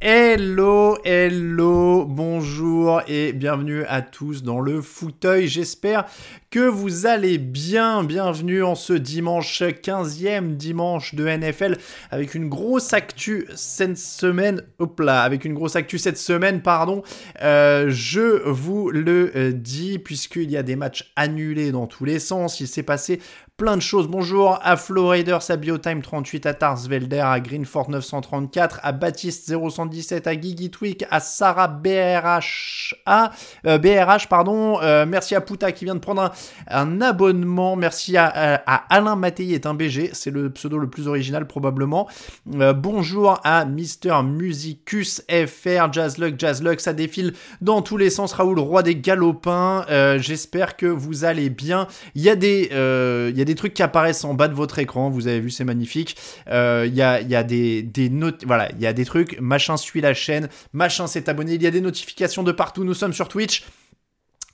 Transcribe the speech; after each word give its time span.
Hello, 0.00 0.96
hello, 1.02 2.04
bonjour 2.04 3.02
et 3.08 3.32
bienvenue 3.32 3.82
à 3.86 4.00
tous 4.00 4.44
dans 4.44 4.60
le 4.60 4.80
fauteuil. 4.80 5.48
J'espère 5.48 6.04
que 6.50 6.60
vous 6.60 7.06
allez 7.06 7.36
bien. 7.36 8.04
Bienvenue 8.04 8.62
en 8.62 8.76
ce 8.76 8.92
dimanche 8.92 9.60
15e 9.60 10.54
dimanche 10.54 11.16
de 11.16 11.26
NFL 11.26 11.78
avec 12.12 12.36
une 12.36 12.48
grosse 12.48 12.92
actu 12.92 13.48
cette 13.56 13.98
semaine. 13.98 14.62
Hop 14.78 15.00
là, 15.00 15.22
avec 15.22 15.44
une 15.44 15.54
grosse 15.54 15.74
actu 15.74 15.98
cette 15.98 16.16
semaine, 16.16 16.62
pardon. 16.62 17.02
Euh, 17.42 17.86
je 17.88 18.48
vous 18.48 18.90
le 18.90 19.32
euh, 19.34 19.50
dis 19.50 19.98
puisqu'il 19.98 20.48
y 20.48 20.56
a 20.56 20.62
des 20.62 20.76
matchs 20.76 21.12
annulés 21.16 21.72
dans 21.72 21.88
tous 21.88 22.04
les 22.04 22.20
sens. 22.20 22.60
Il 22.60 22.68
s'est 22.68 22.84
passé 22.84 23.18
plein 23.58 23.76
de 23.76 23.82
choses. 23.82 24.06
Bonjour 24.06 24.60
à 24.62 24.76
Flo 24.76 25.08
Raiders, 25.08 25.50
à 25.50 25.56
Biotime 25.56 26.00
38, 26.00 26.46
à 26.46 26.54
Tarsvelder, 26.54 27.18
à 27.18 27.40
Greenford 27.40 27.90
934, 27.90 28.78
à 28.84 28.92
Baptiste 28.92 29.48
017, 29.88 30.26
à 30.26 30.40
Gigi 30.40 30.70
Tweak, 30.70 31.04
à 31.10 31.20
Sarah 31.20 31.68
BRH, 31.68 32.94
à, 33.06 33.32
euh, 33.66 33.78
BRH, 33.78 34.28
pardon. 34.28 34.80
Euh, 34.82 35.06
merci 35.06 35.34
à 35.34 35.40
Puta 35.40 35.72
qui 35.72 35.84
vient 35.84 35.94
de 35.94 36.00
prendre 36.00 36.32
un, 36.68 37.00
abonnement. 37.00 37.76
Merci 37.76 38.16
à, 38.16 38.54
Alain 38.90 39.16
Mattei 39.16 39.52
est 39.52 39.66
un 39.66 39.74
BG, 39.74 40.10
c'est 40.12 40.30
le 40.30 40.50
pseudo 40.50 40.78
le 40.78 40.88
plus 40.88 41.08
original 41.08 41.46
probablement. 41.46 42.08
Euh, 42.54 42.72
bonjour 42.72 43.40
à 43.44 43.64
Mister 43.64 44.14
Musicus 44.24 45.22
FR, 45.28 45.92
Jazzluck, 45.92 46.34
Jazzluck, 46.38 46.80
ça 46.80 46.92
défile 46.92 47.34
dans 47.60 47.82
tous 47.82 47.96
les 47.96 48.10
sens. 48.10 48.32
Raoul, 48.32 48.58
roi 48.58 48.82
des 48.82 48.96
galopins. 48.96 49.84
J'espère 50.18 50.76
que 50.76 50.86
vous 50.86 51.24
allez 51.24 51.50
bien. 51.50 51.86
Il 52.14 52.22
y 52.22 52.28
a 52.28 52.36
des, 52.36 52.68
y 52.70 53.40
a 53.40 53.44
des 53.44 53.54
trucs 53.54 53.74
qui 53.74 53.82
apparaissent 53.82 54.24
en 54.24 54.34
bas 54.34 54.48
de 54.48 54.54
votre 54.54 54.78
écran. 54.78 55.10
Vous 55.10 55.28
avez 55.28 55.40
vu, 55.40 55.50
c'est 55.50 55.64
magnifique. 55.64 56.16
Il 56.46 56.94
y, 56.94 57.02
a, 57.02 57.20
y, 57.20 57.34
a, 57.34 57.42
des, 57.42 57.82
des 57.82 58.10
notes, 58.10 58.44
voilà, 58.46 58.68
il 58.72 58.80
y 58.80 58.86
a 58.86 58.92
des 58.92 59.04
trucs. 59.04 59.38
Machin 59.40 59.76
suit 59.78 60.02
la 60.02 60.12
chaîne, 60.12 60.48
machin 60.72 61.06
s'est 61.06 61.28
abonné. 61.28 61.54
Il 61.54 61.62
y 61.62 61.66
a 61.66 61.70
des 61.70 61.80
notifications 61.80 62.42
de 62.42 62.52
partout. 62.52 62.84
Nous 62.84 62.94
sommes 62.94 63.14
sur 63.14 63.28
Twitch. 63.28 63.64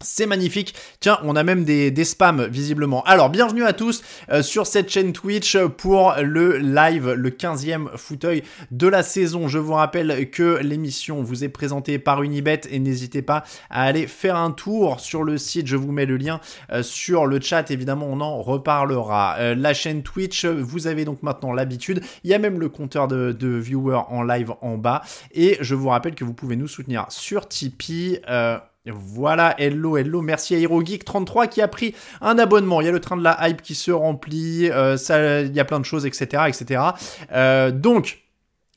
C'est 0.01 0.27
magnifique. 0.27 0.75
Tiens, 0.99 1.19
on 1.23 1.37
a 1.37 1.45
même 1.45 1.65
des, 1.65 2.05
spams 2.05 2.47
visiblement. 2.47 3.03
Alors, 3.05 3.31
bienvenue 3.31 3.65
à 3.65 3.73
tous 3.73 4.03
euh, 4.29 4.43
sur 4.43 4.67
cette 4.67 4.91
chaîne 4.91 5.13
Twitch 5.13 5.57
pour 5.79 6.15
le 6.21 6.59
live, 6.59 7.13
le 7.13 7.31
15e 7.31 7.97
fauteuil 7.97 8.43
de 8.73 8.89
la 8.89 9.05
saison. 9.05 9.47
Je 9.47 9.59
vous 9.59 9.73
rappelle 9.73 10.31
que 10.31 10.59
l'émission 10.61 11.23
vous 11.23 11.45
est 11.45 11.49
présentée 11.49 11.99
par 12.01 12.23
Unibet 12.23 12.63
et 12.71 12.81
n'hésitez 12.81 13.23
pas 13.23 13.45
à 13.71 13.85
aller 13.85 14.09
faire 14.09 14.37
un 14.37 14.51
tour 14.51 14.99
sur 14.99 15.23
le 15.23 15.39
site. 15.39 15.69
Je 15.69 15.77
vous 15.77 15.93
mets 15.93 16.07
le 16.07 16.17
lien 16.17 16.41
euh, 16.73 16.83
sur 16.83 17.25
le 17.25 17.41
chat. 17.41 17.71
Évidemment, 17.71 18.07
on 18.11 18.21
en 18.21 18.43
reparlera. 18.43 19.37
Euh, 19.39 19.55
la 19.55 19.75
chaîne 19.75 20.03
Twitch, 20.03 20.45
vous 20.45 20.89
avez 20.89 21.05
donc 21.05 21.23
maintenant 21.23 21.53
l'habitude. 21.53 22.03
Il 22.25 22.31
y 22.31 22.35
a 22.35 22.39
même 22.39 22.59
le 22.59 22.69
compteur 22.69 23.07
de, 23.07 23.35
viewers 23.57 24.03
en 24.09 24.25
live 24.25 24.53
en 24.61 24.77
bas. 24.77 25.03
Et 25.33 25.57
je 25.61 25.77
vous 25.77 25.89
rappelle 25.89 26.17
que 26.17 26.25
vous 26.25 26.35
pouvez 26.35 26.57
nous 26.57 26.69
soutenir 26.69 27.07
sur 27.11 27.49
Tipeee. 27.49 28.21
Voilà, 28.87 29.55
hello, 29.59 29.97
hello, 29.97 30.21
merci 30.21 30.55
à 30.55 30.59
HeroGeek33 30.59 31.49
qui 31.49 31.63
a 31.63 31.69
pris 31.69 31.95
un 32.21 32.39
abonnement. 32.39 32.83
Il 32.83 32.85
y 32.85 32.89
a 32.89 32.93
le 32.93 33.01
train 33.01 33.17
de 33.17 33.23
la 33.23 33.49
hype 33.49 33.63
qui 33.63 33.75
se 33.75 33.91
remplit, 33.91 34.69
euh, 34.71 34.99
il 35.47 35.55
y 35.55 35.61
a 35.61 35.65
plein 35.65 35.81
de 35.81 35.87
choses, 35.87 36.05
etc. 36.05 36.43
etc. 36.49 36.83
Euh, 37.33 37.71
donc, 37.71 38.25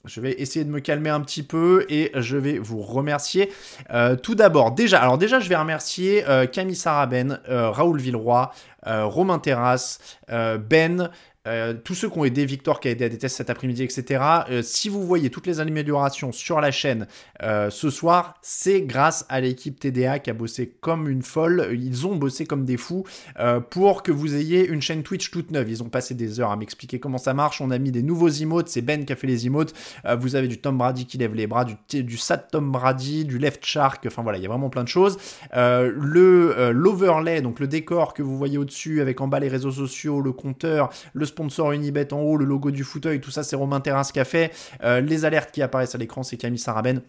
je 0.05 0.21
vais 0.21 0.31
essayer 0.39 0.63
de 0.63 0.69
me 0.69 0.79
calmer 0.79 1.09
un 1.09 1.19
petit 1.19 1.43
peu 1.43 1.85
et 1.89 2.11
je 2.15 2.37
vais 2.37 2.57
vous 2.57 2.81
remercier. 2.81 3.51
Euh, 3.89 4.15
tout 4.15 4.35
d'abord, 4.35 4.71
déjà, 4.71 5.01
alors 5.01 5.17
déjà, 5.17 5.41
je 5.41 5.49
vais 5.49 5.57
remercier 5.57 6.23
Camille 6.53 6.77
Saraben, 6.77 7.41
Raoul 7.45 7.99
Villeroy, 7.99 8.49
Romain 8.85 9.39
Terrasse, 9.39 9.99
Ben, 10.29 11.11
euh, 11.47 11.73
tous 11.83 11.95
ceux 11.95 12.09
qui 12.09 12.19
ont 12.19 12.25
aidé 12.25 12.45
Victor, 12.45 12.79
qui 12.79 12.89
a 12.89 12.91
aidé 12.91 13.05
à 13.05 13.09
des 13.09 13.17
tests 13.17 13.37
cet 13.37 13.49
après-midi, 13.49 13.83
etc. 13.83 14.23
Euh, 14.49 14.61
si 14.61 14.89
vous 14.89 15.05
voyez 15.05 15.29
toutes 15.29 15.47
les 15.47 15.59
améliorations 15.59 16.31
sur 16.31 16.59
la 16.61 16.71
chaîne 16.71 17.07
euh, 17.41 17.69
ce 17.69 17.89
soir, 17.89 18.35
c'est 18.41 18.81
grâce 18.81 19.25
à 19.29 19.39
l'équipe 19.39 19.79
TDA 19.79 20.19
qui 20.19 20.29
a 20.29 20.33
bossé 20.33 20.73
comme 20.81 21.07
une 21.07 21.21
folle. 21.21 21.69
Ils 21.73 22.05
ont 22.05 22.15
bossé 22.15 22.45
comme 22.45 22.65
des 22.65 22.77
fous 22.77 23.05
pour 23.69 24.03
que 24.03 24.11
vous 24.11 24.35
ayez 24.35 24.67
une 24.67 24.81
chaîne 24.81 25.03
Twitch 25.03 25.31
toute 25.31 25.51
neuve. 25.51 25.69
Ils 25.69 25.83
ont 25.83 25.89
passé 25.89 26.13
des 26.13 26.39
heures 26.39 26.51
à 26.51 26.55
m'expliquer 26.55 26.99
comment 26.99 27.17
ça 27.17 27.33
marche. 27.33 27.61
On 27.61 27.71
a 27.71 27.77
mis 27.77 27.91
des 27.91 28.03
nouveaux 28.03 28.29
emotes. 28.29 28.67
C'est 28.67 28.81
Ben 28.81 29.05
qui 29.05 29.13
a 29.13 29.15
fait 29.15 29.27
les 29.27 29.45
emotes. 29.45 29.73
vous 30.19 30.35
avez 30.35 30.47
du 30.47 30.57
Tom 30.57 30.77
Brady 30.77 31.05
qui 31.05 31.17
lève 31.17 31.33
les 31.33 31.47
bras, 31.47 31.65
du, 31.65 32.03
du 32.03 32.17
Sat 32.17 32.37
Tom 32.37 32.71
Brady, 32.71 33.25
du 33.25 33.37
Left 33.37 33.65
Shark. 33.65 34.03
Enfin 34.07 34.23
voilà, 34.23 34.37
il 34.37 34.41
y 34.41 34.45
a 34.45 34.49
vraiment 34.49 34.69
plein 34.69 34.83
de 34.83 34.89
choses. 34.89 35.17
le 35.53 36.71
l'overlay, 36.71 37.41
donc 37.41 37.59
le 37.59 37.67
décor 37.67 38.13
que 38.13 38.23
vous 38.23 38.37
voyez 38.37 38.57
au-dessus 38.57 39.01
avec 39.01 39.21
en 39.21 39.27
bas 39.27 39.39
les 39.39 39.47
réseaux 39.47 39.71
sociaux, 39.71 40.21
le 40.21 40.31
compteur, 40.31 40.89
le 41.13 41.25
sponsor 41.37 41.71
Unibet 41.71 42.13
en 42.13 42.21
haut, 42.21 42.35
le 42.35 42.45
logo 42.45 42.71
du 42.71 42.83
fauteuil, 42.83 43.21
tout 43.21 43.29
ça 43.29 43.43
c'est 43.43 43.55
Romain 43.55 43.79
Terrasse 43.79 44.11
qui 44.11 44.19
a 44.19 44.25
fait. 44.25 44.51
Euh, 44.83 45.01
les 45.01 45.23
alertes 45.23 45.51
qui 45.51 45.61
apparaissent 45.61 45.93
à 45.93 45.99
l'écran, 45.99 46.23
c'est 46.23 46.37
Camille 46.37 46.59
Saraben. 46.59 47.01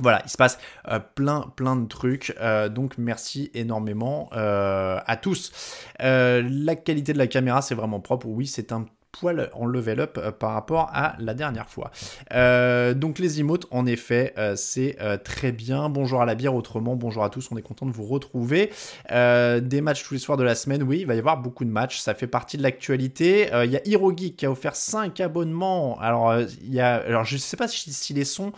Voilà, 0.00 0.20
il 0.24 0.28
se 0.28 0.36
passe 0.36 0.58
euh, 0.88 0.98
plein, 0.98 1.52
plein 1.56 1.76
de 1.76 1.86
trucs. 1.86 2.34
Euh, 2.40 2.68
donc, 2.68 2.98
merci 2.98 3.50
énormément 3.54 4.28
à 4.32 5.16
tous. 5.16 5.52
la 6.00 6.76
qualité 6.76 7.12
de 7.12 7.18
la 7.18 7.28
caméra, 7.28 7.62
c'est 7.62 7.76
vraiment 7.76 8.00
propre. 8.00 8.26
Oui, 8.26 8.46
c'est 8.46 8.72
un 8.72 8.86
en 9.24 9.66
level 9.66 10.00
up 10.00 10.18
euh, 10.18 10.30
par 10.30 10.52
rapport 10.52 10.90
à 10.92 11.16
la 11.18 11.34
dernière 11.34 11.68
fois. 11.68 11.90
Euh, 12.32 12.94
donc 12.94 13.18
les 13.18 13.40
emotes, 13.40 13.66
en 13.70 13.86
effet, 13.86 14.34
euh, 14.38 14.54
c'est 14.56 14.96
très 15.24 15.52
bien. 15.52 15.88
Bonjour 15.88 16.22
à 16.22 16.26
la 16.26 16.34
bière, 16.34 16.54
autrement, 16.54 16.96
bonjour 16.96 17.24
à 17.24 17.30
tous, 17.30 17.48
on 17.50 17.56
est 17.56 17.62
content 17.62 17.86
de 17.86 17.92
vous 17.92 18.04
retrouver. 18.04 18.70
des 19.10 19.80
matchs 19.80 20.04
tous 20.04 20.14
les 20.14 20.20
soirs 20.20 20.36
de 20.36 20.44
la 20.44 20.54
semaine, 20.54 20.82
oui, 20.82 21.00
il 21.00 21.06
va 21.06 21.14
y 21.14 21.18
avoir 21.18 21.38
beaucoup 21.38 21.64
de 21.64 21.70
matchs, 21.70 21.98
ça 21.98 22.14
fait 22.14 22.26
partie 22.26 22.56
de 22.56 22.62
l'actualité. 22.62 23.48
Il 23.64 23.70
y 23.70 23.76
a 23.76 23.86
HeroGeek 23.86 24.36
qui 24.36 24.46
a 24.46 24.50
offert 24.50 24.76
5 24.76 25.20
abonnements. 25.20 25.98
Alors, 26.00 26.38
il 26.38 26.72
y 26.72 26.80
a, 26.80 26.96
alors 26.96 27.24
je 27.24 27.34
ne 27.34 27.40
sais 27.40 27.56
pas 27.56 27.68
si, 27.68 28.14
les 28.14 28.24
sons 28.24 28.52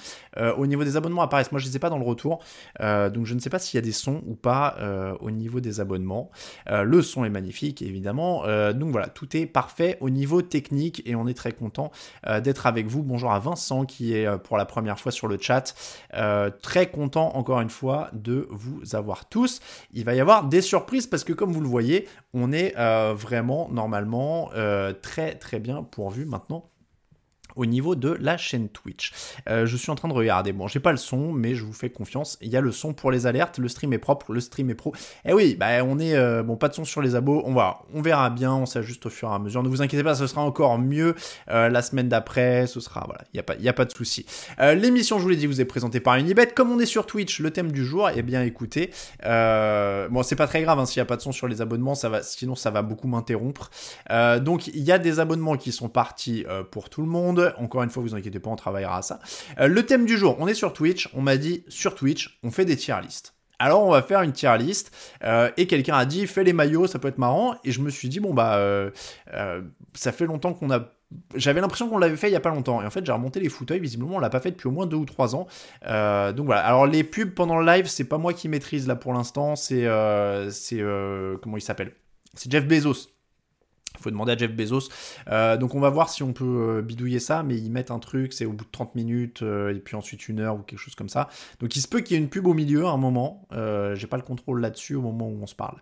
au 0.57 0.67
niveau 0.67 0.85
des 0.85 0.97
abonnements 0.97 1.23
apparaissent. 1.23 1.53
Moi, 1.53 1.61
je 1.61 1.67
ne 1.67 1.71
les 1.71 1.77
ai 1.77 1.81
pas 1.81 1.91
dans 1.91 1.99
le 1.99 2.05
retour, 2.05 2.41
donc 2.81 3.25
je 3.25 3.35
ne 3.35 3.41
sais 3.41 3.51
pas 3.51 3.59
s'il 3.59 3.77
y 3.77 3.83
a 3.83 3.85
des 3.85 3.93
sons 3.93 4.23
ou 4.27 4.35
pas 4.35 4.77
au 5.21 5.31
niveau 5.31 5.61
des 5.61 5.81
abonnements. 5.81 6.31
le 6.67 7.03
son 7.03 7.25
est 7.25 7.31
magnifique, 7.31 7.83
évidemment. 7.83 8.43
donc 8.73 8.91
voilà, 8.91 9.09
tout 9.09 9.37
est 9.37 9.47
parfait 9.47 9.99
au 10.01 10.11
niveau 10.11 10.43
technique 10.49 11.03
et 11.07 11.15
on 11.15 11.27
est 11.27 11.35
très 11.35 11.53
content 11.53 11.91
euh, 12.27 12.41
d'être 12.41 12.67
avec 12.67 12.87
vous. 12.87 13.03
Bonjour 13.03 13.33
à 13.33 13.39
Vincent 13.39 13.85
qui 13.85 14.15
est 14.15 14.27
euh, 14.27 14.39
pour 14.39 14.57
la 14.57 14.65
première 14.65 14.99
fois 14.99 15.13
sur 15.13 15.29
le 15.29 15.39
chat. 15.41 15.75
Euh, 16.15 16.51
très 16.63 16.91
content 16.91 17.37
encore 17.37 17.61
une 17.61 17.71
fois 17.71 18.11
de 18.13 18.49
vous 18.51 18.97
avoir 18.97 19.29
tous. 19.29 19.61
Il 19.93 20.05
va 20.05 20.15
y 20.15 20.21
avoir 20.21 20.45
des 20.45 20.61
surprises 20.61 21.07
parce 21.07 21.25
que 21.25 21.33
comme 21.33 21.53
vous 21.53 21.61
le 21.61 21.69
voyez, 21.69 22.09
on 22.35 22.53
est 22.53 22.75
vraiment 23.15 23.69
normalement 23.71 24.51
très 25.03 25.35
très 25.35 25.59
bien 25.59 25.83
pourvu 25.83 26.25
maintenant 26.25 26.69
au 27.59 27.67
niveau 27.67 27.97
de 27.97 28.17
la 28.21 28.37
chaîne 28.39 28.69
Twitch. 28.69 29.13
Euh, 29.51 29.67
je 29.67 29.77
suis 29.77 29.91
en 29.91 29.97
train 29.97 30.09
de 30.09 30.15
regarder. 30.15 30.53
Bon, 30.53 30.69
j'ai 30.69 30.81
pas 30.81 30.93
le 30.93 30.97
son, 30.97 31.33
mais 31.33 31.55
je 31.55 31.65
vous 31.65 31.73
fais 31.73 31.91
confiance. 31.91 32.39
Il 32.41 32.49
y 32.49 32.57
a 32.57 32.61
le 32.61 32.73
son 32.73 32.95
pour 32.95 33.11
les 33.11 33.27
alertes. 33.27 33.59
Le 33.59 33.69
stream 33.69 33.93
est 33.93 33.99
propre, 33.99 34.33
le 34.33 34.41
stream 34.41 34.71
est 34.71 34.75
pro. 34.75 34.95
Eh 35.27 35.33
oui, 35.33 35.57
bah 35.57 35.85
on 35.85 35.99
est 35.99 36.17
euh, 36.17 36.43
bon, 36.43 36.57
pas 36.57 36.69
de 36.69 36.75
son 36.75 36.85
sur 36.85 37.03
les 37.03 37.17
abos. 37.17 37.43
On 37.45 37.53
va, 37.53 37.81
on 37.93 38.01
verra 38.01 38.31
bien. 38.31 38.55
On 38.55 38.65
s'ajuste 38.65 39.05
au 39.07 39.11
fur 39.11 39.29
et 39.31 39.35
à 39.35 39.39
mesure. 39.41 39.63
Ne 39.63 39.69
vous 39.69 39.83
inquiétez 39.83 40.05
pas, 40.05 40.15
ce 40.15 40.27
sera 40.29 40.41
encore 40.43 40.79
mieux 40.79 41.17
euh, 41.51 41.69
la 41.69 41.83
semaine 41.83 42.09
d'après. 42.09 42.69
Ce 42.69 42.79
sera 42.79 43.03
voilà, 43.07 43.23
il 43.35 43.37
y 43.37 43.41
a 43.41 43.43
pas, 43.43 43.55
il 43.59 43.69
a 43.69 43.73
pas 43.73 43.85
de 43.85 43.93
souci. 43.93 44.25
L'émission, 44.59 45.19
je 45.19 45.25
vous 45.25 45.29
l'ai 45.29 45.37
dit, 45.37 45.47
vous 45.47 45.61
est 45.61 45.65
présentée 45.65 46.01
par 46.01 46.15
Unibet. 46.15 46.47
Comme 46.55 46.71
on 46.71 46.79
est 46.79 46.87
sur 46.87 47.07
Twitch, 47.07 47.41
le 47.41 47.51
thème 47.51 47.73
du 47.73 47.85
jour, 47.85 48.09
eh 48.15 48.23
bien 48.23 48.43
écoutez, 48.43 48.91
bon, 49.25 50.23
c'est 50.23 50.37
pas 50.37 50.47
très 50.47 50.63
grave 50.63 50.79
hein, 50.79 50.87
s'il 50.87 50.99
y 50.99 51.01
a 51.01 51.05
pas 51.05 51.17
de 51.17 51.23
son 51.23 51.33
sur 51.33 51.49
les 51.49 51.61
abonnements, 51.61 51.95
ça 51.95 52.09
va, 52.09 52.23
sinon 52.23 52.55
ça 52.55 52.71
va 52.71 52.83
beaucoup 52.83 53.09
m'interrompre. 53.09 53.71
donc 54.41 54.69
il 54.69 54.83
y 54.83 54.93
a 54.93 54.99
des 54.99 55.19
abonnements 55.21 55.57
qui 55.57 55.73
sont 55.73 55.89
partis 55.89 56.45
pour 56.71 56.89
tout 56.89 57.03
le 57.03 57.09
monde. 57.09 57.48
Encore 57.59 57.83
une 57.83 57.91
fois, 57.91 58.03
vous 58.03 58.15
inquiétez 58.15 58.39
pas, 58.39 58.51
on 58.51 58.57
travaillera 58.57 58.99
à 58.99 59.03
ça. 59.03 59.21
Euh, 59.59 59.69
le 59.69 59.85
thème 59.85 60.05
du 60.05 60.17
jour, 60.17 60.37
on 60.39 60.47
est 60.47 60.55
sur 60.55 60.73
Twitch. 60.73 61.09
On 61.15 61.23
m'a 61.23 61.37
dit 61.37 61.65
sur 61.69 61.95
Twitch, 61.95 62.39
on 62.43 62.51
fait 62.51 62.65
des 62.65 62.77
tier 62.77 62.97
lists. 63.03 63.35
Alors 63.61 63.83
on 63.83 63.91
va 63.91 64.03
faire 64.03 64.23
une 64.23 64.31
tier 64.33 64.57
list 64.57 64.93
euh, 65.25 65.51
et 65.57 65.67
quelqu'un 65.67 65.97
a 65.97 66.05
dit 66.05 66.29
fais 66.29 66.45
les 66.45 66.53
maillots, 66.53 66.87
ça 66.87 67.01
peut 67.01 67.09
être 67.09 67.19
marrant. 67.19 67.57
Et 67.65 67.73
je 67.73 67.81
me 67.81 67.91
suis 67.91 68.09
dit 68.09 68.21
bon 68.21 68.33
bah 68.33 68.57
euh, 68.59 68.91
ça 69.95 70.13
fait 70.13 70.27
longtemps 70.27 70.55
qu'on 70.55 70.71
a 70.71 70.93
j'avais 71.35 71.61
l'impression 71.61 71.89
qu'on 71.89 71.99
l'avait 71.99 72.17
fait 72.17 72.29
il 72.29 72.33
y 72.33 72.37
a 72.37 72.41
pas 72.41 72.51
longtemps. 72.51 72.83
Et 72.83 72.87
en 72.87 72.91
fait 72.91 73.05
j'ai 73.05 73.11
remonté 73.11 73.41
les 73.41 73.49
fauteuils. 73.49 73.81
Visiblement 73.81 74.15
on 74.15 74.21
l'a 74.21 74.31
pas 74.31 74.39
fait 74.39 74.53
depuis 74.53 74.69
au 74.69 74.71
moins 74.71 74.87
deux 74.87 74.97
ou 74.97 75.07
trois 75.07 75.35
ans. 75.35 75.49
Donc 75.83 76.47
voilà. 76.47 76.65
Alors 76.65 76.87
les 76.87 77.03
pubs 77.03 77.35
pendant 77.35 77.59
le 77.59 77.67
live 77.67 77.87
c'est 77.87 78.05
pas 78.05 78.19
moi 78.19 78.33
qui 78.33 78.49
maîtrise 78.49 78.87
là 78.87 78.95
pour 78.95 79.13
l'instant. 79.13 79.57
C'est 79.57 79.89
c'est 80.51 80.81
comment 81.43 81.57
il 81.57 81.63
s'appelle? 81.63 81.95
C'est 82.35 82.53
Jeff 82.53 82.65
Bezos 82.65 83.09
il 83.99 84.03
faut 84.03 84.11
demander 84.11 84.33
à 84.33 84.37
Jeff 84.37 84.53
Bezos. 84.53 84.89
Euh, 85.29 85.57
donc 85.57 85.75
on 85.75 85.81
va 85.81 85.91
voir 85.91 86.09
si 86.09 86.23
on 86.23 86.33
peut 86.33 86.45
euh, 86.79 86.83
bidouiller 86.83 87.19
ça, 87.19 87.43
mais 87.43 87.57
ils 87.57 87.71
mettent 87.71 87.91
un 87.91 87.99
truc, 87.99 88.33
c'est 88.33 88.45
au 88.45 88.53
bout 88.53 88.65
de 88.65 88.71
30 88.71 88.95
minutes, 88.95 89.43
euh, 89.43 89.75
et 89.75 89.79
puis 89.79 89.97
ensuite 89.97 90.29
une 90.29 90.41
heure 90.41 90.55
ou 90.57 90.59
quelque 90.61 90.79
chose 90.79 90.95
comme 90.95 91.09
ça. 91.09 91.29
Donc 91.61 91.77
il 91.77 91.81
se 91.81 91.89
peut 91.89 92.01
qu'il 92.01 92.17
y 92.17 92.21
ait 92.21 92.23
une 92.23 92.29
pub 92.29 92.47
au 92.47 92.55
milieu 92.55 92.87
à 92.87 92.91
un 92.91 92.97
moment. 92.97 93.47
J'ai 93.95 94.07
pas 94.07 94.17
le 94.17 94.23
contrôle 94.23 94.61
là-dessus 94.61 94.95
au 94.95 95.03
moment 95.03 95.29
où 95.29 95.39
on 95.43 95.47
se 95.47 95.55
parle. 95.55 95.77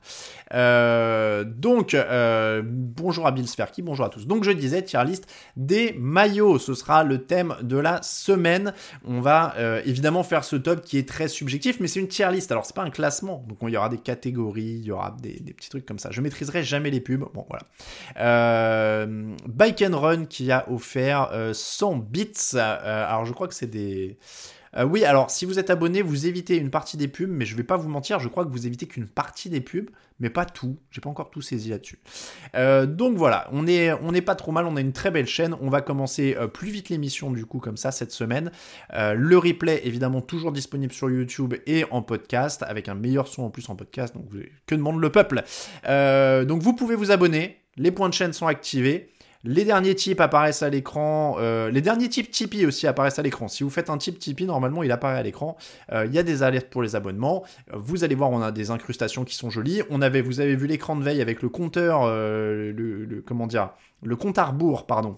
donc 1.45 1.97
bonjour 2.65 3.27
à 3.27 3.33
Bill 3.33 3.47
Sferky, 3.47 3.83
bonjour 3.83 4.07
à 4.07 4.09
tous. 4.09 4.27
Donc 4.27 4.45
je 4.45 4.51
disais, 4.51 4.83
tier 4.83 5.05
list 5.05 5.27
des 5.57 5.95
maillots, 5.99 6.59
ce 6.59 6.75
sera 6.75 7.05
le 7.05 7.25
thème 7.25 7.57
de 7.63 7.77
la 7.77 8.03
semaine. 8.03 8.73
On 9.05 9.21
va 9.21 9.55
évidemment 9.85 10.23
faire 10.23 10.45
ce 10.45 10.57
top 10.57 10.83
qui 10.83 10.99
est 10.99 11.09
très 11.09 11.29
subjectif, 11.29 11.81
mais 11.81 11.89
c'est 11.89 12.01
une 12.01 12.09
tier 12.09 12.31
list. 12.31 12.51
Alors 12.51 12.65
c'est 12.67 12.77
pas 12.77 12.85
un 12.85 12.91
classement, 12.91 13.45
donc 13.49 13.59
il 13.63 13.71
y 13.71 13.77
aura 13.77 13.89
des 13.89 13.99
catégories, 13.99 14.79
il 14.81 14.85
y 14.85 14.91
aura 14.91 15.15
des, 15.21 15.41
des 15.41 15.53
petits 15.53 15.71
trucs 15.71 15.87
comme 15.87 15.99
ça. 15.99 16.11
Je 16.11 16.21
maîtriserai 16.21 16.63
jamais 16.63 16.91
les 16.91 17.01
pubs. 17.01 17.27
Bon 17.35 17.45
voilà. 17.49 17.65
Euh, 18.19 19.35
Bike 19.47 19.83
and 19.83 19.99
Run 19.99 20.25
qui 20.27 20.51
a 20.53 20.71
offert 20.71 21.31
100 21.53 21.97
bits. 21.97 22.57
alors 22.57 23.25
je 23.25 23.33
crois 23.33 23.49
que 23.49 23.55
c'est 23.55 23.71
des... 23.71 24.19
Euh, 24.77 24.85
oui, 24.85 25.05
alors 25.05 25.31
si 25.31 25.45
vous 25.45 25.59
êtes 25.59 25.71
abonné, 25.71 26.03
vous 26.03 26.27
évitez 26.27 26.57
une 26.57 26.71
partie 26.71 26.97
des 26.97 27.09
pubs, 27.09 27.31
mais 27.31 27.45
je 27.45 27.57
vais 27.57 27.63
pas 27.63 27.77
vous 27.77 27.89
mentir, 27.89 28.19
je 28.19 28.29
crois 28.29 28.45
que 28.45 28.51
vous 28.51 28.67
évitez 28.67 28.87
qu'une 28.87 29.07
partie 29.07 29.49
des 29.49 29.61
pubs, 29.61 29.89
mais 30.21 30.31
pas 30.31 30.45
tout. 30.45 30.77
J'ai 30.91 31.01
pas 31.01 31.09
encore 31.09 31.31
tout 31.31 31.41
saisi 31.41 31.71
là-dessus. 31.71 31.99
Euh, 32.55 32.87
donc 32.87 33.17
voilà, 33.17 33.49
on 33.53 33.67
est, 33.67 34.21
pas 34.21 34.35
trop 34.35 34.53
mal, 34.53 34.67
on 34.67 34.77
a 34.77 34.81
une 34.81 34.93
très 34.93 35.11
belle 35.11 35.27
chaîne. 35.27 35.55
On 35.61 35.71
va 35.71 35.81
commencer 35.81 36.37
euh, 36.39 36.47
plus 36.47 36.71
vite 36.71 36.89
l'émission 36.89 37.31
du 37.31 37.47
coup 37.47 37.59
comme 37.59 37.77
ça 37.77 37.91
cette 37.91 38.13
semaine. 38.13 38.51
le 38.93 39.39
replay 39.39 39.81
évidemment 39.85 40.21
toujours 40.21 40.53
disponible 40.53 40.93
sur 40.93 41.11
YouTube 41.11 41.55
et 41.67 41.85
en 41.91 42.03
podcast 42.03 42.63
avec 42.67 42.89
un 42.89 42.95
meilleur 42.95 43.29
son 43.29 43.45
en 43.45 43.51
plus 43.51 43.69
en 43.69 43.77
podcast. 43.77 44.15
Donc 44.15 44.27
que 44.67 44.75
demande 44.75 45.01
le 45.01 45.11
peuple 45.11 45.43
Donc 46.47 46.63
vous 46.63 46.75
pouvez 46.75 46.97
vous 46.97 47.11
abonner. 47.11 47.66
Les 47.77 47.91
points 47.91 48.09
de 48.09 48.15
chaîne 48.15 48.33
sont 48.33 48.47
activés. 48.47 49.11
Les 49.47 49.65
derniers 49.65 49.95
types 49.95 50.21
apparaissent 50.21 50.63
à 50.63 50.71
l'écran. 50.71 51.37
Euh, 51.39 51.71
les 51.71 51.81
derniers 51.81 52.09
types 52.09 52.31
Tipeee 52.31 52.67
aussi 52.67 52.89
apparaissent 52.89 53.21
à 53.21 53.23
l'écran. 53.23 53.47
Si 53.47 53.63
vous 53.63 53.71
faites 53.71 53.91
un 53.91 53.97
type 53.97 54.19
Tipeee, 54.19 54.47
normalement, 54.47 54.83
il 54.83 54.91
apparaît 54.91 55.19
à 55.19 55.23
l'écran. 55.23 55.57
Euh, 55.93 56.05
il 56.05 56.13
y 56.13 56.19
a 56.19 56.25
des 56.25 56.43
alertes 56.43 56.69
pour 56.69 56.83
les 56.83 56.97
abonnements. 56.97 57.45
Euh, 57.73 57.77
vous 57.79 58.03
allez 58.03 58.17
voir, 58.17 58.31
on 58.31 58.43
a 58.43 58.51
des 58.51 58.73
incrustations 58.73 59.25
qui 59.25 59.37
sont 59.37 59.49
jolies. 59.49 59.83
On 59.89 60.03
avait, 60.03 60.21
vous 60.21 60.41
avez 60.41 60.57
vu 60.57 60.67
l'écran 60.67 60.97
de 60.97 61.05
veille 61.05 61.23
avec 61.23 61.43
le 61.43 61.49
compteur, 61.49 62.07
le, 62.09 63.23
comment 63.25 63.47
dire, 63.47 63.71
le 64.03 64.17
compte 64.17 64.39
à 64.39 64.47
rebours, 64.47 64.87
pardon, 64.87 65.17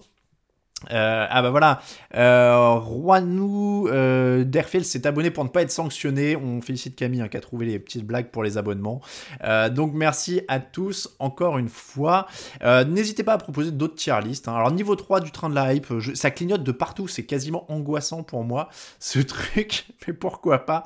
euh, 0.91 1.25
ah 1.29 1.41
bah 1.41 1.49
voilà, 1.49 1.81
euh, 2.15 2.75
Roinou 2.75 3.87
euh, 3.89 4.45
s'est 4.83 5.05
abonné 5.05 5.29
pour 5.29 5.43
ne 5.43 5.49
pas 5.49 5.61
être 5.61 5.71
sanctionné. 5.71 6.35
On 6.35 6.61
félicite 6.61 6.95
Camille 6.95 7.21
hein, 7.21 7.27
qui 7.27 7.37
a 7.37 7.41
trouvé 7.41 7.65
les 7.65 7.79
petites 7.79 8.05
blagues 8.05 8.29
pour 8.29 8.43
les 8.43 8.57
abonnements. 8.57 9.01
Euh, 9.43 9.69
donc 9.69 9.93
merci 9.93 10.41
à 10.47 10.59
tous 10.59 11.15
encore 11.19 11.57
une 11.57 11.69
fois. 11.69 12.27
N'hésitez 12.63 13.23
pas 13.23 13.33
à 13.33 13.37
proposer 13.37 13.71
d'autres 13.71 13.95
tier 13.95 14.19
listes. 14.23 14.47
Hein. 14.47 14.55
Alors 14.55 14.71
niveau 14.71 14.95
3 14.95 15.19
du 15.19 15.31
train 15.31 15.49
de 15.49 15.55
la 15.55 15.73
hype, 15.73 15.87
ça 16.13 16.31
clignote 16.31 16.63
de 16.63 16.71
partout. 16.71 17.07
C'est 17.07 17.25
quasiment 17.25 17.71
angoissant 17.71 18.23
pour 18.23 18.43
moi 18.43 18.69
ce 18.99 19.19
truc, 19.29 19.87
mais 20.07 20.13
pourquoi 20.13 20.65
pas? 20.65 20.83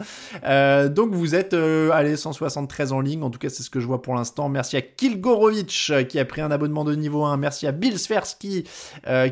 donc 0.90 1.14
vous 1.14 1.36
êtes 1.36 1.54
allez 1.54 2.16
173 2.16 2.94
en 2.94 3.00
ligne. 3.00 3.24
En 3.24 3.30
tout 3.30 3.40
cas 3.40 3.50
c'est 3.50 3.64
ce 3.64 3.70
que 3.70 3.80
je 3.80 3.88
vois 3.88 4.02
pour 4.02 4.16
l'instant. 4.16 4.50
Merci 4.50 4.78
à 4.78 4.82
Kilgorovic 4.82 5.92
qui 6.10 6.20
a 6.20 6.26
pris 6.26 6.42
un 6.42 6.52
abonnement 6.52 6.84
de 6.84 6.96
niveau 6.96 7.24
1. 7.24 7.38
Merci 7.38 7.68
à 7.68 7.72
Bill 7.72 8.00
Sversky 8.00 8.66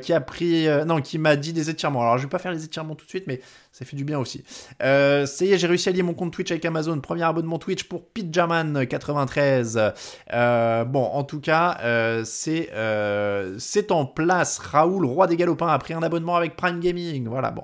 qui 0.02 0.14
a 0.14 0.22
pris 0.22 0.51
euh, 0.68 0.86
non, 0.86 1.02
qui 1.02 1.18
m'a 1.18 1.36
dit 1.36 1.54
des 1.54 1.70
étirements. 1.70 2.02
Alors, 2.02 2.18
je 2.18 2.24
vais 2.24 2.30
pas 2.30 2.40
faire 2.40 2.52
les 2.52 2.64
étirements 2.64 2.96
tout 2.96 3.06
de 3.06 3.10
suite, 3.10 3.26
mais 3.28 3.42
ça 3.72 3.86
fait 3.86 3.96
du 3.96 4.04
bien 4.04 4.20
aussi. 4.20 4.44
Euh, 4.84 5.26
ça 5.26 5.46
y 5.46 5.54
est, 5.54 5.58
j'ai 5.58 5.68
réussi 5.68 5.88
à 5.88 5.92
lier 5.92 6.04
mon 6.04 6.14
compte 6.14 6.34
Twitch 6.34 6.52
avec 6.52 6.66
Amazon. 6.66 7.00
Premier 7.00 7.24
abonnement 7.24 7.58
Twitch 7.58 7.86
pour 7.86 8.04
Pidjaman93. 8.14 9.94
Euh, 10.34 10.84
bon, 10.84 11.04
en 11.04 11.24
tout 11.24 11.40
cas, 11.40 11.78
c'est 12.26 12.70
c'est 13.58 13.92
en 13.92 14.06
place. 14.06 14.60
Raoul, 14.60 15.06
roi 15.06 15.28
des 15.28 15.38
galopins, 15.38 15.68
a 15.68 15.80
pris 15.80 15.94
un 15.94 16.04
abonnement 16.04 16.36
avec 16.36 16.56
Prime 16.56 16.80
Gaming. 16.80 17.28
Voilà, 17.28 17.52
bon. 17.52 17.64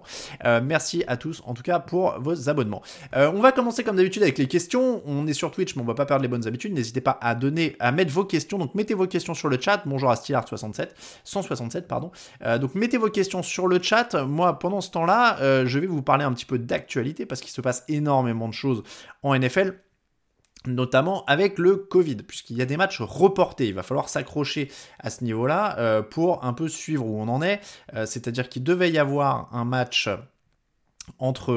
merci 0.64 1.04
à 1.08 1.18
tous, 1.18 1.42
en 1.46 1.54
tout 1.54 1.64
cas, 1.64 1.80
pour 1.80 2.20
vos 2.20 2.50
abonnements. 2.50 2.82
on 3.14 3.42
va 3.42 3.52
commencer 3.52 3.84
comme 3.84 3.98
d'habitude 3.98 4.24
avec 4.24 4.38
les 4.38 4.48
questions. 4.48 5.02
On 5.06 5.28
est 5.28 5.34
sur 5.34 5.52
Twitch, 5.52 5.76
mais 5.76 5.82
on 5.82 5.86
va 5.86 5.96
pas 5.96 6.06
perdre 6.06 6.24
les 6.24 6.30
bonnes 6.30 6.48
habitudes. 6.48 6.74
N'hésitez 6.74 7.02
pas 7.02 7.18
à 7.22 7.36
donner, 7.36 7.76
à 7.80 7.92
mettre 7.92 8.12
vos 8.12 8.26
questions. 8.26 8.58
Donc, 8.58 8.76
mettez 8.76 8.94
vos 8.94 9.08
questions 9.08 9.34
sur 9.34 9.50
le 9.50 9.60
chat. 9.60 9.84
Bonjour 9.86 10.10
à 10.10 10.16
Stylart67, 10.16 10.90
167, 11.24 11.88
pardon. 11.88 12.12
donc, 12.60 12.76
mettez 12.76 12.98
vos 12.98 13.10
questions 13.10 13.44
sur 13.44 13.68
le 13.68 13.82
chat. 13.82 14.16
Moi, 14.26 14.58
pendant 14.58 14.82
ce 14.82 14.92
temps-là, 14.92 15.38
euh, 15.42 15.66
je 15.66 15.80
vais 15.80 15.88
vous 15.88 15.97
parler 16.02 16.24
un 16.24 16.34
petit 16.34 16.46
peu 16.46 16.60
d'actualité 16.60 17.26
parce 17.26 17.42
qu'il 17.42 17.52
se 17.52 17.62
passe 17.62 17.84
énormément 17.88 18.48
de 18.48 18.54
choses 18.54 18.84
en 19.24 19.38
NFL 19.38 19.80
notamment 20.66 21.24
avec 21.26 21.60
le 21.60 21.78
Covid, 21.78 22.18
puisqu'il 22.18 22.58
y 22.58 22.62
a 22.62 22.66
des 22.66 22.76
matchs 22.76 23.00
reportés. 23.00 23.68
Il 23.68 23.74
va 23.74 23.84
falloir 23.84 24.10
s'accrocher 24.10 24.70
à 25.00 25.10
ce 25.10 25.24
niveau-là 25.24 25.78
euh, 25.80 26.02
pour 26.02 26.44
un 26.44 26.52
peu 26.52 26.68
suivre 26.68 27.06
où 27.06 27.22
on 27.22 27.30
en 27.30 27.42
est. 27.42 27.62
Euh, 27.94 28.06
c'est-à-dire 28.06 28.50
qu'il 28.50 28.64
devait 28.64 28.92
y 28.92 28.98
avoir 28.98 29.48
un 29.54 29.64
match 29.64 30.10
entre 31.20 31.54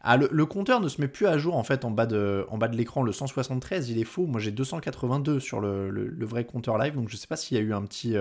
ah, 0.00 0.16
le, 0.16 0.46
compteur 0.46 0.80
ne 0.80 0.88
se 0.88 1.00
met 1.00 1.06
plus 1.06 1.28
à 1.28 1.38
jour 1.38 1.54
en 1.54 1.62
fait 1.62 1.84
en 1.84 1.92
bas 1.92 2.06
de 2.06 2.44
en 2.50 2.58
bas 2.58 2.66
de 2.66 2.76
l'écran 2.76 3.04
le 3.04 3.12
173 3.12 3.88
il 3.88 4.00
est 4.00 4.04
faux 4.04 4.26
moi 4.26 4.40
j'ai 4.40 4.50
282 4.50 5.38
sur 5.38 5.60
le, 5.60 5.90
le, 5.90 6.26
vrai 6.26 6.44
compteur 6.44 6.76
live 6.76 6.96
donc 6.96 7.08
je 7.08 7.16
sais 7.16 7.28
pas 7.28 7.36
s'il 7.36 7.56
y 7.56 7.60
a 7.60 7.62
eu 7.62 7.72
un 7.72 7.82
petit 7.82 8.16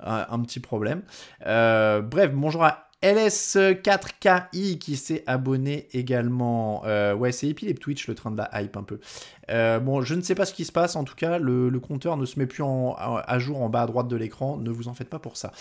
un, 0.00 0.40
petit 0.40 0.60
problème. 0.60 1.02
Euh, 1.46 2.00
bref, 2.00 2.32
bonjour 2.32 2.64
à 2.64 2.85
LS4KI 3.02 4.78
qui 4.78 4.96
s'est 4.96 5.22
abonné 5.26 5.88
également. 5.92 6.82
Euh, 6.86 7.14
ouais, 7.14 7.30
c'est 7.30 7.48
épilé 7.48 7.74
Twitch, 7.74 8.08
le 8.08 8.14
train 8.14 8.30
de 8.30 8.36
la 8.36 8.50
hype 8.60 8.76
un 8.76 8.82
peu. 8.82 8.98
Euh, 9.50 9.78
bon, 9.78 10.00
je 10.00 10.14
ne 10.14 10.22
sais 10.22 10.34
pas 10.34 10.46
ce 10.46 10.54
qui 10.54 10.64
se 10.64 10.72
passe. 10.72 10.96
En 10.96 11.04
tout 11.04 11.14
cas, 11.14 11.38
le, 11.38 11.70
compteur 11.78 12.16
ne 12.16 12.24
se 12.24 12.38
met 12.38 12.46
plus 12.46 12.64
à 12.64 13.38
jour 13.38 13.60
en 13.60 13.68
bas 13.68 13.82
à 13.82 13.86
droite 13.86 14.08
de 14.08 14.16
l'écran. 14.16 14.56
Ne 14.56 14.70
vous 14.70 14.88
en 14.88 14.94
faites 14.94 15.10
pas 15.10 15.18
pour 15.18 15.36
ça. 15.36 15.52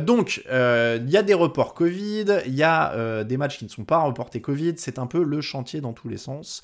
donc, 0.00 0.42
il 0.46 1.10
y 1.10 1.16
a 1.16 1.22
des 1.22 1.34
reports 1.34 1.74
Covid. 1.74 2.40
Il 2.46 2.54
y 2.54 2.64
a 2.64 3.24
des 3.24 3.36
matchs 3.36 3.58
qui 3.58 3.64
ne 3.64 3.70
sont 3.70 3.84
pas 3.84 3.98
reportés 3.98 4.40
Covid. 4.40 4.74
C'est 4.76 4.98
un 4.98 5.06
peu 5.06 5.22
le 5.22 5.40
chantier 5.40 5.80
dans 5.80 5.92
tous 5.92 6.08
les 6.08 6.18
sens. 6.18 6.62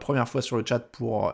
première 0.00 0.28
fois 0.28 0.42
sur 0.42 0.56
le 0.56 0.64
chat 0.66 0.80
pour 0.80 1.32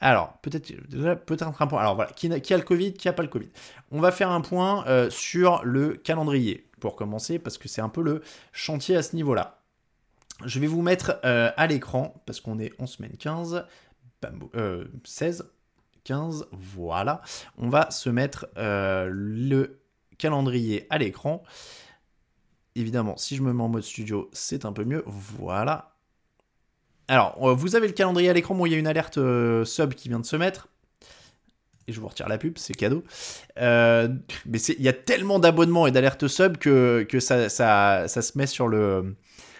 alors, 0.00 0.38
peut-être 0.40 1.62
un 1.62 1.66
point. 1.66 1.80
Alors 1.80 1.94
voilà, 1.94 2.10
qui, 2.12 2.26
a 2.26 2.56
le 2.56 2.62
Covid, 2.62 2.94
qui 2.94 3.06
n'a 3.06 3.12
pas 3.12 3.22
le 3.22 3.28
Covid. 3.28 3.50
On 3.90 4.00
va 4.00 4.10
faire 4.10 4.30
un 4.30 4.40
point 4.40 4.86
euh, 4.86 5.10
sur 5.10 5.62
le 5.62 5.94
calendrier, 5.94 6.66
pour 6.80 6.96
commencer, 6.96 7.38
parce 7.38 7.58
que 7.58 7.68
c'est 7.68 7.82
un 7.82 7.90
peu 7.90 8.02
le 8.02 8.22
chantier 8.52 8.96
à 8.96 9.02
ce 9.02 9.14
niveau-là. 9.14 9.58
Je 10.46 10.58
vais 10.58 10.66
vous 10.66 10.80
mettre 10.80 11.20
euh, 11.24 11.50
à 11.56 11.66
l'écran, 11.66 12.22
parce 12.24 12.40
qu'on 12.40 12.58
est 12.58 12.72
en 12.80 12.86
semaine 12.86 13.12
15, 13.18 13.66
16, 15.04 15.50
15, 16.04 16.46
voilà. 16.52 17.20
On 17.58 17.68
va 17.68 17.90
se 17.90 18.08
mettre 18.08 18.48
euh, 18.56 19.08
le 19.12 19.82
calendrier 20.16 20.86
à 20.88 20.96
l'écran. 20.96 21.42
Évidemment, 22.74 23.18
si 23.18 23.36
je 23.36 23.42
me 23.42 23.52
mets 23.52 23.62
en 23.62 23.68
mode 23.68 23.82
studio, 23.82 24.30
c'est 24.32 24.64
un 24.64 24.72
peu 24.72 24.84
mieux. 24.84 25.02
Voilà, 25.06 25.96
alors, 27.10 27.36
euh, 27.42 27.54
vous 27.54 27.74
avez 27.74 27.88
le 27.88 27.92
calendrier 27.92 28.30
à 28.30 28.32
l'écran. 28.32 28.54
Bon, 28.54 28.66
il 28.66 28.72
y 28.72 28.74
a 28.76 28.78
une 28.78 28.86
alerte 28.86 29.18
euh, 29.18 29.64
sub 29.64 29.94
qui 29.94 30.08
vient 30.08 30.20
de 30.20 30.26
se 30.26 30.36
mettre. 30.36 30.68
Et 31.88 31.92
je 31.92 32.00
vous 32.00 32.06
retire 32.06 32.28
la 32.28 32.38
pub, 32.38 32.56
c'est 32.56 32.72
cadeau. 32.72 33.02
Euh, 33.58 34.08
mais 34.46 34.60
il 34.60 34.80
y 34.80 34.88
a 34.88 34.92
tellement 34.92 35.40
d'abonnements 35.40 35.88
et 35.88 35.90
d'alertes 35.90 36.28
sub 36.28 36.56
que, 36.56 37.04
que 37.08 37.18
ça, 37.18 37.48
ça, 37.48 38.04
ça, 38.06 38.22
se 38.22 38.38
met 38.38 38.46
sur 38.46 38.68
le. 38.68 39.16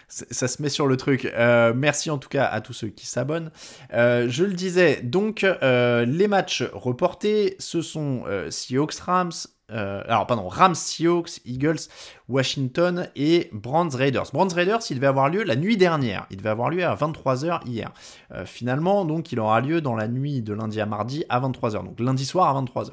Ça 0.07 0.47
se 0.47 0.61
met 0.61 0.69
sur 0.69 0.87
le 0.87 0.95
truc. 0.95 1.29
merci 1.75 2.09
en 2.09 2.17
tout 2.17 2.27
cas 2.27 2.45
à 2.45 2.59
tous 2.59 2.73
ceux 2.73 2.89
qui 2.89 3.05
s'abonnent. 3.05 3.49
je 3.91 4.43
le 4.43 4.53
disais, 4.53 5.01
donc 5.01 5.45
les 5.61 6.27
matchs 6.27 6.63
reportés, 6.73 7.55
ce 7.59 7.81
sont 7.81 8.23
Seahawks 8.49 8.95
Rams, 8.95 9.31
euh, 9.71 10.03
alors 10.07 10.27
pardon, 10.27 10.47
Rams, 10.47 10.75
Seahawks, 10.75 11.41
Eagles, 11.45 11.79
Washington 12.27 13.07
et 13.15 13.49
Brands 13.53 13.89
Raiders. 13.89 14.31
Brands 14.33 14.53
Raiders, 14.53 14.79
il 14.89 14.95
devait 14.95 15.07
avoir 15.07 15.29
lieu 15.29 15.43
la 15.43 15.55
nuit 15.55 15.77
dernière. 15.77 16.27
Il 16.29 16.37
devait 16.37 16.49
avoir 16.49 16.69
lieu 16.69 16.83
à 16.83 16.95
23h 16.95 17.65
hier. 17.65 17.91
Euh, 18.33 18.45
finalement, 18.45 19.05
donc, 19.05 19.31
il 19.31 19.39
aura 19.39 19.61
lieu 19.61 19.81
dans 19.81 19.95
la 19.95 20.07
nuit 20.07 20.41
de 20.41 20.53
lundi 20.53 20.81
à 20.81 20.85
mardi 20.85 21.23
à 21.29 21.39
23h. 21.39 21.83
Donc 21.83 21.99
lundi 21.99 22.25
soir 22.25 22.55
à 22.55 22.61
23h. 22.61 22.91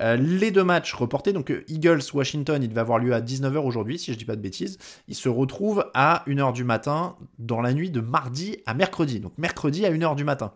Euh, 0.00 0.16
les 0.16 0.50
deux 0.50 0.64
matchs 0.64 0.94
reportés, 0.94 1.32
donc 1.32 1.52
Eagles, 1.68 2.02
Washington, 2.12 2.62
il 2.62 2.68
devait 2.68 2.80
avoir 2.80 2.98
lieu 2.98 3.14
à 3.14 3.20
19h 3.20 3.58
aujourd'hui, 3.58 3.98
si 3.98 4.12
je 4.12 4.18
dis 4.18 4.24
pas 4.24 4.36
de 4.36 4.42
bêtises. 4.42 4.78
Il 5.08 5.14
se 5.14 5.28
retrouve 5.28 5.90
à 5.94 6.24
1h 6.26 6.52
du 6.52 6.64
matin 6.64 7.16
dans 7.38 7.60
la 7.60 7.72
nuit 7.72 7.90
de 7.90 8.00
mardi 8.00 8.58
à 8.66 8.74
mercredi. 8.74 9.20
Donc 9.20 9.32
mercredi 9.38 9.86
à 9.86 9.90
1h 9.90 10.16
du 10.16 10.24
matin. 10.24 10.52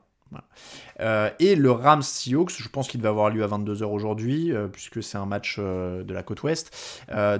Euh, 1.00 1.30
et 1.38 1.56
le 1.56 1.70
Rams 1.70 2.02
Seahawks, 2.02 2.52
je 2.56 2.68
pense 2.68 2.88
qu'il 2.88 3.00
va 3.02 3.08
avoir 3.08 3.30
lieu 3.30 3.42
à 3.42 3.46
22h 3.46 3.84
aujourd'hui, 3.84 4.52
euh, 4.52 4.68
puisque 4.68 5.02
c'est 5.02 5.18
un 5.18 5.26
match 5.26 5.56
euh, 5.58 6.02
de 6.02 6.14
la 6.14 6.22
côte 6.22 6.42
ouest. 6.42 6.74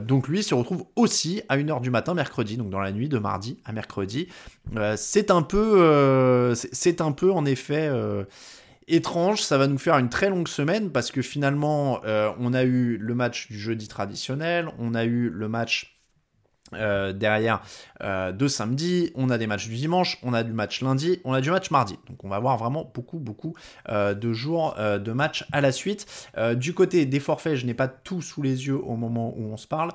donc 0.01 0.29
lui 0.29 0.43
se 0.43 0.55
retrouve 0.55 0.85
aussi 0.97 1.43
à 1.49 1.57
1h 1.57 1.81
du 1.81 1.91
matin 1.91 2.15
mercredi, 2.15 2.57
donc 2.57 2.71
dans 2.71 2.81
la 2.81 2.93
nuit 2.93 3.09
de 3.09 3.19
mardi 3.19 3.59
à 3.65 3.73
mercredi. 3.73 4.29
c'est 4.97 5.31
un 5.31 5.43
peu, 5.43 6.55
c'est 6.55 7.01
un 7.01 7.13
peu 7.13 7.33
en 7.33 7.45
effet 7.45 7.91
étrange, 8.87 9.43
ça 9.43 9.59
va 9.59 9.67
nous 9.67 9.79
faire 9.79 9.99
une 9.99 10.09
très 10.09 10.29
longue 10.29 10.49
semaine 10.49 10.91
parce 10.91 11.11
que 11.11 11.23
finalement 11.23 12.01
on 12.05 12.55
a 12.55 12.65
eu 12.65 12.97
le 12.97 13.15
match 13.15 13.49
du 13.49 13.59
jeudi 13.59 13.89
traditionnel, 13.89 14.69
on 14.79 14.95
a 14.95 15.05
eu 15.05 15.31
le 15.31 15.49
match 15.49 15.94
euh, 16.76 17.12
derrière 17.12 17.62
euh, 18.02 18.33
de 18.33 18.49
samedi, 18.49 19.11
on 19.14 19.31
a 19.31 19.38
des 19.38 19.47
matchs 19.47 19.69
du 19.69 19.76
dimanche, 19.76 20.19
on 20.23 20.35
a 20.35 20.43
du 20.43 20.52
match 20.52 20.83
lundi, 20.83 21.21
on 21.25 21.33
a 21.33 21.40
du 21.40 21.50
match 21.50 21.71
mardi. 21.71 21.99
Donc 22.09 22.25
on 22.25 22.28
va 22.28 22.37
avoir 22.37 22.57
vraiment 22.57 22.90
beaucoup 22.95 23.19
beaucoup 23.19 23.54
euh, 23.88 24.14
de 24.14 24.33
jours 24.33 24.75
de 24.76 25.12
match 25.12 25.47
à 25.52 25.61
la 25.61 25.73
suite. 25.73 26.07
du 26.57 26.75
côté 26.75 27.07
des 27.07 27.21
forfaits, 27.21 27.57
je 27.57 27.66
n'ai 27.66 27.75
pas 27.75 27.88
tout 27.88 28.23
sous 28.23 28.43
les 28.43 28.66
yeux 28.66 28.78
au 28.78 28.97
moment 28.97 29.35
où 29.37 29.52
on 29.52 29.57
se 29.57 29.66
parle, 29.66 29.93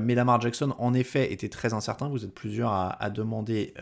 mais 0.00 0.14
Lamar 0.14 0.40
Jackson 0.40 0.74
en 0.78 0.94
effet 0.94 1.32
était 1.32 1.48
très 1.48 1.72
incertain. 1.74 2.08
Vous 2.08 2.24
êtes 2.24 2.34
plusieurs 2.34 2.72
à, 2.72 3.10
demander 3.10 3.74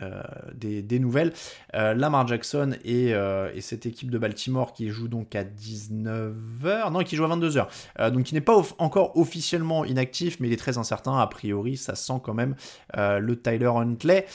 des, 0.55 0.99
nouvelles. 0.99 1.33
Lamar 1.73 2.27
Jackson 2.27 2.75
et, 2.83 3.09
et, 3.09 3.61
cette 3.61 3.85
équipe 3.85 4.09
de 4.09 4.17
Baltimore 4.17 4.73
qui 4.73 4.89
joue 4.89 5.07
donc 5.07 5.35
à 5.35 5.43
19h, 5.43 6.91
non 6.91 7.03
qui 7.03 7.15
joue 7.15 7.25
à 7.25 7.29
22h, 7.29 8.11
donc 8.11 8.31
il 8.31 8.35
n'est 8.35 8.41
pas 8.41 8.61
encore 8.77 9.17
officiellement 9.17 9.85
inactif, 9.85 10.39
mais 10.39 10.47
il 10.47 10.53
est 10.53 10.57
très 10.57 10.77
incertain. 10.77 11.17
A 11.17 11.27
priori, 11.27 11.77
ça 11.77 11.95
sent 11.95 12.19
quand 12.23 12.30
même 12.33 12.55
le 12.93 13.35
Tyler 13.35 13.71
Huntley 13.73 14.25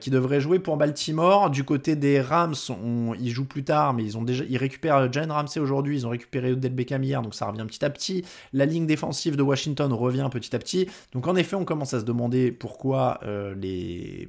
qui 0.00 0.10
devrait 0.10 0.40
jouer 0.40 0.58
pour 0.58 0.76
Baltimore. 0.76 1.50
Du 1.50 1.64
côté 1.64 1.96
des 1.96 2.20
Rams, 2.20 2.54
on, 2.70 3.14
ils 3.14 3.30
jouent 3.30 3.46
plus 3.46 3.64
tard, 3.64 3.94
mais 3.94 4.04
ils 4.04 4.18
ont 4.18 4.22
déjà, 4.22 4.44
ils 4.48 4.56
récupèrent 4.56 5.12
Jane 5.12 5.30
Ramsey 5.30 5.60
aujourd'hui, 5.60 5.96
ils 5.96 6.06
ont 6.06 6.10
récupéré 6.10 6.52
Odell 6.52 6.74
Beckham 6.74 7.02
hier, 7.02 7.22
donc 7.22 7.34
ça 7.34 7.46
revient 7.46 7.64
petit 7.66 7.84
à 7.84 7.90
petit. 7.90 8.24
La 8.52 8.66
ligne 8.66 8.86
défensive 8.86 9.36
de 9.36 9.42
Washington 9.42 9.92
revient 9.92 10.28
petit 10.30 10.54
à 10.54 10.58
petit. 10.58 10.88
Donc 11.12 11.26
en 11.26 11.36
effet, 11.36 11.56
on 11.56 11.64
commence 11.64 11.94
à 11.94 12.00
se 12.00 12.04
demander 12.04 12.52
pourquoi 12.52 13.20
les 13.56 14.28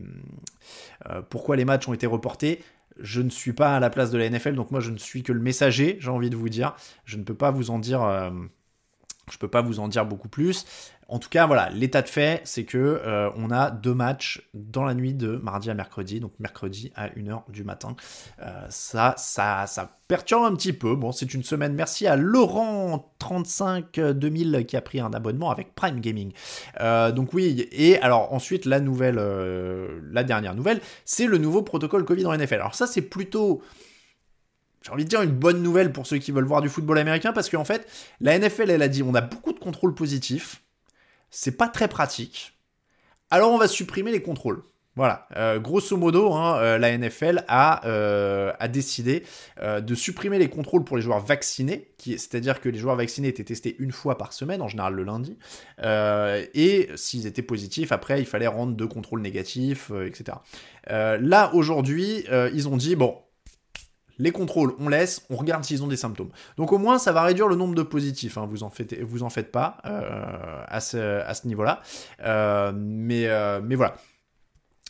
pourquoi 1.30 1.56
les 1.56 1.66
matchs 1.66 1.88
ont 1.88 1.94
été 1.94 2.08
reportés 2.08 2.60
je 3.00 3.22
ne 3.22 3.30
suis 3.30 3.54
pas 3.54 3.76
à 3.76 3.80
la 3.80 3.90
place 3.90 4.12
de 4.12 4.18
la 4.18 4.30
NFL, 4.30 4.56
donc 4.56 4.72
moi 4.72 4.80
je 4.80 4.92
ne 4.92 4.98
suis 4.98 5.24
que 5.24 5.32
le 5.32 5.40
messager, 5.40 5.98
j'ai 6.00 6.10
envie 6.10 6.30
de 6.30 6.36
vous 6.36 6.50
dire. 6.50 6.76
Je 7.06 7.18
ne 7.18 7.24
peux 7.24 7.36
pas 7.36 7.52
vous 7.52 7.70
en 7.70 7.80
dire, 7.80 8.04
euh, 8.04 8.32
je 9.32 9.38
peux 9.38 9.48
pas 9.48 9.62
vous 9.62 9.80
en 9.80 9.88
dire 9.88 10.06
beaucoup 10.06 10.30
plus. 10.30 10.66
En 11.10 11.20
tout 11.20 11.30
cas, 11.30 11.48
voilà, 11.48 11.70
l'état 11.70 12.02
de 12.02 12.10
fait, 12.10 12.42
c'est 12.44 12.66
que 12.66 12.78
euh, 12.78 13.30
on 13.38 13.50
a 13.50 13.72
deux 13.72 13.94
matchs 13.94 14.42
dans 14.54 14.84
la 14.84 14.94
nuit 14.94 15.14
de 15.14 15.38
mardi 15.38 15.70
à 15.70 15.74
mercredi, 15.74 16.20
donc 16.20 16.34
mercredi 16.38 16.92
à 16.96 17.08
1h 17.10 17.50
du 17.50 17.64
matin. 17.64 17.96
Euh, 18.42 18.66
ça, 18.70 19.16
ça, 19.18 19.68
ça 19.68 20.00
perturbe 20.10 20.44
un 20.44 20.54
petit 20.54 20.74
peu. 20.74 20.96
Bon, 20.96 21.14
c'est 21.14 21.34
une 21.34 21.44
semaine. 21.44 21.74
Merci 21.74 22.08
à 22.08 22.18
Laurent352000 22.18 24.66
qui 24.66 24.76
a 24.76 24.82
pris 24.82 25.00
un 25.00 25.14
abonnement 25.14 25.50
avec 25.50 25.76
Prime 25.76 26.02
Gaming. 26.02 26.34
Euh, 26.82 27.14
donc 27.14 27.34
oui, 27.34 27.70
et 27.72 27.98
alors 28.00 28.34
ensuite, 28.34 28.66
la 28.66 28.82
nouvelle, 28.82 29.16
la 30.12 30.26
dernière 30.26 30.56
nouvelle, 30.56 30.82
c'est 31.06 31.28
le 31.28 31.38
nouveau 31.38 31.62
protocole 31.62 32.04
Covid 32.04 32.26
en 32.26 32.36
NFL. 32.36 32.56
Alors 32.56 32.76
ça, 32.76 32.86
c'est 32.86 33.02
plutôt 33.02 33.62
j'ai 34.82 34.92
envie 34.92 35.06
de 35.06 35.10
dire 35.10 35.22
une 35.22 35.32
bonne 35.32 35.62
nouvelle 35.62 35.92
pour 35.92 36.08
ceux 36.08 36.18
qui 36.18 36.32
veulent 36.32 36.46
voir 36.46 36.62
du 36.62 36.70
football 36.70 36.98
américain 36.98 37.34
parce 37.34 37.50
qu'en 37.50 37.66
fait, 37.66 37.86
la 38.22 38.40
NFL, 38.40 38.72
elle 38.72 38.82
a 38.82 38.88
dit 38.88 39.04
on 39.04 39.14
a 39.16 39.22
beaucoup 39.22 39.52
de 39.52 39.60
contrôles 39.60 39.94
positifs 39.94 40.62
c'est 41.30 41.58
pas 41.58 41.68
très 41.68 41.88
pratique. 41.88 42.58
Alors 43.30 43.52
on 43.52 43.58
va 43.58 43.68
supprimer 43.68 44.12
les 44.12 44.22
contrôles. 44.22 44.64
Voilà, 44.98 45.28
euh, 45.36 45.60
grosso 45.60 45.96
modo, 45.96 46.34
hein, 46.34 46.58
euh, 46.58 46.80
la 46.80 46.98
NFL 46.98 47.44
a, 47.48 47.86
euh, 47.86 48.52
a 48.60 48.68
décidé 48.68 49.24
de 49.62 49.96
supprimer 49.96 50.40
les 50.40 50.50
contrôles 50.50 50.84
pour 50.84 50.98
les 50.98 51.04
joueurs 51.04 51.24
vaccinés, 51.24 51.92
c'est-à-dire 52.00 52.60
que 52.60 52.68
les 52.68 52.80
joueurs 52.80 52.96
vaccinés 52.96 53.28
étaient 53.28 53.44
testés 53.44 53.76
une 53.78 53.92
fois 53.92 54.18
par 54.18 54.34
semaine, 54.34 54.60
en 54.60 54.68
général 54.68 54.96
le 54.96 55.04
lundi, 55.04 55.38
et 55.84 56.90
s'ils 56.96 57.28
étaient 57.28 57.44
positifs, 57.44 57.92
après 57.92 58.20
il 58.20 58.26
fallait 58.26 58.48
rendre 58.48 58.74
deux 58.74 58.88
contrôles 58.88 59.22
négatifs, 59.22 59.92
etc. 60.06 60.40
là 60.88 61.52
aujourd'hui, 61.54 62.26
ils 62.54 62.68
ont 62.68 62.78
dit 62.78 62.96
bon, 62.96 63.18
les 64.20 64.32
contrôles, 64.32 64.74
on 64.80 64.90
laisse, 64.90 65.26
on 65.30 65.36
regarde 65.36 65.64
s'ils 65.64 65.84
ont 65.84 65.88
des 65.88 65.98
symptômes. 65.98 66.30
Donc 66.58 66.72
au 66.72 66.78
moins, 66.78 66.98
ça 66.98 67.12
va 67.12 67.24
réduire 67.24 67.48
le 67.48 67.56
nombre 67.56 67.76
de 67.76 67.84
positifs, 67.84 68.38
hein, 68.38 68.48
vous, 68.50 68.64
en 68.64 68.70
faites, 68.70 69.52
pas 69.52 69.78
euh, 69.86 70.64
à 70.68 70.80
ce, 70.80 71.48
niveau-là. 71.48 71.82
Euh, 72.24 72.72
mais, 72.76 73.28
euh, 73.28 73.62
mais 73.64 73.76
voilà. 73.76 73.96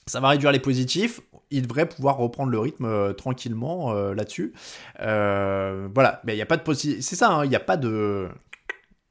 Ça 0.05 0.21
va 0.21 0.29
réduire 0.29 0.53
les 0.53 0.59
positifs, 0.59 1.19
il 1.51 1.63
devrait 1.63 1.87
pouvoir 1.87 2.17
reprendre 2.17 2.49
le 2.49 2.59
rythme 2.59 3.13
tranquillement 3.15 3.93
là-dessus. 4.13 4.53
voilà, 4.97 6.21
mais 6.23 6.33
il 6.33 6.37
n'y 6.37 6.41
a 6.41 6.45
pas 6.45 6.57
de 6.57 6.63
positif. 6.63 7.01
C'est 7.01 7.17
ça, 7.17 7.29
hein, 7.31 7.43
il 7.43 7.49
n'y 7.49 7.57
a 7.57 7.61
pas 7.61 7.75
de. 7.75 8.29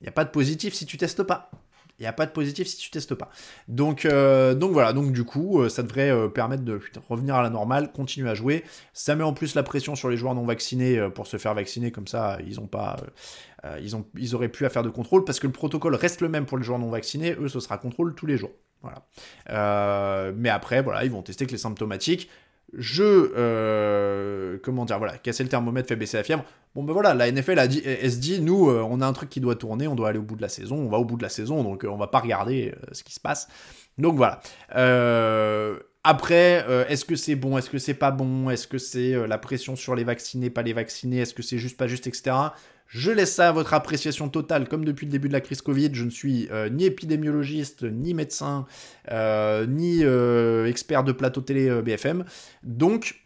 Il 0.01 0.09
a 0.09 0.13
pas 0.13 0.25
de 0.25 0.31
positif 0.31 0.73
si 0.75 0.87
tu 0.87 0.97
testes 0.97 1.23
pas. 1.23 1.51
Il 1.99 2.03
n'y 2.03 2.07
a 2.07 2.13
pas 2.13 2.27
de 2.27 2.31
positif 2.31 2.67
si 2.67 2.77
tu 2.77 2.91
testes 2.91 3.15
pas. 3.15 3.31
Donc, 3.69 4.05
euh, 4.05 4.55
voilà, 4.61 4.93
donc 4.93 5.13
du 5.13 5.25
coup, 5.25 5.63
euh, 5.63 5.69
ça 5.71 5.83
devrait 5.83 6.11
euh, 6.11 6.29
permettre 6.29 6.63
de 6.63 6.81
revenir 7.09 7.37
à 7.37 7.43
la 7.43 7.49
normale, 7.49 7.91
continuer 7.93 8.29
à 8.29 8.35
jouer. 8.35 8.65
Ça 8.93 9.15
met 9.15 9.25
en 9.25 9.33
plus 9.33 9.55
la 9.55 9.63
pression 9.63 9.95
sur 9.95 10.11
les 10.11 10.17
joueurs 10.17 10.35
non 10.35 10.45
vaccinés 10.45 11.09
pour 11.15 11.27
se 11.27 11.39
faire 11.39 11.55
vacciner, 11.55 11.91
comme 11.91 12.07
ça, 12.07 12.39
ils 12.47 12.61
ont 12.61 12.67
pas, 12.67 12.97
ils, 13.81 14.35
auraient 14.35 14.49
pu 14.49 14.67
à 14.67 14.71
faire 14.71 14.83
de 14.83 14.91
contrôle, 14.91 15.25
parce 15.25 15.41
que 15.41 15.47
le 15.47 15.53
protocole 15.53 15.95
reste 15.95 16.21
le 16.21 16.29
même 16.29 16.45
pour 16.45 16.59
les 16.59 16.65
joueurs 16.65 16.79
non 16.79 16.91
vaccinés, 16.91 17.35
eux, 17.41 17.49
ce 17.49 17.61
sera 17.61 17.79
contrôle 17.79 18.15
tous 18.15 18.27
les 18.27 18.37
jours. 18.37 18.53
Voilà. 18.83 20.33
mais 20.33 20.51
après, 20.51 20.83
voilà, 20.83 21.05
ils 21.05 21.11
vont 21.11 21.23
tester 21.23 21.47
que 21.47 21.53
les 21.53 21.59
symptomatiques 21.59 22.29
je 22.75 23.03
euh, 23.37 24.59
comment 24.63 24.85
dire 24.85 24.99
voilà 24.99 25.19
casser 25.19 25.43
le 25.43 25.49
thermomètre 25.49 25.89
fait 25.89 25.97
baisser 25.97 26.17
la 26.17 26.25
fièvre. 26.25 26.45
Bon 26.75 26.83
ben 26.83 26.93
voilà 26.93 27.15
la 27.15 27.31
NFL 27.31 27.59
a 27.59 27.69
dit 27.69 27.83
elle 27.85 28.11
se 28.11 28.19
dit 28.19 28.41
nous 28.41 28.69
euh, 28.69 28.87
on 28.89 29.01
a 29.01 29.07
un 29.07 29.13
truc 29.13 29.31
qui 29.31 29.41
doit 29.41 29.55
tourner 29.57 29.89
on 29.89 29.95
doit 29.95 30.09
aller 30.09 30.19
au 30.19 30.23
bout 30.23 30.37
de 30.37 30.43
la 30.43 30.49
saison 30.49 30.77
on 30.77 30.89
va 30.89 30.99
au 30.99 31.05
bout 31.05 31.17
de 31.17 31.23
la 31.23 31.29
saison 31.29 31.63
donc 31.63 31.85
euh, 31.85 31.89
on 31.89 31.97
va 31.97 32.09
pas 32.09 32.19
regarder 32.19 32.75
ce 32.93 33.03
qui 33.03 33.15
se 33.15 33.21
passe. 33.21 33.49
Donc 33.99 34.17
voilà. 34.17 34.41
Après, 36.09 36.65
est-ce 36.89 37.05
que 37.05 37.17
c'est 37.17 37.35
bon, 37.35 37.59
est-ce 37.59 37.69
que 37.69 37.79
c'est 37.79 37.95
pas 37.95 38.13
bon, 38.13 38.49
est-ce 38.49 38.69
que 38.69 38.79
c'est 38.79 39.27
la 39.27 39.39
pression 39.39 39.75
sur 39.75 39.97
les 39.97 40.05
vaccinés, 40.05 40.51
pas 40.51 40.63
les 40.63 40.73
vaccinés, 40.73 41.19
est-ce 41.19 41.35
que 41.35 41.43
c'est 41.43 41.59
juste 41.59 41.77
pas 41.77 41.89
juste, 41.89 42.07
etc. 42.07 42.37
Je 42.87 43.11
laisse 43.11 43.35
ça 43.35 43.49
à 43.49 43.53
votre 43.53 43.75
appréciation 43.75 44.29
totale, 44.29 44.69
comme 44.69 44.85
depuis 44.85 45.07
le 45.07 45.13
début 45.13 45.29
de 45.29 45.33
la 45.33 45.41
crise 45.41 45.61
Covid. 45.61 45.91
Je 45.93 46.05
ne 46.05 46.11
suis 46.11 46.49
euh, 46.51 46.69
ni 46.69 46.85
épidémiologiste, 46.85 47.83
ni 47.83 48.15
médecin, 48.15 48.67
euh, 49.11 49.67
ni 49.67 50.05
euh, 50.05 50.67
expert 50.67 51.03
de 51.03 51.13
plateau 51.13 51.41
télé 51.41 51.83
BFM. 51.83 52.25
Donc, 52.63 53.21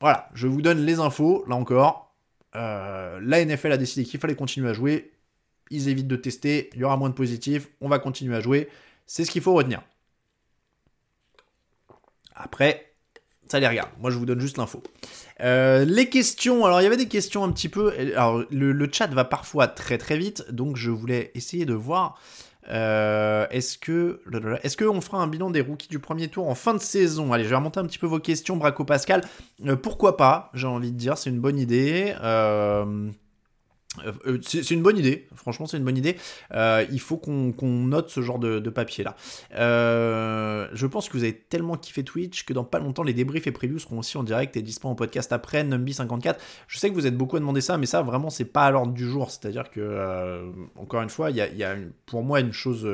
voilà, 0.00 0.28
je 0.34 0.46
vous 0.46 0.62
donne 0.62 0.84
les 0.84 0.98
infos, 0.98 1.44
là 1.46 1.56
encore. 1.56 2.14
la 2.54 3.44
NFL 3.44 3.72
a 3.72 3.76
décidé 3.76 4.04
qu'il 4.04 4.18
fallait 4.18 4.34
continuer 4.34 4.70
à 4.70 4.72
jouer. 4.72 5.12
Ils 5.70 5.88
évitent 5.88 6.08
de 6.08 6.16
tester, 6.16 6.70
il 6.74 6.80
y 6.80 6.84
aura 6.84 6.96
moins 6.96 7.08
de 7.08 7.14
positifs, 7.14 7.68
on 7.80 7.88
va 7.88 7.98
continuer 7.98 8.36
à 8.36 8.40
jouer. 8.40 8.68
C'est 9.06 9.24
ce 9.24 9.30
qu'il 9.30 9.42
faut 9.42 9.54
retenir. 9.54 9.82
Après, 12.34 12.91
ça 13.52 13.60
les 13.60 13.68
regarde. 13.68 13.90
Moi, 14.00 14.10
je 14.10 14.16
vous 14.16 14.24
donne 14.24 14.40
juste 14.40 14.56
l'info. 14.56 14.82
Euh, 15.42 15.84
les 15.84 16.08
questions, 16.08 16.64
alors 16.64 16.80
il 16.80 16.84
y 16.84 16.86
avait 16.86 16.96
des 16.96 17.08
questions 17.08 17.44
un 17.44 17.52
petit 17.52 17.68
peu. 17.68 17.92
Alors 18.16 18.42
le, 18.50 18.88
chat 18.90 19.08
va 19.08 19.24
parfois 19.24 19.66
très 19.68 19.98
très 19.98 20.16
vite, 20.16 20.50
donc 20.50 20.76
je 20.76 20.90
voulais 20.90 21.30
essayer 21.34 21.66
de 21.66 21.74
voir. 21.74 22.18
Euh, 22.70 23.46
est-ce 23.50 23.76
que 23.76 24.22
est-ce 24.62 24.76
qu'on 24.76 25.00
fera 25.02 25.18
un 25.18 25.26
bilan 25.26 25.50
des 25.50 25.60
rookies 25.60 25.88
du 25.88 25.98
premier 25.98 26.28
tour 26.28 26.48
en 26.48 26.54
fin 26.54 26.72
de 26.72 26.80
saison? 26.80 27.32
Allez, 27.34 27.44
je 27.44 27.50
vais 27.50 27.56
remonter 27.56 27.80
un 27.80 27.84
petit 27.84 27.98
peu 27.98 28.06
vos 28.06 28.20
questions, 28.20 28.56
Braco 28.56 28.84
Pascal. 28.84 29.22
Euh, 29.66 29.76
pourquoi 29.76 30.16
pas 30.16 30.50
J'ai 30.54 30.66
envie 30.66 30.92
de 30.92 30.96
dire, 30.96 31.18
c'est 31.18 31.28
une 31.28 31.40
bonne 31.40 31.58
idée. 31.58 32.14
Euh, 33.98 34.12
euh, 34.26 34.38
c'est 34.42 34.70
une 34.70 34.82
bonne 34.82 34.96
idée, 34.96 35.26
franchement 35.34 35.66
c'est 35.66 35.76
une 35.76 35.84
bonne 35.84 35.96
idée. 35.96 36.16
Euh, 36.52 36.84
il 36.90 37.00
faut 37.00 37.18
qu'on 37.18 37.52
note 37.62 38.08
ce 38.08 38.22
genre 38.22 38.38
de, 38.38 38.58
papier 38.70 39.04
là. 39.04 39.16
je 39.52 40.86
pense 40.86 41.08
que 41.08 41.16
vous 41.16 41.24
avez 41.24 41.34
tellement 41.36 41.76
kiffé 41.76 42.02
Twitch 42.02 42.44
que 42.44 42.54
dans 42.54 42.64
pas 42.64 42.78
longtemps 42.78 43.02
les 43.02 43.12
débriefs 43.12 43.46
et 43.46 43.52
previews 43.52 43.78
seront 43.78 43.98
aussi 43.98 44.16
en 44.16 44.22
direct 44.22 44.56
et 44.56 44.62
disponibles 44.62 44.82
en 44.82 44.94
podcast 44.94 45.32
après 45.32 45.62
Numby54. 45.62 46.36
Je 46.66 46.78
sais 46.78 46.88
que 46.88 46.94
vous 46.94 47.06
êtes 47.06 47.16
beaucoup 47.16 47.36
à 47.36 47.40
demander 47.40 47.60
ça, 47.60 47.76
mais 47.76 47.86
ça 47.86 48.02
vraiment 48.02 48.30
c'est 48.30 48.46
pas 48.46 48.64
à 48.64 48.70
l'ordre 48.70 48.94
du 48.94 49.06
jour. 49.06 49.30
C'est-à-dire 49.30 49.70
que 49.70 50.50
encore 50.76 51.02
une 51.02 51.10
fois, 51.10 51.30
il 51.30 51.36
y 51.36 51.64
a, 51.64 51.76
pour 52.06 52.22
moi 52.22 52.40
une 52.40 52.52
chose, 52.52 52.88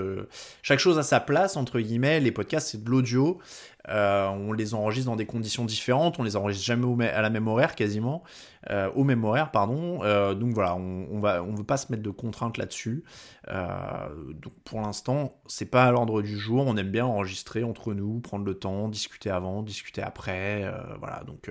chaque 0.62 0.80
chose 0.80 0.98
a 0.98 1.02
sa 1.02 1.20
place 1.20 1.56
entre 1.56 1.78
guillemets. 1.80 2.20
Les 2.20 2.32
podcasts 2.32 2.70
c'est 2.72 2.82
de 2.82 2.90
l'audio. 2.90 3.38
On 3.86 4.52
les 4.52 4.74
enregistre 4.74 5.10
dans 5.10 5.16
des 5.16 5.26
conditions 5.26 5.64
différentes, 5.64 6.18
on 6.18 6.22
les 6.22 6.36
enregistre 6.36 6.64
jamais 6.64 7.08
à 7.08 7.22
la 7.22 7.30
même 7.30 7.48
horaire 7.48 7.74
quasiment. 7.74 8.22
Euh, 8.70 8.90
au 8.94 9.04
même 9.04 9.24
horaire, 9.24 9.50
pardon. 9.50 10.00
Euh, 10.02 10.34
donc 10.34 10.52
voilà, 10.52 10.74
on, 10.76 11.20
va, 11.20 11.42
on 11.42 11.54
veut 11.54 11.64
pas 11.64 11.76
se 11.76 11.90
mettre 11.90 12.02
de 12.02 12.10
contraintes 12.10 12.58
là-dessus. 12.58 13.04
Euh, 13.48 14.08
donc 14.34 14.52
pour 14.64 14.80
l'instant, 14.80 15.40
c'est 15.46 15.66
pas 15.70 15.84
à 15.84 15.92
l'ordre 15.92 16.22
du 16.22 16.38
jour. 16.38 16.64
On 16.66 16.76
aime 16.76 16.90
bien 16.90 17.06
enregistrer 17.06 17.64
entre 17.64 17.94
nous, 17.94 18.20
prendre 18.20 18.44
le 18.44 18.54
temps, 18.54 18.88
discuter 18.88 19.30
avant, 19.30 19.62
discuter 19.62 20.02
après. 20.02 20.70
voilà, 20.98 21.22
donc 21.24 21.50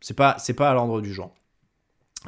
c'est 0.00 0.14
pas, 0.14 0.36
c'est 0.38 0.54
pas 0.54 0.70
à 0.70 0.74
l'ordre 0.74 1.00
du 1.00 1.12
jour. 1.12 1.34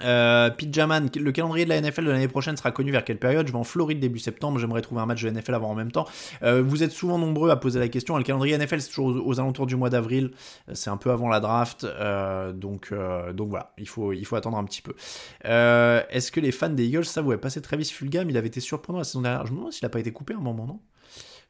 Euh, 0.05 0.51
Jaman, 0.71 1.09
le 1.15 1.33
calendrier 1.33 1.65
de 1.65 1.71
la 1.71 1.81
NFL 1.81 2.05
de 2.05 2.11
l'année 2.11 2.29
prochaine 2.29 2.57
sera 2.57 2.71
connu 2.71 2.91
vers 2.91 3.05
quelle 3.05 3.19
période? 3.19 3.47
Je 3.47 3.53
vais 3.53 3.59
en 3.59 3.65
Floride 3.65 4.01
début 4.01 4.19
septembre, 4.19 4.59
j'aimerais 4.59 4.83
trouver 4.83 5.01
un 5.01 5.07
match 5.07 5.23
de 5.23 5.31
NFL 5.31 5.55
avant 5.55 5.71
en 5.71 5.75
même 5.75 5.93
temps. 5.93 6.07
Euh, 6.43 6.63
vous 6.63 6.83
êtes 6.83 6.93
souvent 6.93 7.19
nombreux 7.19 7.51
à 7.51 7.57
poser 7.57 7.79
la 7.79 7.89
question. 7.89 8.17
Le 8.17 8.23
calendrier 8.23 8.57
NFL, 8.59 8.81
c'est 8.81 8.89
toujours 8.89 9.27
aux, 9.27 9.41
alentours 9.41 9.67
du 9.67 9.77
mois 9.77 9.91
d'avril, 9.91 10.31
euh, 10.69 10.73
c'est 10.75 10.91
un 10.91 10.97
peu 10.97 11.11
avant 11.11 11.29
la 11.29 11.41
draft, 11.41 11.85
euh, 11.85 12.53
donc, 12.53 12.93
donc 13.35 13.49
voilà, 13.49 13.73
il 13.79 13.89
faut, 13.89 14.13
attendre 14.35 14.59
un 14.59 14.65
petit 14.65 14.83
peu. 14.83 14.95
Est-ce 15.45 16.31
que 16.31 16.41
les 16.41 16.53
fans 16.53 16.69
des 16.69 16.87
Eagles 16.87 17.05
est 17.05 17.37
passé 17.39 17.61
Travis 17.63 17.87
Fulgham? 17.87 18.29
Il 18.29 18.37
avait 18.37 18.49
été 18.49 18.61
surprenant 18.61 18.99
la 18.99 19.05
saison 19.05 19.23
dernière. 19.23 19.47
Je 19.47 19.53
me 19.53 19.59
demande 19.59 19.73
s'il 19.73 19.85
n'a 19.85 19.91
pas 19.91 20.01
été 20.01 20.13
coupé 20.13 20.35
à 20.35 20.37
un 20.37 20.41
moment, 20.41 20.67
non? 20.67 20.81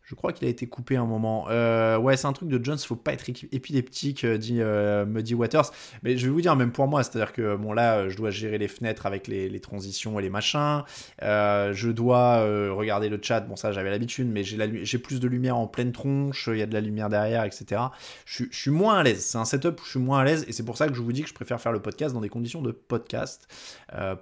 Je 0.07 0.15
crois 0.15 0.33
qu'il 0.33 0.47
a 0.47 0.51
été 0.51 0.69
coupé 0.69 0.97
un 0.97 1.05
moment. 1.05 1.47
Euh, 1.51 1.99
ouais, 1.99 2.17
c'est 2.17 2.29
un 2.29 2.33
truc 2.33 2.49
de 2.49 2.65
Jones, 2.65 2.79
faut 2.79 2.95
pas 2.95 3.13
être 3.13 3.29
épileptique, 3.29 4.25
euh, 4.25 4.39
dit, 4.39 4.59
euh, 4.61 5.05
dit 5.21 5.35
Waters. 5.35 5.73
Mais 6.05 6.17
je 6.17 6.27
vais 6.27 6.33
vous 6.33 6.41
dire, 6.41 6.55
même 6.55 6.71
pour 6.71 6.87
moi, 6.87 7.03
c'est-à-dire 7.03 7.33
que 7.33 7.57
bon, 7.57 7.73
là, 7.73 8.09
je 8.09 8.17
dois 8.17 8.31
gérer 8.31 8.57
les 8.57 8.69
fenêtres 8.69 9.07
avec 9.07 9.27
les, 9.27 9.57
transitions 9.59 10.21
et 10.21 10.23
les 10.23 10.31
machins. 10.31 10.83
je 11.21 11.91
dois 11.91 12.43
regarder 12.73 13.09
le 13.09 13.19
chat, 13.21 13.41
bon, 13.41 13.57
ça 13.57 13.73
j'avais 13.73 13.91
l'habitude, 13.91 14.29
mais 14.31 14.45
j'ai 14.45 14.99
plus 14.99 15.19
de 15.19 15.27
lumière 15.27 15.57
en 15.57 15.67
pleine 15.67 15.91
tronche, 15.91 16.49
il 16.53 16.59
y 16.59 16.63
a 16.63 16.67
de 16.67 16.75
la 16.75 16.81
lumière 16.81 17.09
derrière, 17.09 17.45
etc. 17.45 17.81
Je, 18.27 18.45
suis 18.53 18.71
moins 18.71 18.99
à 18.99 19.03
l'aise. 19.03 19.25
C'est 19.25 19.39
un 19.39 19.45
setup 19.45 19.81
où 19.81 19.85
je 19.85 19.91
suis 19.91 19.99
moins 19.99 20.21
à 20.21 20.25
l'aise 20.25 20.45
et 20.47 20.53
c'est 20.53 20.65
pour 20.65 20.77
ça 20.77 20.87
que 20.87 20.95
je 20.95 21.01
vous 21.01 21.13
dis 21.13 21.23
que 21.23 21.29
je 21.29 21.35
préfère 21.35 21.61
faire 21.61 21.73
le 21.73 21.81
podcast 21.81 22.15
dans 22.15 22.21
des 22.21 22.29
conditions 22.29 22.63
de 22.63 22.71
podcast 22.71 23.49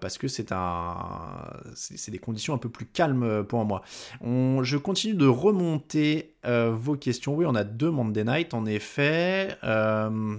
parce 0.01 0.17
que 0.17 0.29
c'est 0.29 0.53
un, 0.53 1.35
des 2.09 2.19
conditions 2.19 2.55
un 2.55 2.59
peu 2.59 2.71
plus 2.71 2.87
calmes 2.87 3.45
pour 3.45 3.67
moi. 3.67 3.83
Je 4.23 4.77
continue 4.79 5.15
de 5.15 5.27
remonter 5.27 5.74
euh, 6.47 6.73
vos 6.75 6.97
questions. 6.97 7.35
Oui, 7.35 7.45
on 7.47 7.55
a 7.55 7.65
deux 7.65 7.91
Monday 7.91 8.25
Night, 8.25 8.55
en 8.55 8.67
effet. 8.67 9.57
Euh, 9.65 10.37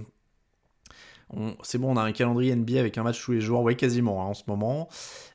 C'est 1.62 1.78
bon, 1.78 1.92
on 1.92 1.96
a 1.96 2.02
un 2.02 2.12
calendrier 2.12 2.54
NBA 2.54 2.78
avec 2.78 2.98
un 2.98 3.02
match 3.02 3.20
tous 3.20 3.32
les 3.32 3.40
jours, 3.40 3.62
ouais, 3.62 3.74
quasiment 3.74 4.22
hein, 4.22 4.26
en 4.26 4.34
ce 4.34 4.44
moment. 4.46 4.88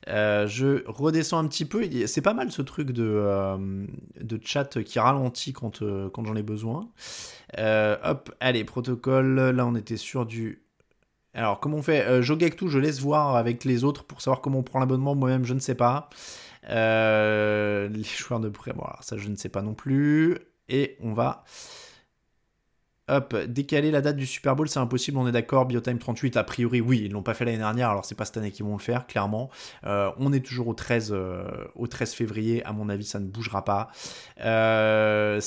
Euh, 0.08 0.46
je 0.46 0.82
redescends 0.86 1.38
un 1.38 1.46
petit 1.46 1.66
peu. 1.66 1.86
C'est 2.06 2.22
pas 2.22 2.32
mal 2.34 2.50
ce 2.50 2.62
truc 2.62 2.92
de, 2.92 3.04
euh, 3.04 3.86
de 4.20 4.40
chat 4.42 4.82
qui 4.82 4.98
ralentit 4.98 5.52
quand, 5.52 5.82
quand 6.12 6.24
j'en 6.24 6.36
ai 6.36 6.42
besoin. 6.42 6.88
hop, 7.58 8.34
allez, 8.40 8.64
protocole. 8.64 9.50
Là, 9.50 9.66
on 9.66 9.74
était 9.74 9.98
sur 9.98 10.26
du. 10.26 10.62
Alors, 11.34 11.60
comment 11.60 11.78
on 11.78 11.82
fait? 11.82 12.22
Tout, 12.56 12.68
je 12.68 12.78
laisse 12.78 13.00
voir 13.00 13.36
avec 13.36 13.64
les 13.64 13.84
autres 13.84 14.04
pour 14.04 14.20
savoir 14.22 14.40
comment 14.40 14.60
on 14.60 14.62
prend 14.62 14.80
l'abonnement. 14.80 15.14
Moi-même, 15.14 15.44
je 15.44 15.54
ne 15.54 15.60
sais 15.60 15.74
pas. 15.74 16.08
Les 16.68 18.02
joueurs 18.04 18.40
de 18.40 18.48
prêt, 18.48 18.72
bon, 18.72 18.84
ça, 19.00 19.16
je 19.16 19.28
ne 19.28 19.36
sais 19.36 19.48
pas 19.48 19.62
non 19.62 19.74
plus. 19.74 20.38
Et 20.68 20.96
on 21.00 21.12
va. 21.12 21.44
Hop, 23.08 23.36
décaler 23.48 23.90
la 23.90 24.00
date 24.00 24.16
du 24.16 24.26
Super 24.26 24.54
Bowl, 24.54 24.68
c'est 24.68 24.78
impossible, 24.78 25.18
on 25.18 25.26
est 25.26 25.32
d'accord. 25.32 25.66
Biotime 25.66 25.98
38, 25.98 26.36
a 26.36 26.44
priori, 26.44 26.80
oui, 26.80 27.02
ils 27.04 27.12
l'ont 27.12 27.22
pas 27.22 27.34
fait 27.34 27.44
l'année 27.44 27.58
dernière, 27.58 27.90
alors 27.90 28.04
c'est 28.04 28.14
pas 28.14 28.24
cette 28.24 28.36
année 28.36 28.52
qu'ils 28.52 28.64
vont 28.64 28.76
le 28.76 28.80
faire, 28.80 29.08
clairement. 29.08 29.50
Euh, 29.84 30.10
on 30.18 30.32
est 30.32 30.40
toujours 30.40 30.68
au 30.68 30.74
13, 30.74 31.10
euh, 31.12 31.44
au 31.74 31.88
13 31.88 32.14
février, 32.14 32.64
à 32.64 32.72
mon 32.72 32.88
avis, 32.88 33.04
ça 33.04 33.18
ne 33.18 33.26
bougera 33.26 33.64
pas. 33.64 33.90
Euh, 34.40 35.40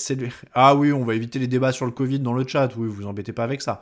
ah 0.53 0.75
oui, 0.75 0.91
on 0.91 1.05
va 1.05 1.15
éviter 1.15 1.39
les 1.39 1.48
débats 1.48 1.72
sur 1.72 1.86
le 1.86 1.91
Covid 1.91 2.19
dans 2.19 2.34
le 2.34 2.45
chat, 2.45 2.75
oui, 2.75 2.89
vous 2.89 3.07
embêtez 3.07 3.31
pas 3.31 3.45
avec 3.45 3.62
ça. 3.62 3.81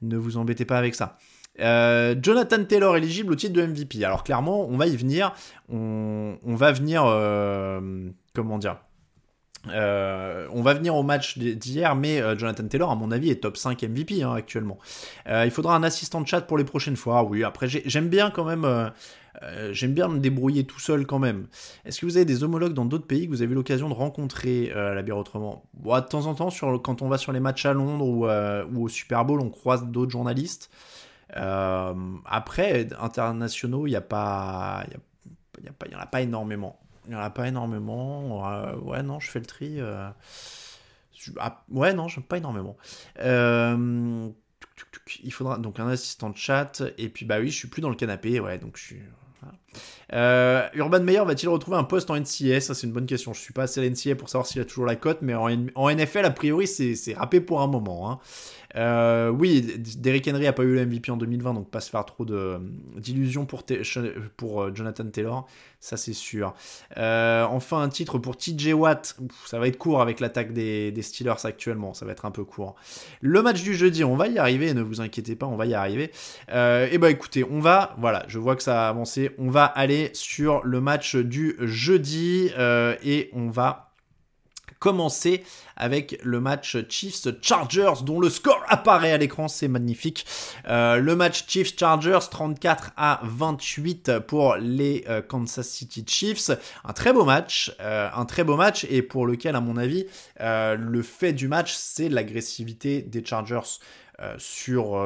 Ne 0.00 0.16
vous 0.16 0.38
embêtez 0.38 0.64
pas 0.64 0.78
avec 0.78 0.94
ça. 0.94 1.18
Jonathan 1.58 2.64
Taylor 2.64 2.96
éligible 2.96 3.32
au 3.32 3.36
titre 3.36 3.52
de 3.52 3.64
MVP. 3.64 4.04
Alors 4.04 4.24
clairement, 4.24 4.66
on 4.66 4.76
va 4.76 4.86
y 4.86 4.96
venir. 4.96 5.34
On, 5.68 6.36
va 6.44 6.72
venir, 6.72 7.02
comment 8.34 8.58
dire 8.58 8.76
euh, 9.68 10.46
on 10.52 10.62
va 10.62 10.74
venir 10.74 10.94
au 10.94 11.02
match 11.02 11.38
d'hier, 11.38 11.94
mais 11.94 12.20
euh, 12.20 12.36
Jonathan 12.36 12.66
Taylor, 12.66 12.90
à 12.90 12.94
mon 12.94 13.10
avis, 13.10 13.30
est 13.30 13.42
top 13.42 13.56
5 13.56 13.82
MVP 13.82 14.22
hein, 14.22 14.32
actuellement. 14.32 14.78
Euh, 15.28 15.44
il 15.44 15.50
faudra 15.50 15.76
un 15.76 15.82
assistant 15.82 16.20
de 16.20 16.26
chat 16.26 16.40
pour 16.42 16.56
les 16.56 16.64
prochaines 16.64 16.96
fois. 16.96 17.22
Oui, 17.24 17.44
après, 17.44 17.68
j'aime 17.68 18.08
bien 18.08 18.30
quand 18.30 18.44
même. 18.44 18.92
j'aime 19.72 19.92
bien 19.92 20.08
me 20.08 20.18
débrouiller 20.18 20.64
tout 20.64 20.80
seul 20.80 21.06
quand 21.06 21.18
même. 21.18 21.46
Est-ce 21.84 22.00
que 22.00 22.06
vous 22.06 22.16
avez 22.16 22.24
des 22.24 22.42
homologues 22.42 22.72
dans 22.72 22.86
d'autres 22.86 23.06
pays 23.06 23.26
que 23.26 23.30
vous 23.30 23.42
avez 23.42 23.52
eu 23.52 23.54
l'occasion 23.54 23.88
de 23.88 23.94
rencontrer 23.94 24.72
à 24.72 24.94
la 24.94 25.02
bière 25.02 25.18
autrement? 25.18 25.64
De 25.74 26.00
temps 26.00 26.26
en 26.26 26.34
temps, 26.34 26.50
quand 26.78 27.02
on 27.02 27.08
va 27.08 27.18
sur 27.18 27.32
les 27.32 27.40
matchs 27.40 27.66
à 27.66 27.74
Londres 27.74 28.06
ou, 28.06 28.82
au 28.82 28.88
Super 28.88 29.24
Bowl, 29.24 29.40
on 29.40 29.50
croise 29.50 29.84
d'autres 29.86 30.10
journalistes. 30.10 30.70
Après, 31.34 32.88
internationaux, 32.98 33.86
il 33.86 33.90
n'y 33.90 33.96
a 33.96 34.00
pas. 34.00 34.84
N'y 35.60 35.94
en 35.94 36.00
a 36.00 36.06
pas 36.06 36.22
énormément. 36.22 36.80
Il 37.06 37.10
n'y 37.10 37.16
en 37.16 37.20
a 37.20 37.30
pas 37.30 37.48
énormément. 37.48 38.42
ouais, 38.82 39.02
non, 39.02 39.20
je 39.20 39.30
fais 39.30 39.40
le 39.40 39.46
tri. 39.46 39.80
Euh, 39.80 40.08
ah, 41.38 41.64
ouais, 41.70 41.92
non, 41.92 42.08
je 42.08 42.20
pas 42.20 42.38
énormément. 42.38 42.76
Euh, 43.20 44.28
il 45.22 45.32
faudra 45.32 45.58
donc 45.58 45.80
un 45.80 45.88
assistant 45.88 46.30
de 46.30 46.36
chat. 46.36 46.82
Et 46.98 47.08
puis, 47.08 47.24
bah 47.24 47.38
oui, 47.40 47.50
je 47.50 47.56
suis 47.56 47.68
plus 47.68 47.82
dans 47.82 47.90
le 47.90 47.96
canapé. 47.96 48.40
Ouais, 48.40 48.58
donc. 48.58 48.78
Euh, 50.12 50.68
Urban 50.74 51.00
Meyer 51.00 51.24
va-t-il 51.24 51.48
retrouver 51.48 51.76
un 51.76 51.84
poste 51.84 52.10
en 52.10 52.16
NCA 52.16 52.60
Ça, 52.60 52.74
c'est 52.74 52.86
une 52.86 52.92
bonne 52.92 53.06
question. 53.06 53.32
Je 53.32 53.40
suis 53.40 53.52
pas 53.52 53.62
assez 53.62 53.80
à 53.80 53.88
l'NCA 53.88 54.14
pour 54.14 54.28
savoir 54.28 54.46
s'il 54.46 54.60
a 54.60 54.64
toujours 54.64 54.84
la 54.84 54.96
cote, 54.96 55.18
mais 55.22 55.34
en, 55.34 55.48
en 55.74 55.90
NFL, 55.90 56.24
a 56.24 56.30
priori, 56.30 56.66
c'est 56.66 57.14
râpé 57.14 57.40
pour 57.40 57.62
un 57.62 57.66
moment. 57.66 58.10
Hein. 58.10 58.18
Euh, 58.76 59.30
oui, 59.30 59.62
Derrick 59.98 60.28
Henry 60.28 60.46
a 60.46 60.52
pas 60.52 60.62
eu 60.62 60.74
le 60.74 60.86
MVP 60.86 61.10
en 61.10 61.16
2020, 61.16 61.54
donc 61.54 61.70
pas 61.70 61.80
se 61.80 61.90
faire 61.90 62.04
trop 62.04 62.24
d'illusions 62.96 63.46
pour, 63.46 64.62
euh, 64.62 64.70
Jonathan 64.74 65.04
Taylor, 65.06 65.46
ça 65.80 65.96
c'est 65.96 66.12
sûr. 66.12 66.54
Euh, 66.96 67.44
enfin, 67.44 67.82
un 67.82 67.88
titre 67.88 68.18
pour 68.18 68.36
TJ 68.36 68.72
Watt, 68.74 69.16
ça 69.46 69.58
va 69.58 69.68
être 69.68 69.78
court 69.78 70.00
avec 70.00 70.20
l'attaque 70.20 70.52
des, 70.52 70.94
Steelers 71.00 71.44
actuellement, 71.44 71.94
ça 71.94 72.04
va 72.04 72.12
être 72.12 72.26
un 72.26 72.30
peu 72.30 72.44
court. 72.44 72.76
Le 73.20 73.42
match 73.42 73.62
du 73.62 73.74
jeudi, 73.74 74.04
on 74.04 74.16
va 74.16 74.28
y 74.28 74.38
arriver, 74.38 74.74
ne 74.74 74.82
vous 74.82 75.00
inquiétez 75.00 75.34
pas, 75.34 75.46
on 75.46 75.56
va 75.56 75.66
y 75.66 75.74
arriver. 75.74 76.10
et 76.48 76.88
eh 76.92 76.98
ben 76.98 77.08
écoutez, 77.08 77.44
on 77.44 77.60
va, 77.60 77.94
voilà, 77.98 78.24
je 78.28 78.38
vois 78.38 78.54
que 78.54 78.62
ça 78.62 78.86
a 78.86 78.88
avancé, 78.90 79.30
on 79.38 79.50
va 79.50 79.64
aller 79.64 80.10
sur 80.12 80.62
le 80.64 80.80
match 80.80 81.16
du 81.16 81.56
jeudi 81.60 82.50
et 83.02 83.30
on 83.32 83.48
va 83.48 83.89
commencer 84.80 85.44
avec 85.76 86.18
le 86.24 86.40
match 86.40 86.76
Chiefs-Chargers 86.88 88.02
dont 88.02 88.18
le 88.18 88.28
score 88.28 88.64
apparaît 88.68 89.12
à 89.12 89.18
l'écran, 89.18 89.46
c'est 89.46 89.68
magnifique. 89.68 90.26
Euh, 90.68 90.96
le 90.96 91.14
match 91.14 91.44
Chiefs-Chargers 91.46 92.18
34 92.30 92.92
à 92.96 93.20
28 93.22 94.18
pour 94.26 94.56
les 94.56 95.04
euh, 95.08 95.22
Kansas 95.22 95.68
City 95.68 96.04
Chiefs. 96.06 96.50
Un 96.84 96.92
très 96.94 97.12
beau 97.12 97.24
match, 97.24 97.72
euh, 97.80 98.08
un 98.14 98.24
très 98.24 98.42
beau 98.42 98.56
match 98.56 98.86
et 98.90 99.02
pour 99.02 99.26
lequel 99.26 99.54
à 99.54 99.60
mon 99.60 99.76
avis 99.76 100.06
le 100.40 101.02
fait 101.02 101.32
du 101.32 101.46
match 101.46 101.74
c'est 101.74 102.08
l'agressivité 102.08 103.02
des 103.02 103.24
Chargers. 103.24 103.78
sur 104.38 105.02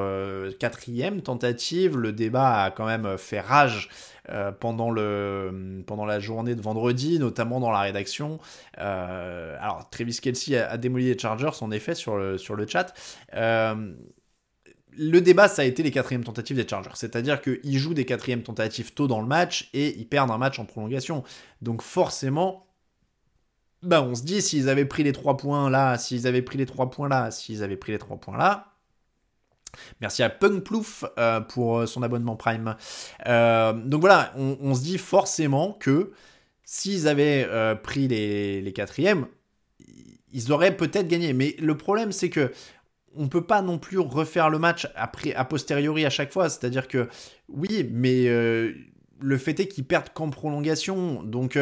quatrième 0.58 1.20
tentative, 1.20 1.96
le 1.96 2.12
débat 2.12 2.64
a 2.64 2.70
quand 2.70 2.87
même 2.87 3.18
fait 3.18 3.40
rage 3.40 3.88
euh, 4.30 4.52
pendant, 4.52 4.90
le, 4.90 5.82
pendant 5.87 6.06
la 6.06 6.18
journée 6.20 6.54
de 6.54 6.62
vendredi, 6.62 7.18
notamment 7.18 7.60
dans 7.60 7.70
la 7.70 7.80
rédaction. 7.80 8.38
Euh, 8.78 9.56
alors, 9.60 9.88
Travis 9.90 10.18
Kelsey 10.20 10.56
a, 10.56 10.78
démoli 10.78 11.06
les 11.06 11.18
Chargers, 11.18 11.50
en 11.60 11.70
effet, 11.70 11.94
sur 11.94 12.16
le, 12.16 12.38
sur 12.38 12.56
le 12.56 12.66
chat. 12.66 12.94
Euh, 13.34 13.94
le 14.96 15.20
débat, 15.20 15.48
ça 15.48 15.62
a 15.62 15.64
été 15.64 15.82
les 15.82 15.90
quatrièmes 15.90 16.24
tentatives 16.24 16.56
des 16.56 16.66
Chargers. 16.66 16.90
C'est-à-dire 16.94 17.40
qu'ils 17.42 17.78
jouent 17.78 17.94
des 17.94 18.04
quatrièmes 18.04 18.42
tentatives 18.42 18.94
tôt 18.94 19.06
dans 19.06 19.20
le 19.20 19.26
match 19.26 19.68
et 19.74 19.96
ils 19.98 20.08
perdent 20.08 20.30
un 20.30 20.38
match 20.38 20.58
en 20.58 20.64
prolongation. 20.64 21.24
Donc 21.62 21.82
forcément, 21.82 22.66
bah 23.82 24.02
on 24.02 24.14
se 24.14 24.22
dit, 24.22 24.40
s'ils 24.40 24.68
avaient 24.68 24.84
pris 24.84 25.02
les 25.02 25.12
trois 25.12 25.37
points 25.37 25.68
là, 25.68 25.98
s'ils 25.98 26.26
avaient 26.26 26.42
pris 26.42 26.58
les 26.58 26.66
trois 26.66 26.90
points 26.90 27.08
là, 27.08 27.30
s'ils 27.30 27.62
avaient 27.62 27.76
pris 27.76 27.92
les 27.92 27.98
trois 27.98 28.16
points 28.16 28.37
là, 28.37 28.73
Merci 30.00 30.22
à 30.22 30.30
Punk 30.30 30.64
Plouf 30.64 31.04
euh, 31.18 31.40
pour 31.40 31.78
euh, 31.78 31.87
son 31.87 32.02
abonnement 32.02 32.37
Prime. 32.37 32.76
Euh, 33.26 33.72
donc 33.72 34.00
voilà, 34.00 34.32
on, 34.37 34.74
se 34.74 34.82
dit 34.82 34.98
forcément 34.98 35.72
que 35.72 36.12
s'ils 36.64 37.08
avaient 37.08 37.48
pris 37.82 38.08
les, 38.08 38.60
les 38.60 38.72
quatrièmes, 38.72 39.26
ils 40.32 40.52
auraient 40.52 40.76
peut-être 40.76 41.08
gagné. 41.08 41.32
Mais 41.32 41.54
le 41.58 41.76
problème, 41.76 42.12
c'est 42.12 42.30
que 42.30 42.52
on 43.16 43.28
peut 43.28 43.44
pas 43.44 43.62
non 43.62 43.78
plus 43.78 43.98
refaire 43.98 44.50
le 44.50 44.58
match 44.58 44.88
après, 44.96 45.34
a 45.34 45.44
posteriori 45.44 46.04
à 46.04 46.10
chaque 46.10 46.32
fois. 46.32 46.48
C'est-à-dire 46.48 46.88
que 46.88 47.08
oui, 47.48 47.88
mais 47.92 48.24
le 48.26 49.38
fait 49.38 49.60
est 49.60 49.68
qu'ils 49.68 49.84
perdent 49.84 50.10
qu'en 50.12 50.30
prolongation. 50.30 51.22
Donc 51.22 51.58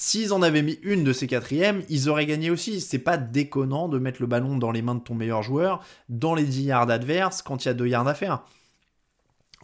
S'ils 0.00 0.32
en 0.32 0.42
avaient 0.42 0.62
mis 0.62 0.78
une 0.84 1.02
de 1.02 1.12
ces 1.12 1.26
quatrièmes, 1.26 1.82
ils 1.88 2.08
auraient 2.08 2.24
gagné 2.24 2.50
aussi. 2.50 2.80
C'est 2.80 3.00
pas 3.00 3.16
déconnant 3.16 3.88
de 3.88 3.98
mettre 3.98 4.22
le 4.22 4.28
ballon 4.28 4.56
dans 4.56 4.70
les 4.70 4.80
mains 4.80 4.94
de 4.94 5.00
ton 5.00 5.16
meilleur 5.16 5.42
joueur, 5.42 5.82
dans 6.08 6.36
les 6.36 6.44
10 6.44 6.62
yards 6.62 6.88
adverses, 6.88 7.42
quand 7.42 7.64
il 7.64 7.66
y 7.66 7.70
a 7.72 7.74
2 7.74 7.88
yards 7.88 8.06
à 8.06 8.14
faire. 8.14 8.44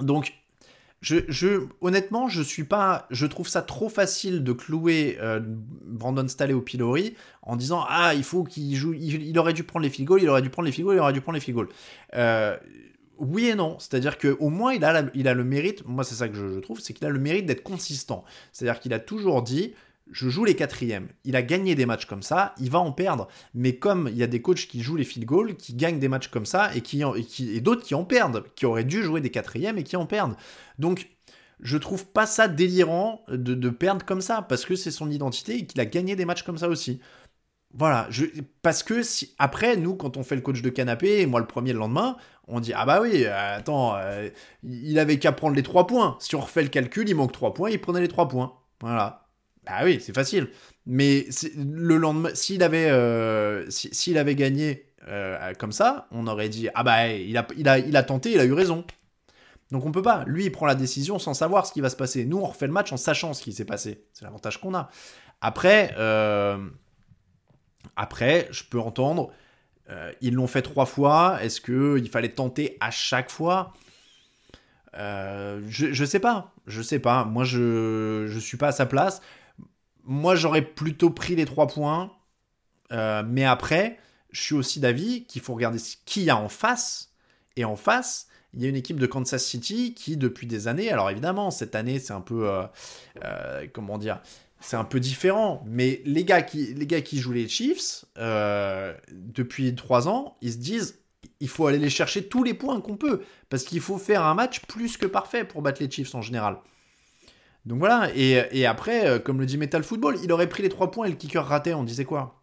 Donc, 0.00 0.34
je, 1.02 1.68
honnêtement, 1.80 2.26
je 2.26 2.42
suis 2.42 2.64
pas, 2.64 3.06
je 3.10 3.26
trouve 3.26 3.46
ça 3.46 3.62
trop 3.62 3.88
facile 3.88 4.42
de 4.42 4.50
clouer 4.50 5.18
euh, 5.20 5.38
Brandon 5.40 6.26
Staley 6.26 6.52
au 6.52 6.62
pilori 6.62 7.14
en 7.42 7.54
disant 7.54 7.84
ah 7.88 8.14
il 8.14 8.24
faut 8.24 8.42
qu'il 8.42 8.74
joue, 8.74 8.92
il, 8.92 9.38
aurait 9.38 9.52
dû 9.52 9.62
prendre 9.62 9.84
les 9.84 9.90
field 9.90 10.08
goals, 10.08 10.22
il 10.22 10.28
aurait 10.28 10.42
dû 10.42 10.50
prendre 10.50 10.66
les 10.66 10.72
field 10.72 10.86
goals, 10.86 10.96
il 10.96 11.00
aurait 11.00 11.12
dû 11.12 11.20
prendre 11.20 11.36
les 11.36 11.40
field 11.40 11.54
goals. 11.54 11.68
Euh, 12.14 12.56
oui 13.18 13.46
et 13.46 13.54
non, 13.54 13.78
c'est-à-dire 13.78 14.18
qu'au 14.18 14.48
moins 14.48 14.72
il 14.72 14.84
a, 14.84 15.04
il 15.14 15.28
a 15.28 15.34
le 15.34 15.44
mérite, 15.44 15.86
moi 15.86 16.02
c'est 16.02 16.16
ça 16.16 16.28
que 16.28 16.34
je 16.34 16.58
trouve, 16.58 16.80
c'est 16.80 16.92
qu'il 16.92 17.06
a 17.06 17.10
le 17.10 17.20
mérite 17.20 17.46
d'être 17.46 17.62
consistant. 17.62 18.24
C'est-à-dire 18.52 18.80
qu'il 18.80 18.92
a 18.92 18.98
toujours 18.98 19.42
dit 19.42 19.74
je 20.10 20.28
joue 20.28 20.44
les 20.44 20.54
quatrièmes. 20.54 21.08
Il 21.24 21.36
a 21.36 21.42
gagné 21.42 21.74
des 21.74 21.86
matchs 21.86 22.06
comme 22.06 22.22
ça, 22.22 22.54
il 22.58 22.70
va 22.70 22.78
en 22.78 22.92
perdre. 22.92 23.28
Mais 23.54 23.76
comme 23.76 24.08
il 24.10 24.16
y 24.16 24.22
a 24.22 24.26
des 24.26 24.42
coachs 24.42 24.66
qui 24.66 24.82
jouent 24.82 24.96
les 24.96 25.04
field 25.04 25.26
goals, 25.26 25.56
qui 25.56 25.74
gagnent 25.74 25.98
des 25.98 26.08
matchs 26.08 26.28
comme 26.28 26.46
ça, 26.46 26.74
et, 26.74 26.80
qui, 26.80 27.02
et, 27.02 27.60
d'autres 27.60 27.82
qui 27.82 27.94
en 27.94 28.04
perdent, 28.04 28.44
qui 28.54 28.66
auraient 28.66 28.84
dû 28.84 29.02
jouer 29.02 29.20
des 29.20 29.30
quatrièmes 29.30 29.78
et 29.78 29.82
qui 29.84 29.96
en 29.96 30.06
perdent. 30.06 30.36
Donc, 30.78 31.08
je 31.60 31.78
trouve 31.78 32.06
pas 32.06 32.26
ça 32.26 32.48
délirant 32.48 33.24
de, 33.28 33.70
perdre 33.70 34.04
comme 34.04 34.20
ça, 34.20 34.42
parce 34.42 34.64
que 34.64 34.76
c'est 34.76 34.90
son 34.90 35.10
identité 35.10 35.58
et 35.58 35.66
qu'il 35.66 35.80
a 35.80 35.86
gagné 35.86 36.16
des 36.16 36.24
matchs 36.24 36.42
comme 36.42 36.58
ça 36.58 36.68
aussi. 36.68 37.00
Voilà, 37.76 38.08
parce 38.62 38.84
que 38.84 39.02
si, 39.02 39.34
après, 39.38 39.76
nous, 39.76 39.96
quand 39.96 40.16
on 40.16 40.22
fait 40.22 40.36
le 40.36 40.42
coach 40.42 40.62
de 40.62 40.70
canapé, 40.70 41.22
et 41.22 41.26
moi 41.26 41.40
le 41.40 41.46
premier 41.46 41.72
le 41.72 41.80
lendemain, 41.80 42.16
on 42.46 42.60
dit 42.60 42.72
Ah 42.72 42.86
bah 42.86 43.00
oui, 43.02 43.26
attends, 43.26 43.96
euh, 43.96 44.28
il 44.62 44.96
avait 44.98 45.18
qu'à 45.18 45.32
prendre 45.32 45.56
les 45.56 45.64
trois 45.64 45.86
points. 45.86 46.16
Si 46.20 46.36
on 46.36 46.40
refait 46.40 46.62
le 46.62 46.68
calcul, 46.68 47.08
il 47.08 47.16
manque 47.16 47.32
trois 47.32 47.52
points, 47.52 47.70
il 47.70 47.80
prenait 47.80 48.00
les 48.00 48.08
trois 48.08 48.28
points. 48.28 48.54
Voilà. 48.80 49.23
Ah 49.66 49.84
oui, 49.84 50.00
c'est 50.00 50.14
facile. 50.14 50.48
Mais 50.86 51.26
le 51.56 51.96
lendemain, 51.96 52.30
s'il 52.34 52.62
avait, 52.62 52.90
euh, 52.90 53.66
avait 54.16 54.34
gagné 54.34 54.86
euh, 55.08 55.54
comme 55.54 55.72
ça, 55.72 56.06
on 56.10 56.26
aurait 56.26 56.48
dit 56.48 56.68
ah 56.74 56.82
bah 56.82 57.08
il 57.08 57.36
a, 57.36 57.46
il 57.56 57.68
a, 57.68 57.78
il 57.78 57.96
a 57.96 58.02
tenté, 58.02 58.32
il 58.32 58.40
a 58.40 58.44
eu 58.44 58.52
raison. 58.52 58.84
Donc 59.70 59.86
on 59.86 59.92
peut 59.92 60.02
pas. 60.02 60.24
Lui, 60.26 60.44
il 60.44 60.52
prend 60.52 60.66
la 60.66 60.74
décision 60.74 61.18
sans 61.18 61.34
savoir 61.34 61.66
ce 61.66 61.72
qui 61.72 61.80
va 61.80 61.88
se 61.88 61.96
passer. 61.96 62.24
Nous, 62.24 62.38
on 62.38 62.46
refait 62.46 62.66
le 62.66 62.72
match 62.72 62.92
en 62.92 62.96
sachant 62.96 63.32
ce 63.32 63.42
qui 63.42 63.52
s'est 63.52 63.64
passé. 63.64 64.04
C'est 64.12 64.24
l'avantage 64.24 64.60
qu'on 64.60 64.74
a. 64.74 64.90
Après, 65.40 65.94
euh, 65.98 66.58
après, 67.96 68.48
je 68.50 68.64
peux 68.64 68.78
entendre. 68.78 69.32
ils 70.20 70.34
l'ont 70.34 70.46
fait 70.46 70.62
trois 70.62 70.86
fois. 70.86 71.38
Est-ce 71.42 71.60
que 71.62 71.98
il 71.98 72.10
fallait 72.10 72.30
tenter 72.30 72.76
à 72.80 72.90
chaque 72.90 73.30
fois? 73.30 73.72
Je, 74.94 75.62
je 75.92 76.04
sais 76.04 76.20
pas. 76.20 76.52
Je 76.66 76.82
sais 76.82 76.98
pas. 76.98 77.24
Moi, 77.24 77.44
je, 77.44 78.26
je 78.28 78.38
suis 78.38 78.58
pas 78.58 78.68
à 78.68 78.72
sa 78.72 78.84
place 78.86 79.22
moi, 80.04 80.36
j'aurais 80.36 80.62
plutôt 80.62 81.10
pris 81.10 81.36
les 81.36 81.44
trois 81.44 81.66
points. 81.66 82.12
Euh, 82.92 83.22
mais 83.26 83.44
après, 83.44 83.98
je 84.30 84.40
suis 84.40 84.54
aussi 84.54 84.80
d'avis 84.80 85.24
qu'il 85.24 85.42
faut 85.42 85.54
regarder 85.54 85.78
qui 86.04 86.24
y 86.24 86.30
a 86.30 86.36
en 86.36 86.48
face. 86.48 87.12
Et 87.56 87.64
en 87.64 87.76
face, 87.76 88.28
il 88.52 88.62
y 88.62 88.66
a 88.66 88.68
une 88.68 88.76
équipe 88.76 89.00
de 89.00 89.06
Kansas 89.06 89.44
City 89.44 89.94
qui, 89.94 90.16
depuis 90.16 90.46
des 90.46 90.68
années, 90.68 90.90
alors 90.90 91.10
évidemment, 91.10 91.50
cette 91.50 91.74
année, 91.74 91.98
c'est 91.98 92.12
un 92.12 92.20
peu, 92.20 92.48
comment 93.72 93.98
dire, 93.98 94.20
c'est 94.60 94.76
un 94.76 94.84
peu 94.84 94.98
différent, 94.98 95.62
mais 95.66 96.02
les 96.04 96.24
gars 96.24 96.42
qui, 96.42 96.74
les 96.74 96.86
gars 96.86 97.00
qui 97.00 97.18
jouent 97.18 97.32
les 97.32 97.48
Chiefs, 97.48 98.04
depuis 98.16 99.74
trois 99.74 100.08
ans, 100.08 100.36
ils 100.40 100.52
se 100.52 100.58
disent, 100.58 100.98
il 101.40 101.48
faut 101.48 101.66
aller 101.66 101.78
les 101.78 101.90
chercher 101.90 102.26
tous 102.26 102.42
les 102.42 102.54
points 102.54 102.80
qu'on 102.80 102.96
peut, 102.96 103.22
parce 103.48 103.64
qu'il 103.64 103.80
faut 103.80 103.98
faire 103.98 104.24
un 104.24 104.34
match 104.34 104.60
plus 104.60 104.96
que 104.96 105.06
parfait 105.06 105.44
pour 105.44 105.62
battre 105.62 105.82
les 105.82 105.90
Chiefs 105.90 106.14
en 106.14 106.22
général. 106.22 106.58
Donc 107.66 107.78
voilà, 107.78 108.10
et, 108.14 108.66
après, 108.66 109.06
euh, 109.06 109.18
comme 109.18 109.40
le 109.40 109.46
dit 109.46 109.56
Metal 109.56 109.82
Football, 109.82 110.18
il 110.22 110.30
aurait 110.32 110.48
pris 110.48 110.62
les 110.62 110.68
3 110.68 110.90
points 110.90 111.06
et 111.06 111.10
le 111.10 111.16
kicker 111.16 111.44
raté, 111.44 111.72
on 111.72 111.82
disait 111.82 112.04
quoi? 112.04 112.42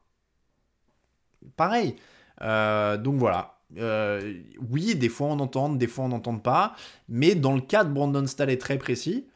Pareil. 1.56 1.96
Euh, 2.42 2.98
donc 2.98 3.18
voilà. 3.18 3.60
Euh, 3.78 4.34
oui, 4.70 4.96
des 4.96 5.10
fois 5.10 5.28
on 5.28 5.40
entend, 5.40 5.70
des 5.70 5.88
fois 5.88 6.06
on 6.06 6.10
n'entend 6.10 6.38
pas, 6.38 6.76
mais 7.08 7.36
dans 7.36 7.54
le 7.54 7.62
cas 7.62 7.84
de 7.84 7.94
Brandon 7.94 8.26
Staley 8.26 8.58
très 8.58 8.78
précis, 8.78 9.28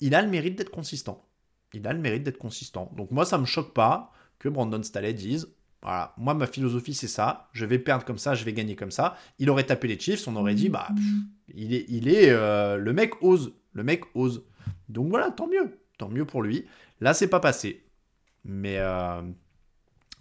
il 0.00 0.14
a 0.14 0.22
le 0.22 0.28
mérite 0.28 0.56
d'être 0.56 0.70
consistant. 0.70 1.24
Il 1.72 1.86
a 1.86 1.92
le 1.92 2.00
mérite 2.00 2.24
d'être 2.24 2.38
consistant. 2.38 2.90
Donc 2.96 3.12
moi, 3.12 3.24
ça 3.24 3.38
me 3.38 3.46
choque 3.46 3.72
pas 3.72 4.12
que 4.38 4.48
Brandon 4.48 4.82
Staley 4.82 5.14
dise 5.14 5.48
voilà, 5.82 6.14
moi 6.16 6.34
ma 6.34 6.46
philosophie 6.46 6.94
c'est 6.94 7.08
ça, 7.08 7.48
je 7.52 7.64
vais 7.64 7.78
perdre 7.78 8.04
comme 8.04 8.18
ça, 8.18 8.34
je 8.34 8.44
vais 8.44 8.52
gagner 8.52 8.76
comme 8.76 8.90
ça. 8.90 9.16
Il 9.38 9.50
aurait 9.50 9.64
tapé 9.64 9.88
les 9.88 9.98
Chiefs, 9.98 10.28
on 10.28 10.36
aurait 10.36 10.54
dit 10.54 10.68
bah 10.68 10.88
il 11.54 11.74
est, 11.74 11.86
il 11.88 12.08
est 12.08 12.30
le 12.30 12.92
mec 12.92 13.22
ose, 13.22 13.54
le 13.72 13.84
mec 13.84 14.02
ose. 14.14 14.44
Donc 14.88 15.08
voilà, 15.08 15.30
tant 15.30 15.46
mieux, 15.46 15.78
tant 15.98 16.08
mieux 16.08 16.24
pour 16.24 16.42
lui. 16.42 16.66
Là, 17.00 17.14
c'est 17.14 17.28
pas 17.28 17.40
passé. 17.40 17.84
Mais, 18.44 18.76
euh, 18.78 19.22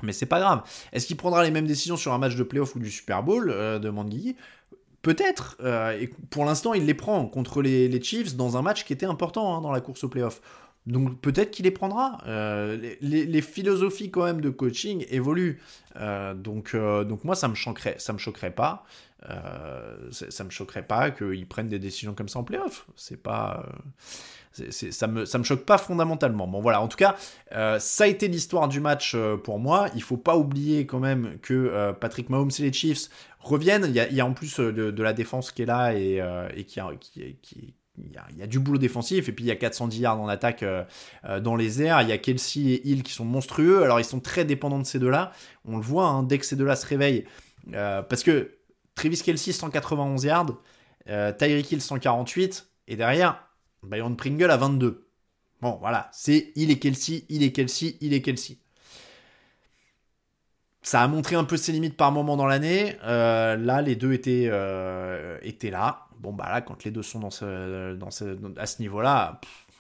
mais 0.04 0.13
c'est 0.13 0.25
pas 0.25 0.39
grave. 0.39 0.63
Est-ce 0.91 1.08
qu'il 1.08 1.17
prendra 1.17 1.43
les 1.43 1.51
mêmes 1.51 1.67
décisions 1.67 1.97
sur 1.97 2.13
un 2.13 2.17
match 2.17 2.36
de 2.36 2.43
playoff 2.43 2.75
ou 2.75 2.80
du 2.80 2.91
Super 2.91 3.23
Bowl 3.23 3.51
euh, 3.51 3.80
de 3.80 3.89
Guigui 3.89 4.36
Peut-être. 5.01 5.58
Euh, 5.62 5.97
et 5.99 6.10
pour 6.30 6.45
l'instant, 6.45 6.73
il 6.73 6.86
les 6.86 6.93
prend 6.93 7.25
contre 7.25 7.62
les, 7.62 8.01
Chiefs 8.01 8.36
dans 8.36 8.58
un 8.58 8.62
match 8.62 8.86
qui 8.86 8.93
était 8.93 9.06
important 9.06 9.56
hein, 9.56 9.62
dans 9.62 9.71
la 9.71 9.82
course 9.82 10.04
au 10.04 10.10
playoff. 10.10 10.41
Donc 10.88 11.19
peut-être 11.21 11.51
qu'il 11.51 11.65
les 11.65 11.71
prendra. 11.71 12.17
Les, 13.01 13.41
philosophies 13.41 14.10
quand 14.10 14.23
même 14.23 14.41
de 14.41 14.49
coaching 14.49 15.06
évoluent. 15.10 15.62
donc, 16.36 16.75
donc 16.75 17.23
moi, 17.23 17.36
ça 17.36 17.47
me 17.47 17.54
choquerait, 17.54 17.95
ça 17.99 18.13
me 18.13 18.17
choquerait 18.17 18.54
pas. 18.54 18.84
Ça 20.12 20.43
me 20.43 20.49
choquerait 20.49 20.86
pas 20.86 21.12
qu'ils 21.12 21.47
prennent 21.47 21.69
des 21.69 21.79
décisions 21.79 22.13
comme 22.13 22.29
ça 22.29 22.39
en 22.39 22.43
playoff. 22.43 22.88
C'est 22.95 23.21
pas 23.21 23.65
ça, 24.53 25.07
me, 25.07 25.25
ça 25.25 25.38
me 25.38 25.43
choque 25.43 25.65
pas 25.65 25.77
fondamentalement. 25.77 26.47
Bon 26.47 26.62
voilà, 26.62 26.81
en 26.81 26.88
tout 26.88 26.97
cas, 26.97 27.15
euh, 27.53 27.79
ça 27.79 28.03
a 28.03 28.07
été 28.07 28.27
l'histoire 28.27 28.67
du 28.67 28.79
match 28.79 29.13
euh, 29.15 29.38
pour 29.38 29.60
moi. 29.60 29.88
Il 29.95 30.03
faut 30.03 30.17
pas 30.17 30.38
oublier 30.38 30.86
quand 30.86 30.99
même 30.99 31.38
que 31.41 31.53
euh, 31.53 31.93
Patrick 31.93 32.29
Mahomes 32.29 32.51
et 32.60 32.63
les 32.63 32.73
Chiefs 32.73 33.10
reviennent. 33.39 33.86
Il 33.88 33.95
y 33.95 34.21
a, 34.21 34.25
en 34.25 34.34
plus 34.34 34.60
de, 34.60 35.03
la 35.03 35.13
défense 35.13 35.51
qui 35.51 35.62
est 35.62 35.65
là 35.65 35.93
et, 35.93 36.21
qui 36.65 36.79
il 37.97 38.38
y, 38.38 38.43
a, 38.43 38.47
du 38.47 38.60
boulot 38.60 38.77
défensif 38.77 39.29
et 39.29 39.31
puis 39.31 39.43
il 39.45 39.47
y 39.47 39.51
a 39.51 39.55
410 39.55 39.99
yards 39.99 40.19
en 40.19 40.27
attaque 40.27 40.63
dans 41.41 41.55
les 41.55 41.81
airs. 41.81 42.01
Il 42.01 42.10
y 42.10 42.12
a 42.12 42.17
Kelsey 42.17 42.62
et 42.62 42.88
Hill 42.88 43.03
qui 43.03 43.13
sont 43.13 43.25
monstrueux. 43.25 43.84
Alors 43.84 43.99
ils 43.99 44.05
sont 44.05 44.19
très 44.19 44.45
dépendants 44.45 44.79
de 44.79 44.86
ces 44.86 44.99
deux-là. 44.99 45.31
On 45.65 45.77
le 45.77 45.84
voit 45.84 46.07
hein, 46.07 46.23
dès 46.23 46.38
que 46.38 46.45
ces 46.45 46.55
deux-là 46.55 46.75
se 46.75 46.86
réveillent. 46.86 47.25
parce 47.71 48.23
que 48.23 48.51
Travis 48.95 49.21
Kelsey 49.21 49.54
191 49.54 50.23
yards, 50.23 50.58
Tyreek 51.06 51.71
Hill 51.71 51.82
148 51.82 52.69
et 52.88 52.95
derrière 52.95 53.47
Byron 53.84 54.15
Pringle 54.15 54.51
à 54.51 54.58
22. 54.58 55.08
Bon, 55.62 55.77
voilà, 55.80 56.10
c'est 56.12 56.51
il 56.56 56.71
est 56.71 56.80
Kelsey, 56.80 57.25
il 57.30 57.43
est 57.43 57.51
Kelsey, 57.51 57.97
il 58.01 58.13
est 58.13 58.21
Kelsey. 58.21 58.58
Ça 60.82 61.04
a 61.04 61.08
montré 61.08 61.36
un 61.36 61.43
peu 61.43 61.58
ses 61.58 61.71
limites 61.71 61.95
par 61.95 62.12
moment 62.12 62.36
dans 62.36 62.47
l'année. 62.47 62.97
Euh, 63.04 63.56
là, 63.56 63.84
les 63.84 63.95
deux 63.95 64.13
étaient, 64.13 64.47
euh, 64.51 65.38
étaient 65.43 65.69
là. 65.69 66.08
Bon, 66.17 66.34
bah 66.34 66.49
là, 66.51 66.62
quand 66.62 66.84
les 66.84 66.89
deux 66.89 67.04
sont 67.04 67.19
dans 67.19 67.30
ce, 67.30 67.97
à 68.58 68.65
ce 68.65 68.82
niveau-là, 68.82 69.39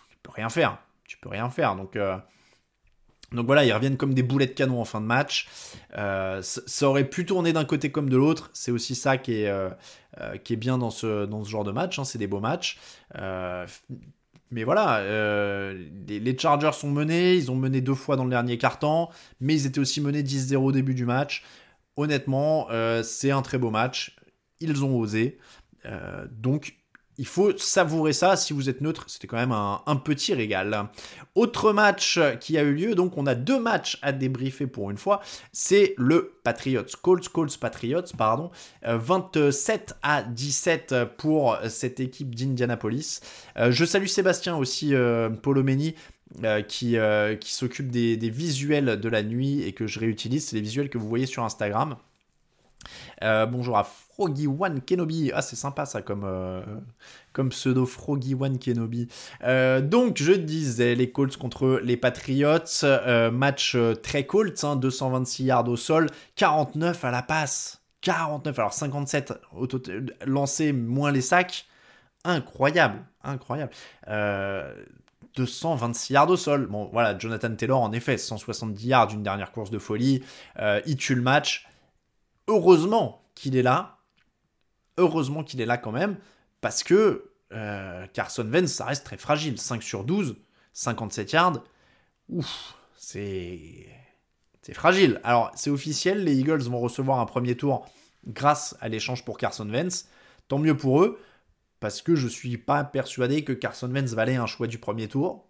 tu 0.09 0.17
peux 0.21 0.31
rien 0.31 0.49
faire. 0.49 0.77
Tu 1.05 1.17
peux 1.17 1.29
rien 1.29 1.49
faire. 1.49 1.75
Donc, 1.75 1.95
euh, 1.95 2.17
donc 3.31 3.45
voilà, 3.45 3.63
ils 3.65 3.71
reviennent 3.71 3.97
comme 3.97 4.13
des 4.13 4.23
boulets 4.23 4.47
de 4.47 4.51
canon 4.51 4.81
en 4.81 4.85
fin 4.85 5.01
de 5.01 5.05
match. 5.05 5.47
ça 5.93 6.89
aurait 6.89 7.09
pu 7.09 7.25
tourner 7.25 7.53
d'un 7.53 7.65
côté 7.65 7.91
comme 7.91 8.09
de 8.09 8.17
l'autre. 8.17 8.49
C'est 8.53 8.71
aussi 8.71 8.95
ça 8.95 9.17
qui 9.17 9.43
est, 9.43 9.49
euh, 10.19 10.33
est 10.33 10.55
bien 10.55 10.77
dans 10.77 10.89
ce, 10.89 11.25
dans 11.25 11.43
ce 11.43 11.49
genre 11.49 11.63
de 11.63 11.71
match. 11.71 11.97
Hein, 11.99 12.03
c'est 12.03 12.17
des 12.17 12.27
beaux 12.27 12.39
matchs. 12.39 12.77
Euh, 13.17 13.65
mais 14.51 14.63
voilà, 14.65 14.97
euh, 14.97 15.87
les, 16.07 16.37
Chargers 16.37 16.73
sont 16.73 16.91
menés, 16.91 17.35
ils 17.35 17.49
ont 17.49 17.55
mené 17.55 17.79
deux 17.79 17.95
fois 17.95 18.17
dans 18.17 18.25
le 18.25 18.29
dernier 18.29 18.57
quart-temps, 18.57 19.09
mais 19.39 19.55
ils 19.55 19.65
étaient 19.65 19.79
aussi 19.79 20.01
menés 20.01 20.23
10-0 20.23 20.57
au 20.57 20.71
début 20.73 20.93
du 20.93 21.05
match. 21.05 21.43
Honnêtement, 21.95 22.67
c'est 23.03 23.31
un 23.31 23.41
très 23.41 23.57
beau 23.57 23.69
match. 23.69 24.17
Ils 24.59 24.83
ont 24.83 24.97
osé. 24.97 25.39
donc, 26.31 26.75
il 27.21 27.27
faut 27.27 27.55
savourer 27.55 28.13
ça 28.13 28.35
si 28.35 28.51
vous 28.51 28.67
êtes 28.67 28.81
neutre. 28.81 29.05
C'était 29.07 29.27
quand 29.27 29.37
même 29.37 29.51
un, 29.51 29.95
petit 29.97 30.33
régal. 30.33 30.87
Autre 31.35 31.71
match 31.71 32.19
qui 32.39 32.57
a 32.57 32.63
eu 32.63 32.73
lieu, 32.73 32.95
donc 32.95 33.15
on 33.15 33.27
a 33.27 33.35
deux 33.35 33.59
matchs 33.59 33.99
à 34.01 34.11
débriefer 34.11 34.65
pour 34.65 34.89
une 34.89 34.97
fois. 34.97 35.21
C'est 35.51 35.93
le 35.99 36.33
Patriots, 36.43 36.81
Colts, 37.03 37.29
Colts 37.29 37.57
Patriots, 37.59 38.11
pardon. 38.17 38.49
27 38.83 39.91
euh, 39.91 39.95
à 40.01 40.23
17 40.23 40.95
pour 41.19 41.59
cette 41.69 41.99
équipe 41.99 42.33
d'Indianapolis. 42.33 43.19
Euh, 43.55 43.71
je 43.71 43.85
salue 43.85 44.07
Sébastien 44.07 44.57
aussi, 44.57 44.95
euh, 44.95 45.29
Polomeni. 45.29 45.93
qui, 46.67 46.95
qui 47.39 47.53
s'occupe 47.53 47.91
des, 47.91 48.17
des, 48.17 48.29
visuels 48.31 48.99
de 48.99 49.09
la 49.09 49.21
nuit 49.21 49.61
et 49.61 49.73
que 49.73 49.85
je 49.85 49.99
réutilise. 49.99 50.47
C'est 50.47 50.55
les 50.55 50.61
visuels 50.63 50.89
que 50.89 50.97
vous 50.97 51.07
voyez 51.07 51.27
sur 51.27 51.43
Instagram. 51.43 51.97
Bonjour 53.21 53.77
à 53.77 53.83
Froggy 54.21 54.47
One 54.47 54.81
Kenobi. 54.81 55.31
Ah, 55.33 55.41
c'est 55.41 55.55
sympa 55.55 55.85
ça 55.87 56.01
comme, 56.03 56.25
euh, 56.25 56.61
pseudo 57.49 57.87
Froggy 57.87 58.35
One 58.35 58.59
Kenobi. 58.59 59.07
Euh, 59.43 59.81
donc, 59.81 60.17
je 60.17 60.33
disais, 60.33 60.93
les 60.93 61.11
Colts 61.11 61.37
contre 61.37 61.79
les 61.83 61.97
Patriots. 61.97 62.83
Euh, 62.83 63.31
match 63.31 63.75
très 64.03 64.25
Colts, 64.25 64.63
hein, 64.63 64.75
226 64.75 65.45
yards 65.45 65.67
au 65.67 65.75
sol, 65.75 66.07
49 66.35 67.03
à 67.03 67.11
la 67.11 67.23
passe. 67.23 67.81
49, 68.01 68.57
alors 68.59 68.73
57 68.73 69.33
au 69.55 69.67
total, 69.67 70.13
lancé 70.25 70.71
moins 70.71 71.11
les 71.11 71.21
sacs. 71.21 71.65
Incroyable, 72.23 72.99
incroyable. 73.23 73.71
226 75.35 76.13
yards 76.13 76.29
au 76.29 76.37
sol. 76.37 76.67
Bon, 76.67 76.89
voilà, 76.93 77.17
Jonathan 77.17 77.55
Taylor, 77.55 77.81
en 77.81 77.91
effet, 77.91 78.17
170 78.17 78.85
yards 78.85 79.07
d'une 79.07 79.23
dernière 79.23 79.51
course 79.51 79.71
de 79.71 79.79
folie. 79.79 80.21
il 80.85 80.95
tue 80.95 81.15
le 81.15 81.23
match. 81.23 81.67
Heureusement 82.51 83.23
qu'il 83.33 83.55
est 83.55 83.63
là 83.63 84.01
heureusement 84.97 85.43
qu'il 85.43 85.61
est 85.61 85.65
là 85.65 85.77
quand 85.77 85.91
même, 85.91 86.17
parce 86.61 86.83
que 86.83 87.31
euh, 87.51 88.05
Carson 88.13 88.47
Wentz, 88.49 88.71
ça 88.71 88.85
reste 88.85 89.05
très 89.05 89.17
fragile. 89.17 89.59
5 89.59 89.83
sur 89.83 90.03
12, 90.03 90.37
57 90.73 91.31
yards. 91.31 91.63
Ouf, 92.29 92.75
c'est. 92.95 93.87
Fragile. 94.73 95.19
Alors, 95.23 95.51
c'est 95.55 95.71
officiel, 95.71 96.23
les 96.23 96.39
Eagles 96.39 96.61
vont 96.61 96.79
recevoir 96.79 97.19
un 97.19 97.25
premier 97.25 97.57
tour 97.57 97.85
grâce 98.27 98.77
à 98.79 98.87
l'échange 98.87 99.25
pour 99.25 99.37
Carson 99.37 99.67
Wentz. 99.67 100.07
Tant 100.47 100.59
mieux 100.59 100.77
pour 100.77 101.01
eux, 101.01 101.19
parce 101.79 102.01
que 102.01 102.15
je 102.15 102.27
suis 102.27 102.57
pas 102.57 102.83
persuadé 102.83 103.43
que 103.43 103.53
Carson 103.53 103.91
Wentz 103.91 104.13
valait 104.13 104.35
un 104.35 104.45
choix 104.45 104.67
du 104.67 104.77
premier 104.77 105.07
tour. 105.07 105.49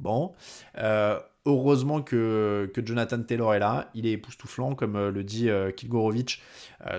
Bon. 0.00 0.34
Euh, 0.76 1.18
heureusement 1.48 2.02
que, 2.02 2.70
Jonathan 2.84 3.22
Taylor 3.22 3.54
est 3.54 3.58
là. 3.58 3.90
Il 3.94 4.06
est 4.06 4.12
époustouflant, 4.12 4.74
comme 4.74 4.96
euh, 4.96 5.10
le 5.10 5.24
dit 5.24 5.48
Kilgorovitch 5.76 6.42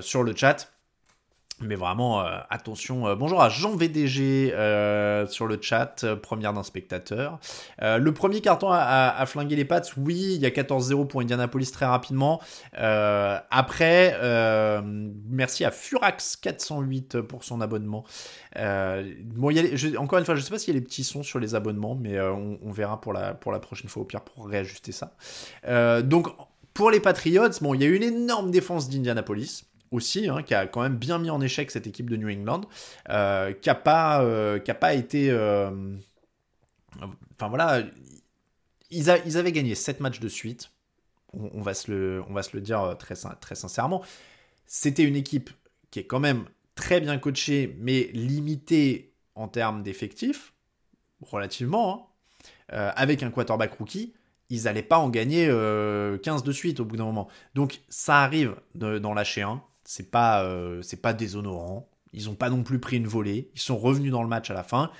sur 0.01 0.23
le 0.23 0.35
chat. 0.35 0.71
Mais 1.61 1.75
vraiment, 1.75 2.21
euh, 2.21 2.37
attention. 2.49 3.07
Euh, 3.07 3.15
bonjour 3.15 3.41
à 3.41 3.49
Jean 3.49 3.75
VDG 3.75 4.53
euh, 4.53 5.27
sur 5.27 5.45
le 5.45 5.57
chat, 5.61 6.05
première 6.21 6.53
d'un 6.53 6.63
spectateur. 6.63 7.37
le 7.81 8.09
premier 8.11 8.39
carton 8.39 8.69
a, 8.71 9.25
flingué 9.25 9.55
les 9.55 9.65
pattes, 9.65 9.93
oui, 9.97 10.35
il 10.35 10.41
y 10.41 10.45
a 10.45 10.49
14-0 10.49 11.07
pour 11.07 11.19
Indianapolis 11.21 11.71
très 11.71 11.85
rapidement. 11.85 12.39
après, 12.73 14.15
merci 15.29 15.65
à 15.65 15.69
Furax408 15.69 17.21
pour 17.23 17.43
son 17.43 17.59
abonnement. 17.61 18.05
encore 18.55 20.19
une 20.19 20.25
fois, 20.25 20.35
je 20.35 20.39
ne 20.39 20.45
sais 20.45 20.51
pas 20.51 20.59
s'il 20.59 20.73
y 20.73 20.77
a 20.77 20.79
les 20.79 20.85
petits 20.85 21.03
sons 21.03 21.23
sur 21.23 21.39
les 21.39 21.55
abonnements, 21.55 21.95
mais 21.95 22.19
on, 22.21 22.71
verra 22.71 23.01
pour 23.01 23.13
la, 23.13 23.33
pour 23.33 23.51
la 23.51 23.59
prochaine 23.59 23.89
fois 23.89 24.03
au 24.03 24.05
pire 24.05 24.21
pour 24.21 24.47
réajuster 24.47 24.91
ça. 24.91 25.13
donc, 26.03 26.27
pour 26.73 26.91
les 26.91 27.01
Patriots, 27.01 27.49
bon, 27.61 27.73
il 27.73 27.81
y 27.81 27.83
a 27.83 27.87
eu 27.87 27.95
une 27.95 28.03
énorme 28.03 28.51
défense 28.51 28.89
d'Indianapolis 28.89 29.65
aussi, 29.91 30.29
hein, 30.29 30.43
qui 30.43 30.53
a 30.53 30.67
quand 30.67 30.81
même 30.81 30.97
bien 30.97 31.19
mis 31.19 31.29
en 31.29 31.41
échec 31.41 31.71
cette 31.71 31.87
équipe 31.87 32.09
de 32.09 32.17
New 32.17 32.29
England, 32.29 32.61
euh, 33.09 33.53
qui 33.53 33.69
n'a 33.69 33.75
pas, 33.75 34.23
euh, 34.23 34.59
pas 34.59 34.93
été... 34.93 35.29
Euh, 35.31 35.71
enfin 37.35 37.49
voilà, 37.49 37.83
ils, 38.91 39.09
avaient 39.09 39.51
gagné 39.51 39.75
7 39.75 39.99
matchs 39.99 40.19
de 40.19 40.27
suite, 40.27 40.71
on, 41.33 41.61
va, 41.61 41.73
se 41.73 41.91
le, 41.91 42.23
on 42.27 42.33
va 42.33 42.43
se 42.43 42.55
le 42.55 42.61
dire 42.61 42.95
très, 42.97 43.15
très 43.39 43.55
sincèrement. 43.55 44.03
C'était 44.65 45.03
une 45.03 45.15
équipe 45.15 45.51
qui 45.91 45.99
est 45.99 46.05
quand 46.05 46.19
même 46.19 46.45
très 46.75 46.99
bien 46.99 47.17
coachée, 47.17 47.75
mais 47.79 48.09
limitée 48.13 49.13
en 49.35 49.47
termes 49.47 49.83
d'effectifs, 49.83 50.53
relativement, 51.21 52.11
hein, 52.71 52.91
avec 52.95 53.23
un 53.23 53.31
quarterback 53.31 53.73
rookie 53.73 54.13
ils 54.51 54.63
n'allaient 54.63 54.81
pas 54.81 54.97
en 54.97 55.09
gagner 55.09 55.45
15 55.45 56.43
de 56.43 56.51
suite 56.51 56.79
au 56.79 56.85
bout 56.85 56.97
d'un 56.97 57.05
moment. 57.05 57.27
Donc 57.53 57.81
ça 57.87 58.23
arrive 58.23 58.55
d'en 58.73 59.13
lâcher 59.13 59.43
un, 59.43 59.61
c'est 59.89 60.11
pas, 60.11 60.43
euh, 60.43 60.83
c'est 60.83 61.01
pas 61.01 61.13
déshonorant. 61.13 61.89
Ils 62.13 62.25
n'ont 62.25 62.35
pas 62.35 62.51
non 62.51 62.61
plus 62.61 62.77
pris 62.77 62.97
une 62.97 63.07
volée. 63.07 63.49
Ils 63.55 63.59
sont 63.59 63.75
revenus 63.75 64.11
dans 64.11 64.21
le 64.21 64.29
match 64.29 64.51
à 64.51 64.53
la 64.53 64.61
fin. 64.61 64.91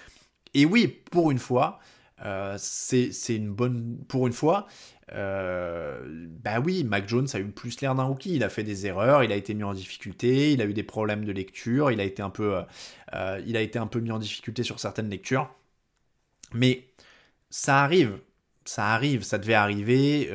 Et 0.55 0.65
oui, 0.65 0.87
pour 1.11 1.29
une 1.29 1.37
fois, 1.37 1.79
euh, 2.25 2.55
c'est 2.57 3.11
une 3.29 3.51
bonne. 3.51 3.99
Pour 4.07 4.25
une 4.25 4.33
fois, 4.33 4.65
euh, 5.13 6.01
bah 6.43 6.59
oui, 6.59 6.83
Mac 6.83 7.07
Jones 7.07 7.27
a 7.33 7.39
eu 7.39 7.51
plus 7.51 7.79
l'air 7.81 7.93
d'un 7.93 8.05
rookie. 8.05 8.35
Il 8.35 8.43
a 8.43 8.49
fait 8.49 8.63
des 8.63 8.87
erreurs, 8.87 9.23
il 9.23 9.31
a 9.31 9.35
été 9.35 9.53
mis 9.53 9.63
en 9.63 9.75
difficulté, 9.75 10.53
il 10.53 10.61
a 10.61 10.65
eu 10.65 10.73
des 10.73 10.81
problèmes 10.81 11.23
de 11.23 11.31
lecture, 11.33 11.91
il 11.91 11.99
a 11.99 12.03
été 12.03 12.23
un 12.23 12.31
peu, 12.31 12.63
euh, 13.13 13.41
il 13.45 13.57
a 13.57 13.61
été 13.61 13.77
un 13.77 13.87
peu 13.87 13.99
mis 13.99 14.11
en 14.11 14.17
difficulté 14.17 14.63
sur 14.63 14.79
certaines 14.79 15.09
lectures. 15.09 15.53
Mais 16.53 16.87
ça 17.51 17.83
arrive, 17.83 18.19
ça 18.65 18.87
arrive, 18.87 19.21
ça 19.21 19.37
devait 19.37 19.53
arriver. 19.53 20.31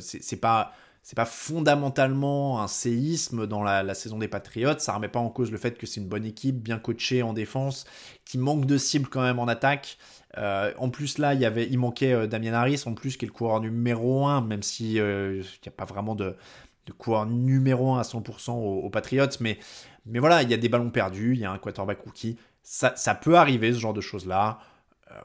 c'est 0.00 0.40
pas 0.40 0.72
c'est 1.06 1.14
pas 1.14 1.24
fondamentalement 1.24 2.60
un 2.60 2.66
séisme 2.66 3.46
dans 3.46 3.62
la, 3.62 3.94
saison 3.94 4.18
des 4.18 4.26
Patriots. 4.26 4.76
Ça 4.78 4.92
remet 4.92 5.06
pas 5.06 5.20
en 5.20 5.28
cause 5.28 5.52
le 5.52 5.56
fait 5.56 5.78
que 5.78 5.86
c'est 5.86 6.00
une 6.00 6.08
bonne 6.08 6.24
équipe, 6.24 6.56
bien 6.56 6.80
coachée 6.80 7.22
en 7.22 7.32
défense, 7.32 7.84
qui 8.24 8.38
manque 8.38 8.66
de 8.66 8.76
cibles 8.76 9.08
quand 9.08 9.22
même 9.22 9.38
en 9.38 9.46
attaque. 9.46 9.98
Euh, 10.36 10.72
en 10.78 10.90
plus, 10.90 11.18
là, 11.18 11.34
il, 11.34 11.40
y 11.40 11.44
avait, 11.44 11.68
il 11.68 11.78
manquait 11.78 12.12
euh, 12.12 12.26
Damien 12.26 12.54
Harris, 12.54 12.82
en 12.86 12.94
plus, 12.94 13.16
qui 13.16 13.24
est 13.24 13.28
le 13.28 13.32
coureur 13.32 13.60
numéro 13.60 14.26
1, 14.26 14.40
même 14.40 14.64
si 14.64 14.98
euh, 14.98 15.44
n'y 15.62 15.68
a 15.68 15.70
pas 15.70 15.84
vraiment 15.84 16.16
de, 16.16 16.34
coureur 16.98 17.26
numéro 17.26 17.92
1 17.94 18.00
à 18.00 18.02
100% 18.02 18.50
aux, 18.50 18.90
Patriots. 18.90 19.28
Mais, 19.38 19.60
mais 20.06 20.18
voilà, 20.18 20.42
il 20.42 20.50
y 20.50 20.54
a 20.54 20.56
des 20.56 20.68
ballons 20.68 20.90
perdus, 20.90 21.34
il 21.34 21.38
y 21.38 21.44
a 21.44 21.52
un 21.52 21.58
quarterback 21.58 22.00
rookie. 22.00 22.36
Ça, 22.64 22.94
ça 22.96 23.14
peut 23.14 23.36
arriver, 23.36 23.72
ce 23.72 23.78
genre 23.78 23.94
de 23.94 24.00
choses-là. 24.00 24.58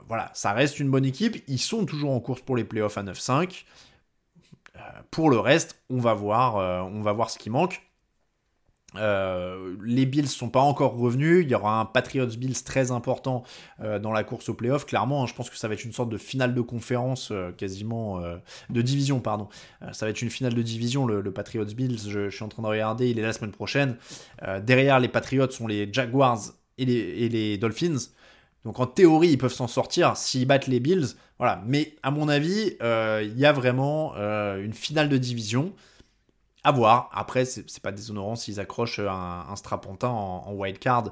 voilà, 0.08 0.30
ça 0.36 0.54
reste 0.54 0.80
une 0.80 0.92
bonne 0.92 1.06
équipe. 1.06 1.44
Ils 1.48 1.58
sont 1.58 1.88
toujours 1.88 2.12
en 2.12 2.20
course 2.20 2.42
pour 2.42 2.56
les 2.56 2.66
playoffs 2.66 3.00
à 3.00 3.04
9-5 3.04 3.66
pour 5.12 5.30
le 5.30 5.40
reste, 5.40 5.82
on 5.90 6.00
va 6.00 6.14
voir, 6.14 6.58
euh, 6.58 6.82
on 6.82 7.02
va 7.02 7.12
voir 7.12 7.30
ce 7.30 7.38
qui 7.38 7.50
manque. 7.50 7.82
Euh, 8.98 9.78
les 9.86 10.06
Bills 10.06 10.28
sont 10.28 10.50
pas 10.50 10.60
encore 10.60 10.98
revenus. 10.98 11.46
Il 11.46 11.50
y 11.50 11.56
aura 11.56 11.80
un 11.80 11.86
Patriots 11.86 12.26
Bills 12.26 12.62
très 12.64 12.92
important 12.92 13.44
euh, 13.80 14.00
dans 14.00 14.12
la 14.12 14.26
course 14.26 14.50
au 14.50 14.54
playoff. 14.54 14.86
Clairement, 14.86 15.24
hein, 15.24 15.28
je 15.28 15.34
pense 15.34 15.50
que 15.50 15.58
ça 15.58 15.70
va 15.70 15.76
être 15.76 15.86
une 15.86 15.94
sorte 15.94 16.10
de 16.10 16.18
finale 16.18 16.54
de 16.54 16.62
conférence, 16.62 17.32
quasiment 17.58 18.22
de 18.70 18.82
division, 18.82 19.20
pardon. 19.20 19.48
ça 19.92 20.06
va 20.06 20.10
être 20.10 20.22
une 20.22 20.30
finale 20.30 20.54
de 20.54 20.62
division. 20.62 21.06
Le, 21.06 21.32
Patriots 21.32 21.66
Bills, 21.66 22.10
je, 22.10 22.30
suis 22.30 22.44
en 22.44 22.50
train 22.50 22.64
de 22.64 22.68
regarder, 22.68 23.10
il 23.10 23.20
est 23.20 23.22
la 23.24 23.34
semaine 23.34 23.52
prochaine. 23.52 23.98
derrière 24.62 25.00
les 25.00 25.08
Patriots 25.08 25.50
sont 25.52 25.68
les 25.68 25.92
Jaguars 25.92 26.40
et 26.78 26.86
les 26.86 27.58
Dolphins. 27.58 28.12
Donc 28.66 28.80
en 28.80 28.86
théorie, 28.86 29.30
ils 29.30 29.38
peuvent 29.38 29.54
s'en 29.54 29.68
sortir 29.68 30.18
s'ils 30.18 30.48
battent 30.48 30.68
les 30.68 30.80
Bills. 30.80 31.08
Voilà. 31.40 31.62
Mais 31.66 31.96
à 32.04 32.12
mon 32.12 32.30
avis, 32.30 32.76
euh, 32.82 33.22
il 33.24 33.38
y 33.40 33.46
a 33.46 33.52
vraiment 33.52 34.14
euh, 34.16 34.64
une 34.64 34.74
finale 34.74 35.10
de 35.10 35.18
division. 35.18 35.74
À 36.64 36.72
voir. 36.72 37.10
Après, 37.12 37.44
c'est 37.44 37.80
pas 37.82 37.92
déshonorant 37.92 38.36
s'ils 38.36 38.60
accrochent 38.60 39.00
un, 39.00 39.46
un 39.50 39.56
strapontin 39.56 40.10
en, 40.10 40.46
en 40.48 40.64
euh, 40.64 41.10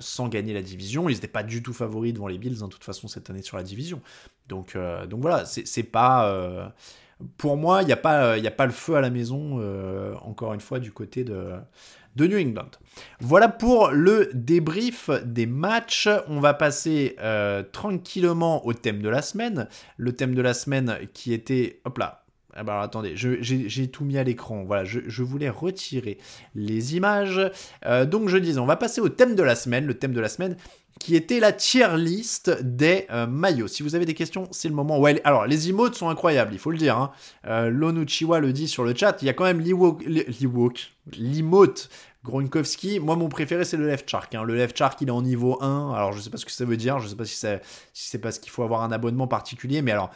sans 0.00 0.28
gagner 0.28 0.52
la 0.52 0.60
division. 0.60 1.08
Ils 1.08 1.14
n'étaient 1.14 1.28
pas 1.28 1.42
du 1.42 1.62
tout 1.62 1.72
favoris 1.72 2.12
devant 2.12 2.28
les 2.28 2.36
Bills, 2.36 2.58
hein, 2.60 2.66
de 2.66 2.72
toute 2.72 2.84
façon, 2.84 3.08
cette 3.08 3.30
année 3.30 3.40
sur 3.40 3.56
la 3.56 3.62
division. 3.62 4.02
Donc, 4.48 4.76
donc 5.08 5.22
voilà, 5.22 5.46
c'est 5.46 5.82
pas. 5.82 6.74
pour 7.38 7.56
moi, 7.56 7.80
il 7.80 7.86
n'y 7.86 7.92
a 7.92 7.96
pas 7.96 8.36
le 8.36 8.70
feu 8.70 8.96
à 8.96 9.00
la 9.00 9.08
maison, 9.08 9.62
encore 10.20 10.52
une 10.52 10.60
fois, 10.60 10.78
du 10.78 10.92
côté 10.92 11.24
de, 11.24 11.54
de 12.16 12.26
New 12.26 12.38
England. 12.38 12.70
Voilà 13.20 13.48
pour 13.48 13.90
le 13.90 14.30
débrief 14.34 15.10
des 15.24 15.46
matchs. 15.46 16.08
On 16.28 16.40
va 16.40 16.54
passer 16.54 17.16
euh, 17.20 17.62
tranquillement 17.62 18.66
au 18.66 18.72
thème 18.72 19.00
de 19.00 19.08
la 19.08 19.22
semaine. 19.22 19.68
Le 19.96 20.12
thème 20.12 20.34
de 20.34 20.42
la 20.42 20.54
semaine 20.54 20.98
qui 21.14 21.32
était... 21.32 21.80
Hop 21.84 21.98
là. 21.98 22.22
Ah 22.54 22.64
bah 22.64 22.72
alors 22.72 22.84
attendez, 22.84 23.14
j'ai 23.16 23.88
tout 23.88 24.04
mis 24.04 24.18
à 24.18 24.24
l'écran. 24.24 24.64
Voilà, 24.64 24.84
je, 24.84 25.22
voulais 25.22 25.48
retirer 25.48 26.18
les 26.54 26.96
images. 26.96 27.40
Euh, 27.86 28.04
donc 28.04 28.28
je 28.28 28.36
disais, 28.36 28.58
on 28.58 28.66
va 28.66 28.76
passer 28.76 29.00
au 29.00 29.08
thème 29.08 29.34
de 29.34 29.42
la 29.42 29.54
semaine. 29.54 29.86
Le 29.86 29.94
thème 29.94 30.12
de 30.12 30.20
la 30.20 30.28
semaine 30.28 30.56
qui 31.00 31.16
était 31.16 31.40
la 31.40 31.52
tier 31.52 31.96
list 31.96 32.50
des 32.62 33.06
euh, 33.10 33.26
maillots. 33.26 33.68
Si 33.68 33.82
vous 33.82 33.94
avez 33.94 34.04
des 34.04 34.14
questions, 34.14 34.46
c'est 34.50 34.68
le 34.68 34.74
moment. 34.74 35.00
Ouais, 35.00 35.20
alors, 35.24 35.46
les 35.46 35.68
emotes 35.68 35.94
sont 35.94 36.08
incroyables, 36.08 36.52
il 36.52 36.58
faut 36.58 36.70
le 36.70 36.78
dire. 36.78 36.96
Hein. 36.96 37.10
Euh, 37.46 37.70
Lonuchiwa 37.70 38.40
le 38.40 38.52
dit 38.52 38.68
sur 38.68 38.84
le 38.84 38.94
chat. 38.94 39.16
Il 39.20 39.26
y 39.26 39.28
a 39.28 39.32
quand 39.32 39.44
même 39.44 39.60
l'emote 39.60 40.90
Gronkowski. 42.24 43.00
Moi, 43.00 43.16
mon 43.16 43.28
préféré, 43.28 43.64
c'est 43.64 43.76
le 43.76 43.86
left 43.86 44.08
shark. 44.08 44.34
Hein. 44.34 44.44
Le 44.44 44.54
left 44.54 44.76
shark, 44.76 45.00
il 45.00 45.08
est 45.08 45.12
en 45.12 45.22
niveau 45.22 45.60
1. 45.60 45.92
Alors, 45.92 46.12
je 46.12 46.20
sais 46.20 46.30
pas 46.30 46.38
ce 46.38 46.46
que 46.46 46.52
ça 46.52 46.64
veut 46.64 46.76
dire. 46.76 47.00
Je 47.00 47.08
sais 47.08 47.16
pas 47.16 47.24
si 47.24 47.34
c'est 47.34 47.60
si 47.92 48.18
parce 48.18 48.38
qu'il 48.38 48.52
faut 48.52 48.62
avoir 48.62 48.82
un 48.82 48.92
abonnement 48.92 49.26
particulier. 49.26 49.82
Mais 49.82 49.90
alors, 49.92 50.10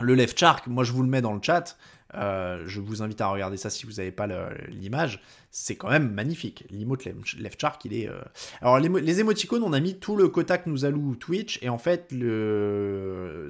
le 0.00 0.14
left 0.14 0.38
shark, 0.38 0.66
moi, 0.68 0.84
je 0.84 0.92
vous 0.92 1.02
le 1.02 1.08
mets 1.08 1.22
dans 1.22 1.32
le 1.32 1.40
chat. 1.42 1.76
Euh, 2.14 2.62
je 2.66 2.80
vous 2.80 3.02
invite 3.02 3.20
à 3.20 3.28
regarder 3.28 3.56
ça 3.56 3.70
si 3.70 3.86
vous 3.86 3.92
n'avez 3.92 4.12
pas 4.12 4.28
l'image. 4.68 5.20
C'est 5.54 5.76
quand 5.76 5.90
même 5.90 6.10
magnifique. 6.10 6.64
L'emote 6.70 7.04
Left 7.38 7.60
Shark, 7.60 7.84
il 7.84 7.92
est. 7.92 8.08
Euh, 8.08 8.20
alors, 8.62 8.78
les, 8.78 8.88
les, 8.88 9.20
émoticônes, 9.20 9.62
on 9.62 9.74
a 9.74 9.80
mis 9.80 9.98
tout 9.98 10.16
le 10.16 10.28
quota 10.28 10.56
que 10.56 10.70
nous 10.70 10.86
alloue 10.86 11.14
Twitch, 11.14 11.58
et 11.60 11.68
en 11.68 11.76
fait, 11.76 12.06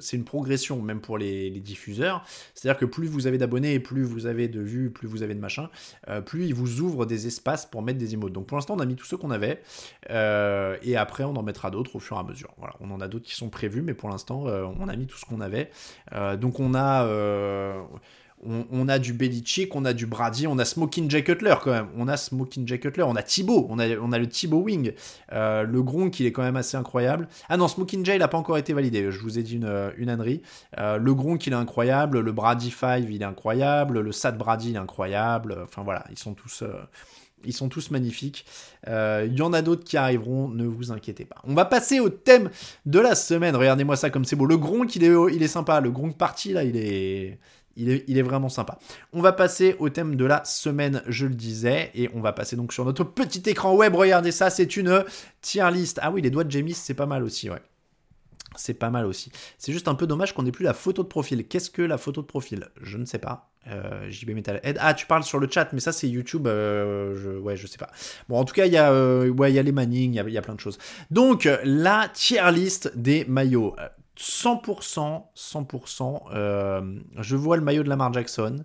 c'est 0.01 0.17
une 0.17 0.25
progression, 0.25 0.81
même 0.81 0.99
pour 0.99 1.17
les, 1.17 1.49
diffuseurs. 1.61 2.25
C'est-à-dire 2.53 2.77
que 2.77 2.85
plus 2.85 3.07
vous 3.07 3.25
avez 3.25 3.37
d'abonnés, 3.37 3.79
plus 3.79 4.03
vous 4.03 4.25
avez 4.25 4.49
de 4.49 4.59
vues, 4.59 4.89
plus 4.89 5.07
vous 5.07 5.23
avez 5.23 5.33
de 5.33 5.39
machin, 5.39 5.69
euh, 6.09 6.19
plus 6.19 6.45
ils 6.45 6.53
vous 6.53 6.81
ouvrent 6.81 7.05
des 7.05 7.25
espaces 7.25 7.65
pour 7.65 7.81
mettre 7.81 7.99
des 7.99 8.13
emotes. 8.13 8.33
Donc, 8.33 8.47
pour 8.47 8.57
l'instant, 8.57 8.75
on 8.75 8.79
a 8.79 8.85
mis 8.85 8.97
tous 8.97 9.05
ceux 9.05 9.17
qu'on 9.17 9.31
avait, 9.31 9.61
et 10.09 10.97
après, 10.97 11.23
on 11.23 11.35
en 11.35 11.43
mettra 11.43 11.71
d'autres 11.71 11.95
au 11.95 11.99
fur 11.99 12.17
et 12.17 12.19
à 12.19 12.23
mesure. 12.23 12.53
Voilà, 12.57 12.75
on 12.81 12.91
en 12.91 12.99
a 12.99 13.07
d'autres 13.07 13.25
qui 13.25 13.35
sont 13.35 13.49
prévus, 13.49 13.81
mais 13.81 13.93
pour 13.93 14.09
l'instant, 14.09 14.43
on 14.43 14.89
a 14.89 14.95
mis 14.97 15.07
tout 15.07 15.17
ce 15.17 15.25
qu'on 15.25 15.39
avait. 15.39 15.69
donc, 16.37 16.59
on 16.59 16.75
a 16.75 17.07
on, 18.45 18.87
a 18.87 18.99
du 18.99 19.13
Belichick, 19.13 19.75
on 19.75 19.85
a 19.85 19.93
du 19.93 20.05
Brady, 20.05 20.47
on 20.47 20.57
a 20.57 20.65
Smoking 20.65 21.09
Jay 21.09 21.23
Cutler 21.23 21.55
quand 21.61 21.71
même. 21.71 21.87
On 21.97 22.07
a 22.07 22.17
Smoking 22.17 22.67
Jay 22.67 22.79
Cutler, 22.79 23.03
on 23.03 23.15
a 23.15 23.23
Thibaut, 23.23 23.67
on 23.69 23.79
a, 23.79 23.87
le 23.87 24.27
Thibaut 24.27 24.61
Wing. 24.61 24.93
Euh, 25.31 25.63
le 25.63 25.81
Gronk, 25.81 26.19
il 26.19 26.25
est 26.25 26.31
quand 26.31 26.43
même 26.43 26.57
assez 26.57 26.77
incroyable. 26.77 27.27
Ah 27.49 27.57
non, 27.57 27.67
Smoking 27.67 28.05
Jay, 28.05 28.15
il 28.15 28.19
n'a 28.19 28.27
pas 28.27 28.37
encore 28.37 28.57
été 28.57 28.73
validé. 28.73 29.11
Je 29.11 29.19
vous 29.19 29.39
ai 29.39 29.43
dit 29.43 29.55
une, 29.55 29.91
une 29.97 30.09
ânerie. 30.09 30.41
Euh, 30.77 30.97
le 30.97 31.13
Gronk, 31.13 31.45
il 31.47 31.53
est 31.53 31.55
incroyable. 31.55 32.19
Le 32.19 32.31
Brady 32.31 32.71
5, 32.71 33.05
il 33.09 33.21
est 33.21 33.25
incroyable. 33.25 33.99
Le 33.99 34.11
Sad 34.11 34.37
Brady, 34.37 34.71
il 34.71 34.75
est 34.75 34.79
incroyable. 34.79 35.59
Enfin 35.63 35.83
voilà, 35.83 36.05
ils 36.11 36.19
sont 36.19 36.33
tous. 36.33 36.63
Euh, 36.63 36.73
magnifiques. 37.91 38.45
Il 38.87 39.33
y 39.33 39.41
en 39.41 39.51
a 39.51 39.61
d'autres 39.61 39.83
qui 39.83 39.97
arriveront, 39.97 40.47
ne 40.47 40.65
vous 40.65 40.93
inquiétez 40.93 41.25
pas. 41.25 41.35
On 41.43 41.53
va 41.53 41.65
passer 41.65 41.99
au 41.99 42.07
thème 42.07 42.49
de 42.85 42.99
la 42.99 43.15
semaine. 43.15 43.53
Regardez-moi 43.53 43.97
ça 43.97 44.09
comme 44.09 44.23
c'est 44.23 44.37
beau. 44.37 44.45
Le 44.45 44.55
Gronk, 44.55 44.95
il 44.95 45.03
est, 45.03 45.13
il 45.33 45.43
est 45.43 45.47
sympa. 45.49 45.81
Le 45.81 45.91
Gronk 45.91 46.17
parti, 46.17 46.53
là, 46.53 46.63
il 46.63 46.77
est, 46.77 47.37
il 47.75 48.17
est, 48.17 48.21
vraiment 48.21 48.49
sympa. 48.49 48.77
On 49.13 49.21
va 49.21 49.33
passer 49.33 49.75
au 49.79 49.89
thème 49.89 50.15
de 50.15 50.25
la 50.25 50.43
semaine, 50.45 51.01
je 51.07 51.25
le 51.25 51.33
disais, 51.33 51.91
et 51.95 52.09
on 52.13 52.21
va 52.21 52.31
passer 52.33 52.55
donc 52.55 52.71
sur 52.73 52.85
notre 52.85 53.03
petit 53.03 53.41
écran 53.49 53.75
web. 53.75 53.95
Regardez 53.95 54.31
ça, 54.31 54.49
c'est 54.49 54.77
une 54.77 55.03
tier 55.41 55.69
list. 55.71 55.99
Ah 56.01 56.11
oui, 56.11 56.21
les 56.21 56.29
doigts 56.29 56.43
de 56.43 56.51
James, 56.51 56.69
c'est 56.73 56.93
pas 56.93 57.05
mal 57.05 57.23
aussi, 57.23 57.49
ouais. 57.49 57.61
C'est 58.55 58.75
pas 58.75 58.91
mal 58.91 59.07
aussi. 59.07 59.31
C'est 59.57 59.73
juste 59.73 59.87
un 59.87 59.95
peu 59.95 60.05
dommage 60.05 60.33
qu'on 60.33 60.43
n'ait 60.43 60.51
plus 60.51 60.63
la 60.63 60.75
photo 60.75 61.01
de 61.01 61.07
profil. 61.07 61.47
Qu'est-ce 61.47 61.71
que 61.71 61.81
la 61.81 61.97
photo 61.97 62.21
de 62.21 62.27
profil? 62.27 62.67
Je 62.81 62.97
ne 62.97 63.05
sais 63.05 63.17
pas. 63.17 63.49
Euh, 63.67 64.09
JB 64.11 64.31
Metalhead. 64.31 64.77
Ah, 64.79 64.93
tu 64.93 65.07
parles 65.07 65.23
sur 65.23 65.39
le 65.39 65.47
chat, 65.49 65.69
mais 65.73 65.79
ça 65.79 65.91
c'est 65.91 66.07
YouTube. 66.07 66.47
Euh, 66.47 67.15
je, 67.15 67.29
ouais, 67.39 67.55
je 67.55 67.65
sais 67.65 67.77
pas. 67.77 67.89
Bon, 68.29 68.37
en 68.37 68.45
tout 68.45 68.53
cas, 68.53 68.65
il 68.65 68.73
y 68.73 68.77
a, 68.77 68.91
euh, 68.91 69.29
ouais, 69.29 69.51
y 69.51 69.59
a 69.59 69.63
les 69.63 69.71
Manning, 69.71 70.13
il 70.13 70.29
y, 70.29 70.33
y, 70.33 70.37
a 70.37 70.41
plein 70.41 70.55
de 70.55 70.59
choses. 70.59 70.77
Donc, 71.09 71.49
la 71.63 72.09
tier 72.13 72.51
list 72.51 72.95
des 72.95 73.25
maillots. 73.25 73.75
100%, 74.17 75.23
100%, 75.35 76.21
euh, 76.33 76.81
je 77.19 77.35
vois 77.35 77.57
le 77.57 77.63
maillot 77.63 77.81
de 77.81 77.89
Lamar 77.89 78.13
Jackson. 78.13 78.63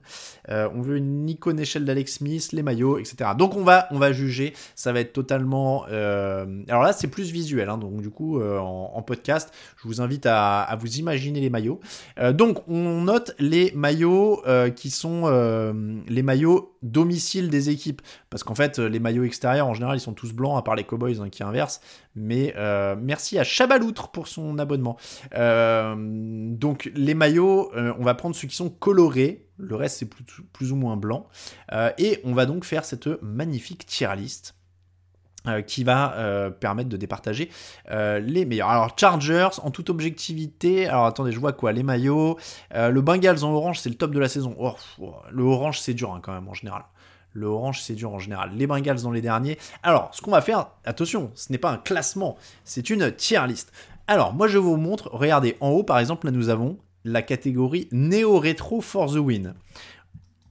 Euh, 0.50 0.68
on 0.74 0.82
veut 0.82 0.98
une 0.98 1.28
icône 1.28 1.58
échelle 1.58 1.86
d'Alex 1.86 2.14
Smith, 2.16 2.52
les 2.52 2.62
maillots, 2.62 2.98
etc. 2.98 3.30
Donc 3.36 3.56
on 3.56 3.64
va, 3.64 3.88
on 3.90 3.98
va 3.98 4.12
juger. 4.12 4.52
Ça 4.74 4.92
va 4.92 5.00
être 5.00 5.14
totalement. 5.14 5.86
Euh, 5.90 6.62
alors 6.68 6.82
là, 6.82 6.92
c'est 6.92 7.08
plus 7.08 7.30
visuel. 7.30 7.70
Hein, 7.70 7.78
donc 7.78 8.02
du 8.02 8.10
coup, 8.10 8.42
en, 8.42 9.02
podcast, 9.02 9.54
je 9.80 9.88
vous 9.88 10.02
invite 10.02 10.26
à, 10.26 10.60
à 10.62 10.76
vous 10.76 10.98
imaginer 10.98 11.40
les 11.40 11.48
maillots. 11.48 11.80
donc 12.32 12.68
on 12.68 13.00
note 13.02 13.34
les 13.38 13.72
maillots 13.74 14.42
qui 14.76 14.90
sont 14.90 15.28
les 16.06 16.22
maillots 16.22 16.77
domicile 16.82 17.50
des 17.50 17.70
équipes. 17.70 18.02
Parce 18.30 18.44
qu'en 18.44 18.54
fait, 18.54 18.78
les 18.78 19.00
maillots 19.00 19.24
extérieurs, 19.24 19.66
en 19.66 19.74
général, 19.74 19.96
ils 19.96 20.00
sont 20.00 20.14
tous 20.14 20.32
blancs, 20.32 20.58
à 20.58 20.62
part 20.62 20.76
les 20.76 20.84
Cowboys 20.84 21.20
hein, 21.20 21.28
qui 21.28 21.42
inversent. 21.42 21.80
Mais 22.14 22.54
euh, 22.56 22.96
merci 23.00 23.38
à 23.38 23.44
Chabaloutre 23.44 24.08
pour 24.08 24.28
son 24.28 24.58
abonnement. 24.58 24.96
Euh, 25.34 25.94
donc, 25.96 26.90
les 26.94 27.14
maillots, 27.14 27.70
euh, 27.76 27.94
on 27.98 28.04
va 28.04 28.14
prendre 28.14 28.34
ceux 28.34 28.48
qui 28.48 28.56
sont 28.56 28.70
colorés. 28.70 29.46
Le 29.56 29.74
reste, 29.74 29.98
c'est 29.98 30.06
plus, 30.06 30.24
plus, 30.52 30.72
ou 30.72 30.76
moins 30.76 30.96
blanc. 30.96 31.26
et 31.98 32.20
on 32.24 32.32
va 32.32 32.46
donc 32.46 32.64
faire 32.64 32.84
cette 32.84 33.08
magnifique 33.22 33.86
tier 33.86 34.14
list. 34.16 34.57
Qui 35.66 35.84
va 35.84 36.50
permettre 36.60 36.88
de 36.88 36.96
départager 36.96 37.50
les 37.90 38.44
meilleurs. 38.44 38.70
Alors 38.70 38.90
Chargers, 38.96 39.60
en 39.62 39.70
toute 39.70 39.90
objectivité, 39.90 40.86
alors 40.86 41.06
attendez, 41.06 41.32
je 41.32 41.40
vois 41.40 41.52
quoi 41.52 41.72
Les 41.72 41.82
maillots, 41.82 42.38
le 42.74 43.00
Bengals 43.00 43.44
en 43.44 43.52
orange, 43.52 43.80
c'est 43.80 43.88
le 43.90 43.96
top 43.96 44.12
de 44.12 44.18
la 44.18 44.28
saison. 44.28 44.54
Oh, 44.58 44.74
oh, 45.00 45.14
le 45.30 45.42
orange, 45.44 45.80
c'est 45.80 45.94
dur 45.94 46.12
hein, 46.12 46.20
quand 46.22 46.32
même 46.32 46.48
en 46.48 46.54
général. 46.54 46.84
Le 47.32 47.46
orange, 47.46 47.82
c'est 47.82 47.94
dur 47.94 48.12
en 48.12 48.18
général. 48.18 48.50
Les 48.56 48.66
Bengals 48.66 49.02
dans 49.02 49.12
les 49.12 49.20
derniers. 49.20 49.58
Alors, 49.82 50.10
ce 50.12 50.22
qu'on 50.22 50.30
va 50.30 50.40
faire, 50.40 50.68
attention, 50.84 51.30
ce 51.34 51.52
n'est 51.52 51.58
pas 51.58 51.70
un 51.70 51.76
classement, 51.76 52.36
c'est 52.64 52.90
une 52.90 53.12
tier 53.12 53.46
list. 53.46 53.70
Alors, 54.06 54.32
moi, 54.32 54.48
je 54.48 54.58
vous 54.58 54.76
montre, 54.76 55.10
regardez, 55.12 55.56
en 55.60 55.68
haut, 55.68 55.82
par 55.82 55.98
exemple, 55.98 56.26
là, 56.26 56.32
nous 56.32 56.48
avons 56.48 56.78
la 57.04 57.22
catégorie 57.22 57.88
Neo 57.92 58.40
Retro 58.40 58.80
for 58.80 59.12
the 59.12 59.18
Win. 59.18 59.54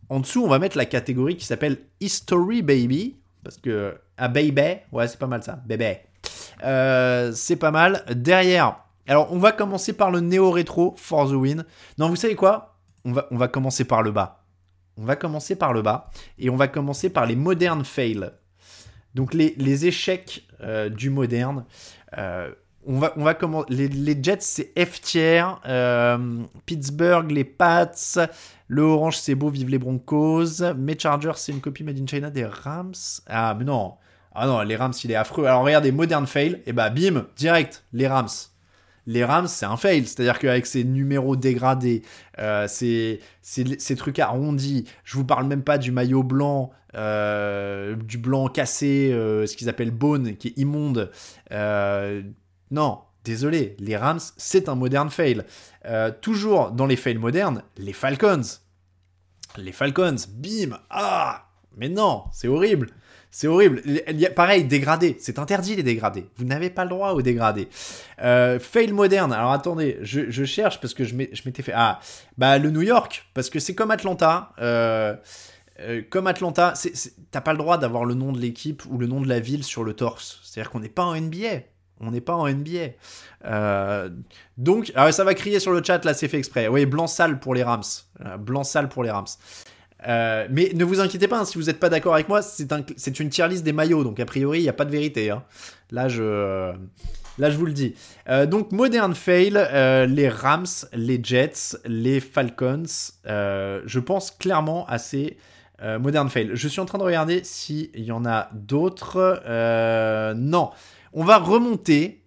En 0.10 0.20
dessous, 0.20 0.44
on 0.44 0.48
va 0.48 0.60
mettre 0.60 0.78
la 0.78 0.86
catégorie 0.86 1.36
qui 1.36 1.46
s'appelle 1.46 1.80
History 2.00 2.62
Baby. 2.62 3.16
Parce 3.44 3.58
que 3.58 3.98
à 4.18 4.28
Baby, 4.28 4.80
ouais, 4.92 5.08
c'est 5.08 5.20
pas 5.20 5.28
mal 5.28 5.44
ça, 5.44 5.60
bébé. 5.66 6.00
Euh, 6.64 7.32
c'est 7.34 7.56
pas 7.56 7.72
mal. 7.72 8.04
Derrière, 8.10 8.78
alors 9.08 9.32
on 9.32 9.38
va 9.38 9.52
commencer 9.52 9.94
par 9.94 10.12
le 10.12 10.20
néo 10.20 10.52
rétro 10.52 10.96
for 10.98 11.30
the 11.30 11.34
win. 11.34 11.66
Non, 11.98 12.10
vous 12.10 12.16
savez 12.16 12.36
quoi? 12.36 12.76
On 13.06 13.14
va, 13.14 13.28
on 13.32 13.38
va 13.38 13.48
commencer 13.48 13.86
par 13.86 14.04
le 14.04 14.12
bas. 14.12 14.44
On 14.98 15.06
va 15.06 15.16
commencer 15.16 15.56
par 15.56 15.74
le 15.74 15.82
bas 15.82 16.10
et 16.40 16.50
on 16.50 16.56
va 16.56 16.68
commencer 16.68 17.10
par 17.10 17.26
les 17.26 17.36
modernes 17.36 17.86
fails. 17.86 18.32
Donc 19.14 19.34
les, 19.34 19.54
les 19.58 19.86
échecs 19.86 20.48
euh, 20.62 20.90
du 20.90 21.10
moderne. 21.10 21.66
Euh, 22.18 22.52
on 22.88 23.00
va, 23.00 23.14
on 23.18 23.24
va 23.24 23.34
commencer. 23.34 23.68
Les, 23.70 24.18
Jets, 24.22 24.38
c'est 24.42 24.74
F 24.78 25.02
tiers. 25.02 25.60
Pittsburgh, 26.66 27.30
les 27.30 27.44
Pats. 27.44 27.92
Le 28.68 28.82
orange, 28.82 29.18
c'est 29.18 29.36
beau, 29.36 29.50
vive 29.50 29.70
les 29.70 29.78
Broncos. 29.78 30.74
Mes 30.78 30.98
Chargers, 30.98 31.34
c'est 31.36 31.52
une 31.52 31.62
copie 31.62 31.84
made 31.84 32.00
in 32.00 32.08
China 32.08 32.30
des 32.30 32.46
Rams. 32.46 32.94
Ah, 33.28 33.56
mais 33.58 33.64
non. 33.64 33.94
Ah 34.34 34.46
non, 34.46 34.62
les 34.62 34.76
Rams, 34.76 34.94
il 35.04 35.12
est 35.12 35.16
affreux. 35.16 35.46
Alors 35.46 35.64
regardez, 35.64 35.92
modern 35.92 36.28
fail. 36.28 36.62
Et 36.66 36.74
bah, 36.74 36.90
bim, 36.90 37.26
direct, 37.38 37.84
les 37.94 38.08
Rams. 38.08 38.28
Les 39.08 39.24
Rams, 39.24 39.48
c'est 39.48 39.66
un 39.66 39.78
fail. 39.78 40.06
C'est-à-dire 40.06 40.38
qu'avec 40.38 40.66
ces 40.66 40.84
numéros 40.84 41.38
dégradés, 41.38 42.04
euh, 42.40 42.68
ces, 42.68 43.22
ces, 43.42 43.96
trucs 43.96 44.20
arrondis, 44.20 44.86
je 45.06 45.16
vous 45.16 45.24
parle 45.24 45.48
même 45.48 45.64
pas 45.64 45.78
du 45.78 45.94
maillot 45.94 46.24
blanc, 46.24 46.72
euh, 46.96 47.96
du 47.96 48.18
blanc 48.18 48.48
cassé, 48.48 49.12
euh, 49.14 49.48
ce 49.48 49.56
qu'ils 49.56 49.70
appellent 49.70 49.92
bone, 49.92 50.36
qui 50.36 50.50
est 50.50 50.58
immonde. 50.58 51.10
Non, 52.72 53.00
désolé, 53.24 53.76
les 53.80 53.98
Rams, 53.98 54.20
c'est 54.38 54.70
un 54.70 54.76
modern 54.76 55.10
fail. 55.10 55.44
Euh, 55.86 56.12
toujours 56.22 56.72
dans 56.72 56.86
les 56.86 56.96
fails 56.96 57.18
modernes, 57.18 57.64
les 57.78 57.94
Falcons. 57.94 58.42
Les 59.58 59.72
Falcons, 59.72 60.16
bim, 60.30 60.78
ah, 60.90 61.50
mais 61.76 61.90
non, 61.90 62.26
c'est 62.32 62.48
horrible. 62.48 62.90
C'est 63.30 63.48
horrible. 63.48 63.84
Pareil, 64.36 64.64
dégradé. 64.64 65.18
C'est 65.20 65.38
interdit 65.38 65.76
les 65.76 65.84
dégradés. 65.84 66.26
Vous 66.38 66.46
n'avez 66.46 66.70
pas 66.70 66.86
le 66.86 66.90
droit 66.90 67.12
aux 67.12 67.22
dégradés. 67.22 67.68
Euh, 68.22 68.58
fail 68.60 68.92
moderne. 68.94 69.34
Alors 69.34 69.52
attendez, 69.52 69.98
je, 70.02 70.46
cherche 70.46 70.80
parce 70.80 70.94
que 70.94 71.04
je 71.04 71.14
m'étais 71.16 71.62
fait. 71.62 71.74
Ah, 71.76 72.00
bah 72.38 72.58
le 72.58 72.72
New 72.72 72.82
York, 72.82 73.28
parce 73.34 73.50
que 73.50 73.60
c'est 73.60 73.76
comme 73.76 73.92
Atlanta. 73.92 74.54
Euh, 74.60 75.16
comme 76.10 76.26
Atlanta, 76.26 76.74
t'as 77.30 77.42
pas 77.42 77.52
le 77.52 77.60
droit 77.60 77.78
d'avoir 77.78 78.06
le 78.06 78.16
nom 78.16 78.32
de 78.32 78.40
l'équipe 78.40 78.84
ou 78.90 78.98
le 78.98 79.06
nom 79.06 79.22
de 79.22 79.28
la 79.28 79.40
ville 79.40 79.64
sur 79.64 79.84
le 79.84 79.94
torse. 79.94 80.40
C'est-à-dire 80.44 80.72
qu'on 80.72 80.80
n'est 80.80 80.90
pas 80.90 81.04
en 81.04 81.16
NBA. 81.16 81.62
On 82.00 82.12
n'est 82.12 82.22
pas 82.22 82.36
en 82.36 82.48
NBA. 82.48 82.94
Euh, 83.46 84.10
donc, 84.58 84.92
alors 84.96 85.14
ça 85.14 85.24
va 85.24 85.34
crier 85.34 85.60
sur 85.60 85.72
le 85.72 85.84
chat, 85.84 86.04
là 86.06 86.14
c'est 86.14 86.28
fait 86.28 86.38
exprès. 86.38 86.68
Oui, 86.68 86.86
blanc 86.86 87.08
sale 87.08 87.40
pour 87.40 87.54
les 87.54 87.64
Rams. 87.64 87.84
Euh, 88.26 88.38
blanc 88.38 88.64
sale 88.64 88.90
pour 88.90 89.04
les 89.04 89.12
Rams. 89.12 89.26
Euh, 90.08 90.48
mais 90.52 90.72
ne 90.76 90.84
vous 90.84 91.00
inquiétez 91.00 91.28
pas, 91.28 91.40
hein, 91.40 91.46
si 91.46 91.58
vous 91.58 91.66
n'êtes 91.66 91.80
pas 91.80 91.90
d'accord 91.90 92.14
avec 92.14 92.30
moi, 92.30 92.42
c'est 92.42 92.72
un, 92.72 92.84
une 93.20 93.30
tier 93.30 93.48
list 93.48 93.64
des 93.64 93.74
maillots, 93.74 94.04
donc 94.04 94.20
a 94.20 94.26
priori 94.26 94.60
il 94.60 94.64
n'y 94.64 94.70
a 94.70 94.74
pas 94.74 94.86
de 94.86 94.92
vérité. 94.92 95.32
Hein. 95.32 95.44
Là, 95.90 96.08
je, 96.08 96.72
là 97.40 97.50
je 97.50 97.58
vous 97.58 97.66
le 97.66 97.74
dis. 97.74 97.96
donc 98.48 98.72
Modern 98.72 99.16
Fail, 99.16 99.54
les 100.08 100.30
Rams, 100.30 100.68
les 100.94 101.20
Jets, 101.24 101.78
les 101.86 102.20
Falcons, 102.20 102.84
je 103.26 104.00
pense 104.00 104.30
clairement 104.32 104.86
à 104.88 105.00
ces 105.00 105.38
Modern 105.82 106.30
Fail. 106.30 106.52
Je 106.54 106.68
suis 106.68 106.80
en 106.80 106.86
train 106.86 107.00
de 107.00 107.04
regarder 107.04 107.44
s'il 107.44 107.90
y 108.00 108.12
en 108.12 108.24
a 108.26 108.50
d'autres. 108.54 109.42
non. 110.36 110.70
On 111.20 111.24
va 111.24 111.40
remonter 111.40 112.22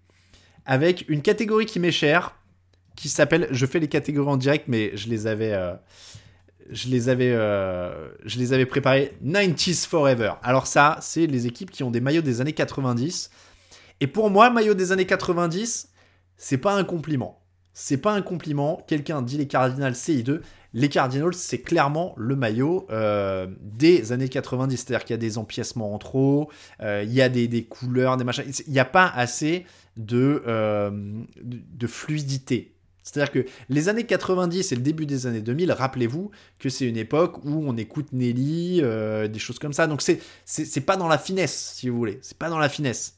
avec 0.67 1.09
une 1.09 1.23
catégorie 1.23 1.65
qui 1.65 1.79
m'est 1.79 1.93
chère, 1.93 2.35
qui 2.97 3.09
s'appelle. 3.09 3.47
Je 3.53 3.65
fais 3.65 3.79
les 3.79 3.87
catégories 3.87 4.33
en 4.33 4.37
direct, 4.37 4.65
mais 4.67 4.97
je 4.97 5.09
les 5.09 5.29
avais. 5.29 5.53
Euh, 5.53 5.77
je 6.71 6.89
les 6.89 7.09
avais, 7.09 7.31
euh, 7.31 8.09
je 8.25 8.41
les 8.41 8.53
avais 8.53 8.67
préparés 8.67 9.17
90s 9.25 9.87
Forever. 9.87 10.33
Alors 10.43 10.67
ça, 10.67 10.99
c'est 11.03 11.29
les 11.29 11.47
équipes 11.47 11.71
qui 11.71 11.85
ont 11.85 11.93
des 11.93 12.01
maillots 12.01 12.21
des 12.21 12.41
années 12.41 12.53
90. 12.53 13.31
Et 14.01 14.09
pour 14.09 14.29
moi, 14.29 14.51
maillot 14.51 14.75
des 14.75 14.91
années 14.91 15.07
90, 15.07 15.91
c'est 16.37 16.59
pas 16.59 16.75
un 16.75 16.83
compliment. 16.83 17.41
C'est 17.73 17.99
pas 17.99 18.13
un 18.13 18.23
compliment. 18.23 18.83
Quelqu'un 18.89 19.23
dit 19.23 19.39
les 19.39 19.47
Cardinals 19.47 19.93
CI2. 19.93 20.41
Les 20.73 20.89
Cardinals, 20.89 21.35
c'est 21.35 21.61
clairement 21.61 22.15
le 22.17 22.37
maillot 22.37 22.87
euh, 22.91 23.49
des 23.61 24.13
années 24.13 24.29
90. 24.29 24.77
C'est-à-dire 24.77 25.05
qu'il 25.05 25.15
y 25.15 25.19
a 25.19 25.19
des 25.19 25.37
empiècements 25.37 25.95
en 25.95 25.99
trop, 25.99 26.51
euh, 26.81 27.03
il 27.05 27.13
y 27.13 27.23
a 27.23 27.29
des, 27.29 27.65
couleurs, 27.65 28.17
des 28.17 28.25
machins. 28.25 28.45
Il 28.67 28.73
n'y 28.73 28.79
a 28.79 28.85
pas 28.85 29.09
assez 29.09 29.67
de, 29.97 30.43
euh, 30.47 30.91
de 31.43 31.87
fluidité. 31.87 32.77
C'est-à-dire 33.03 33.33
que 33.33 33.47
les 33.69 33.89
années 33.89 34.05
90 34.05 34.71
et 34.71 34.77
le 34.77 34.83
début 34.83 35.07
des 35.07 35.27
années 35.27 35.41
2000, 35.41 35.73
rappelez-vous 35.73 36.31
que 36.61 36.69
c'est 36.69 36.87
une 36.87 36.99
époque 36.99 37.45
où 37.45 37.65
on 37.67 37.77
écoute 37.77 38.13
Nelly, 38.13 38.83
des 38.83 39.39
choses 39.39 39.59
comme 39.59 39.73
ça. 39.73 39.89
Donc 39.89 40.03
c'est, 40.03 40.21
c'est, 40.45 40.83
pas 40.83 40.97
dans 40.97 41.09
la 41.09 41.19
finesse, 41.19 41.73
si 41.77 41.89
vous 41.89 41.97
voulez. 41.97 42.21
C'est 42.23 42.39
pas 42.39 42.51
dans 42.51 42.59
la 42.59 42.69
finesse. 42.69 43.17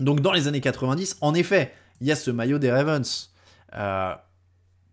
Donc 0.00 0.20
dans 0.20 0.32
les 0.32 0.48
années 0.48 0.62
90, 0.62 1.18
en 1.20 1.34
effet, 1.34 1.72
il 2.00 2.06
y 2.06 2.12
a 2.12 2.16
ce 2.16 2.30
maillot 2.30 2.58
des 2.58 2.70
Ravens 2.70 3.30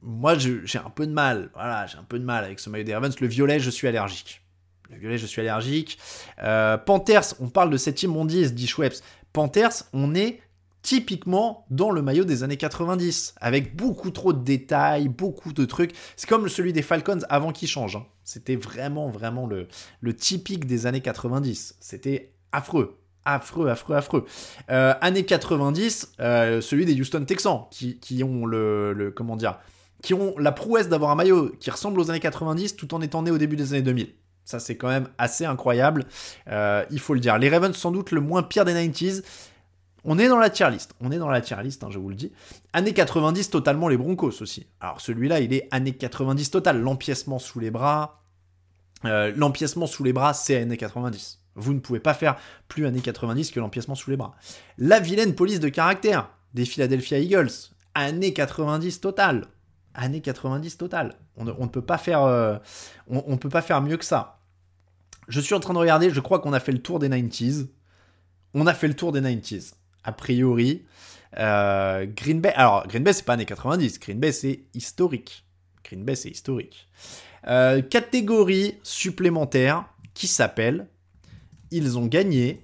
moi, 0.02 0.38
j'ai 0.38 0.80
un 0.80 0.90
peu 0.90 1.06
de 1.06 1.12
mal. 1.12 1.50
Voilà, 1.54 1.86
j'ai 1.88 1.98
un 1.98 2.04
peu 2.04 2.20
de 2.20 2.24
mal 2.24 2.44
avec 2.44 2.60
ce 2.60 2.70
maillot 2.70 2.84
des 2.84 2.94
Ravens. 2.94 3.20
Le 3.20 3.28
violet, 3.28 3.60
je 3.60 3.70
suis 3.70 3.88
allergique. 3.88 4.42
Le 4.90 4.98
violet, 4.98 5.18
je 5.18 5.26
suis 5.26 5.42
allergique. 5.42 6.00
Euh, 6.42 6.78
Panthers, 6.78 7.36
on 7.40 7.50
parle 7.50 7.70
de 7.70 7.78
cette 7.78 8.02
immondice, 8.04 8.54
dit 8.54 8.68
Schweppes. 8.68 9.02
Panthers, 9.34 9.84
on 9.94 10.16
est 10.16 10.42
typiquement 10.82 11.66
dans 11.70 11.92
le 11.92 12.02
maillot 12.02 12.24
des 12.24 12.44
années 12.44 12.58
90, 12.58 13.36
avec 13.42 13.76
beaucoup 13.76 14.12
trop 14.12 14.34
de 14.34 14.44
détails, 14.44 15.10
beaucoup 15.10 15.54
de 15.54 15.66
trucs. 15.66 15.94
C'est 16.16 16.28
comme 16.28 16.48
celui 16.48 16.74
des 16.74 16.82
Falcons 16.82 17.20
avant 17.30 17.52
qu'il 17.52 17.68
change. 17.68 17.98
Hein. 17.98 18.06
C'était 18.24 18.56
vraiment, 18.56 19.10
vraiment 19.10 19.48
le, 19.48 19.68
typique 20.16 20.66
des 20.66 20.86
années 20.86 21.02
90. 21.02 21.76
C'était 21.80 22.34
affreux 22.52 22.96
affreux, 23.26 23.70
affreux, 23.70 23.96
affreux. 23.96 24.26
Euh, 24.72 24.96
années 25.02 25.26
90, 25.26 26.14
euh, 26.20 26.62
celui 26.62 26.86
des 26.86 27.00
Houston 27.00 27.26
Texans, 27.26 27.66
qui, 27.70 28.24
ont 28.24 28.48
le, 28.48 29.14
comment 29.16 29.36
dire, 29.36 29.60
qui 30.02 30.14
ont 30.14 30.34
la 30.38 30.52
prouesse 30.52 30.90
d'avoir 30.90 31.12
un 31.12 31.16
maillot 31.16 31.52
qui 31.60 31.70
ressemble 31.72 32.00
aux 32.00 32.10
années 32.10 32.20
90 32.20 32.76
tout 32.76 32.94
en 32.94 33.02
étant 33.02 33.22
né 33.22 33.32
au 33.32 33.38
début 33.38 33.56
des 33.56 33.74
années 33.74 33.82
2000. 33.82 34.14
Ça, 34.46 34.60
c'est 34.60 34.78
quand 34.78 34.88
même 34.88 35.08
assez 35.20 35.46
incroyable, 35.46 36.06
euh, 36.48 36.84
il 36.90 37.00
faut 37.00 37.14
le 37.14 37.20
dire. 37.20 37.38
Les 37.38 37.50
Ravens, 37.50 37.76
sans 37.76 37.92
doute 37.92 38.12
le 38.12 38.20
moins 38.20 38.42
pire 38.42 38.66
des 38.66 38.74
90s. 38.74 39.24
On 40.06 40.18
est 40.18 40.28
dans 40.28 40.40
la 40.40 40.50
tier 40.50 40.70
list, 40.72 40.96
on 41.02 41.12
est 41.12 41.20
dans 41.20 41.30
la 41.30 41.42
tier 41.42 41.62
list, 41.62 41.84
hein, 41.84 41.90
je 41.92 42.00
vous 42.00 42.10
le 42.10 42.16
dis. 42.16 42.32
Années 42.74 42.94
90, 42.94 43.52
totalement 43.52 43.90
les 43.90 43.98
Broncos 43.98 44.42
aussi. 44.42 44.66
Alors 44.80 45.02
celui-là, 45.02 45.42
il 45.42 45.54
est 45.54 45.68
années 45.72 45.92
90 45.92 46.50
total. 46.50 46.82
L'empiècement 46.82 47.38
sous 47.38 47.60
les 47.60 47.70
bras, 47.70 48.24
euh, 49.06 49.32
l'empiècement 49.36 49.86
sous 49.86 50.04
les 50.04 50.14
bras, 50.14 50.34
c'est 50.34 50.58
années 50.58 50.78
90. 50.78 51.42
Vous 51.56 51.74
ne 51.74 51.80
pouvez 51.80 52.00
pas 52.00 52.14
faire 52.14 52.38
plus 52.70 52.88
années 52.88 53.02
90 53.02 53.52
que 53.52 53.60
l'empiècement 53.60 53.94
sous 53.94 54.10
les 54.10 54.18
bras. 54.18 54.34
La 54.78 55.00
vilaine 55.00 55.36
police 55.36 55.60
de 55.60 55.70
caractère 55.70 56.30
des 56.54 56.66
Philadelphia 56.66 57.20
Eagles, 57.20 57.52
années 57.94 58.34
90 58.34 59.02
total 59.02 59.46
années 59.94 60.22
90 60.22 60.78
total. 60.78 61.16
On 61.36 61.46
ne, 61.46 61.68
peut 61.68 61.82
pas 61.82 61.98
faire, 61.98 62.24
euh, 62.24 62.58
peut 63.40 63.50
pas 63.50 63.62
faire 63.62 63.82
mieux 63.82 63.98
que 63.98 64.06
ça. 64.06 64.40
Je 65.28 65.40
suis 65.40 65.54
en 65.54 65.60
train 65.60 65.74
de 65.74 65.80
regarder, 65.80 66.10
je 66.10 66.20
crois 66.20 66.40
qu'on 66.40 66.54
a 66.54 66.60
fait 66.60 66.72
le 66.72 66.82
tour 66.82 67.00
des 67.00 67.10
90s. 67.10 67.68
On 68.54 68.68
a 68.68 68.74
fait 68.74 68.88
le 68.88 68.96
tour 68.96 69.12
des 69.12 69.22
90s. 69.22 69.74
A 70.04 70.12
priori, 70.12 70.86
euh, 71.38 72.06
Green 72.08 72.42
Bay. 72.42 72.54
Alors, 72.56 72.88
Green 72.88 73.04
Bay, 73.04 73.14
c'est 73.14 73.26
pas 73.26 73.34
années 73.34 73.46
90. 73.46 74.00
Green 74.00 74.20
Bay, 74.20 74.32
c'est 74.32 74.62
historique. 74.74 75.46
Green 75.84 76.04
Bay, 76.04 76.16
c'est 76.16 76.30
historique. 76.30 76.90
Euh, 77.48 77.82
catégorie 77.82 78.80
supplémentaire 78.84 79.86
qui 80.14 80.28
s'appelle 80.28 80.88
Ils 81.72 81.98
ont 81.98 82.08
gagné, 82.08 82.64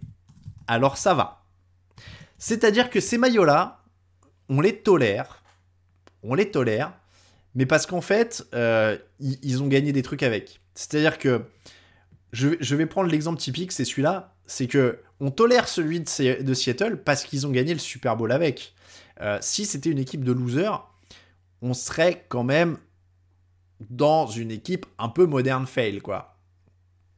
alors 0.68 0.98
ça 0.98 1.14
va. 1.14 1.44
C'est-à-dire 2.38 2.90
que 2.90 3.00
ces 3.00 3.18
maillots-là, 3.18 3.84
on 4.50 4.62
les 4.62 4.78
tolère. 4.78 5.44
On 6.24 6.34
les 6.34 6.50
tolère 6.50 6.94
mais 7.56 7.66
parce 7.66 7.86
qu'en 7.86 8.02
fait, 8.02 8.46
euh, 8.54 8.98
ils, 9.20 9.64
ont 9.64 9.68
gagné 9.68 9.94
des 9.94 10.04
trucs 10.04 10.24
avec. 10.24 10.60
C'est-à-dire 10.76 11.18
que 11.18 11.42
je, 12.34 12.76
vais 12.76 12.86
prendre 12.86 13.10
l'exemple 13.10 13.40
typique, 13.40 13.72
c'est 13.72 13.86
celui-là, 13.86 14.36
c'est 14.46 14.68
que 14.68 15.00
on 15.22 15.32
tolère 15.32 15.70
celui 15.70 16.02
de, 16.02 16.54
Seattle 16.54 17.02
parce 17.04 17.24
qu'ils 17.24 17.48
ont 17.48 17.52
gagné 17.52 17.74
le 17.74 17.80
Super 17.80 18.18
Bowl 18.18 18.32
avec. 18.34 18.74
Euh, 19.22 19.38
si 19.40 19.66
c'était 19.66 19.90
une 19.90 20.00
équipe 20.00 20.26
de 20.26 20.34
losers, 20.34 20.86
on 21.62 21.74
serait 21.74 22.26
quand 22.28 22.44
même 22.44 22.78
dans 23.90 24.28
une 24.28 24.52
équipe 24.52 24.86
un 25.00 25.08
peu 25.08 25.26
moderne 25.26 25.66
fail, 25.66 26.02
quoi. 26.02 26.38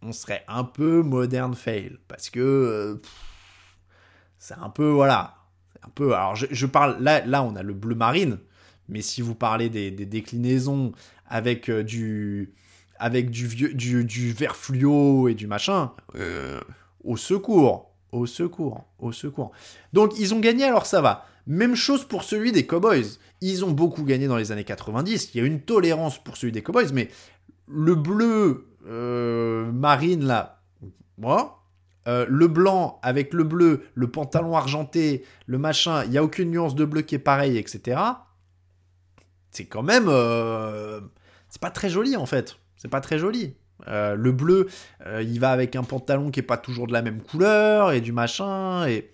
On 0.04 0.12
serait 0.12 0.46
un 0.48 0.64
peu 0.64 1.02
moderne 1.02 1.56
fail 1.56 1.98
parce 2.08 2.30
que 2.30 2.40
euh, 2.40 3.02
c'est 4.38 4.54
un 4.54 4.70
peu 4.70 4.88
voilà, 4.88 5.38
un 5.82 5.90
peu. 5.90 6.14
Alors 6.14 6.36
je, 6.36 6.46
je, 6.52 6.68
parle 6.68 7.02
là, 7.02 7.26
là 7.26 7.42
on 7.42 7.56
a 7.56 7.64
le 7.64 7.74
bleu 7.74 7.96
marine 7.96 8.38
mais 8.90 9.02
si 9.02 9.22
vous 9.22 9.36
parlez 9.36 9.70
des, 9.70 9.92
déclinaisons 9.92 10.92
avec 11.28 11.70
euh, 11.70 11.84
du 11.84 12.54
avec 13.00 13.30
du, 13.30 13.46
vieux, 13.46 13.74
du, 13.74 14.04
du 14.06 14.34
vert 14.34 14.56
fluo 14.56 15.28
et 15.28 15.36
du 15.36 15.46
machin, 15.46 15.92
euh, 16.16 16.60
au 17.04 17.16
secours, 17.16 17.92
au 18.12 18.26
secours, 18.26 18.86
au 18.98 19.12
secours. 19.12 19.52
Donc 19.94 20.18
ils 20.18 20.34
ont 20.34 20.40
gagné, 20.40 20.64
alors 20.64 20.88
ça 20.88 21.02
va. 21.02 21.26
Même 21.46 21.76
chose 21.76 22.06
pour 22.06 22.24
celui 22.24 22.52
des 22.52 22.66
Cowboys. 22.66 23.20
Ils 23.40 23.64
ont 23.64 23.70
beaucoup 23.70 24.04
gagné 24.04 24.28
dans 24.28 24.36
les 24.36 24.52
années 24.52 24.64
90. 24.64 25.30
Il 25.34 25.38
y 25.38 25.44
a 25.44 25.46
une 25.46 25.62
tolérance 25.62 26.18
pour 26.18 26.38
celui 26.38 26.52
des 26.52 26.64
Cowboys, 26.64 26.92
mais 26.92 27.10
le 27.68 27.94
bleu 27.94 28.66
euh, 28.88 29.72
marine 29.72 30.26
là, 30.26 30.64
moi, 31.20 31.64
le 32.08 32.48
blanc 32.48 33.00
avec 33.04 33.34
le 33.34 33.44
bleu, 33.44 33.84
le 33.94 34.10
pantalon 34.10 34.56
argenté, 34.56 35.26
le 35.46 35.58
machin, 35.58 36.04
il 36.06 36.12
n'y 36.12 36.18
a 36.18 36.24
aucune 36.24 36.50
nuance 36.50 36.74
de 36.74 36.86
bleu 36.86 37.02
qui 37.02 37.16
est 37.16 37.20
pareille, 37.20 37.58
etc. 37.58 38.00
C'est 39.52 39.66
quand 39.66 39.84
même... 39.84 40.08
Euh, 40.08 41.02
c'est 41.50 41.62
pas 41.62 41.72
très 41.72 41.90
joli 41.90 42.16
en 42.16 42.26
fait. 42.26 42.58
C'est 42.76 42.90
pas 42.90 43.02
très 43.02 43.18
joli. 43.20 43.56
Euh, 43.88 44.16
le 44.16 44.32
bleu, 44.32 44.68
il 45.22 45.40
va 45.40 45.52
avec 45.52 45.76
un 45.76 45.84
pantalon 45.84 46.32
qui 46.32 46.40
est 46.40 46.44
pas 46.44 46.58
toujours 46.58 46.88
de 46.88 46.94
la 46.94 47.02
même 47.02 47.22
couleur 47.22 47.92
et 47.92 48.02
du 48.02 48.12
machin 48.12 48.88
et 48.88 49.12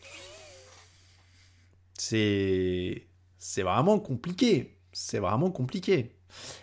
c'est 1.98 3.08
c'est 3.38 3.62
vraiment 3.62 4.00
compliqué. 4.00 4.78
C'est 4.94 5.20
vraiment 5.20 5.52
compliqué. 5.52 6.16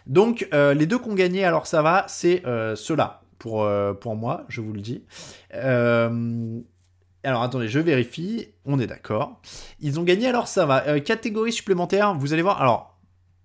Donc 0.07 0.49
les 0.53 0.87
deux 0.87 0.99
qui 0.99 1.09
ont 1.09 1.15
gagné, 1.15 1.45
alors 1.45 1.67
ça 1.67 1.83
va, 1.83 2.05
c'est 2.09 2.43
ceux-là 2.75 3.21
pour, 3.41 3.65
euh, 3.65 3.93
pour 3.95 4.15
moi, 4.15 4.45
je 4.49 4.61
vous 4.61 4.73
le 4.73 4.81
dis. 4.81 5.03
Euh, 5.55 6.61
alors 7.25 7.43
attendez, 7.43 7.67
je 7.67 7.81
vérifie, 7.81 8.49
on 8.65 8.79
est 8.79 8.87
d'accord. 8.87 9.41
Ils 9.81 9.99
ont 9.99 10.05
gagné, 10.05 10.29
alors 10.29 10.47
ça 10.47 10.67
va. 10.67 10.87
Euh, 10.87 11.01
catégorie 11.01 11.53
supplémentaire, 11.53 12.15
vous 12.15 12.33
allez 12.33 12.43
voir. 12.43 12.63
Alors, 12.63 12.90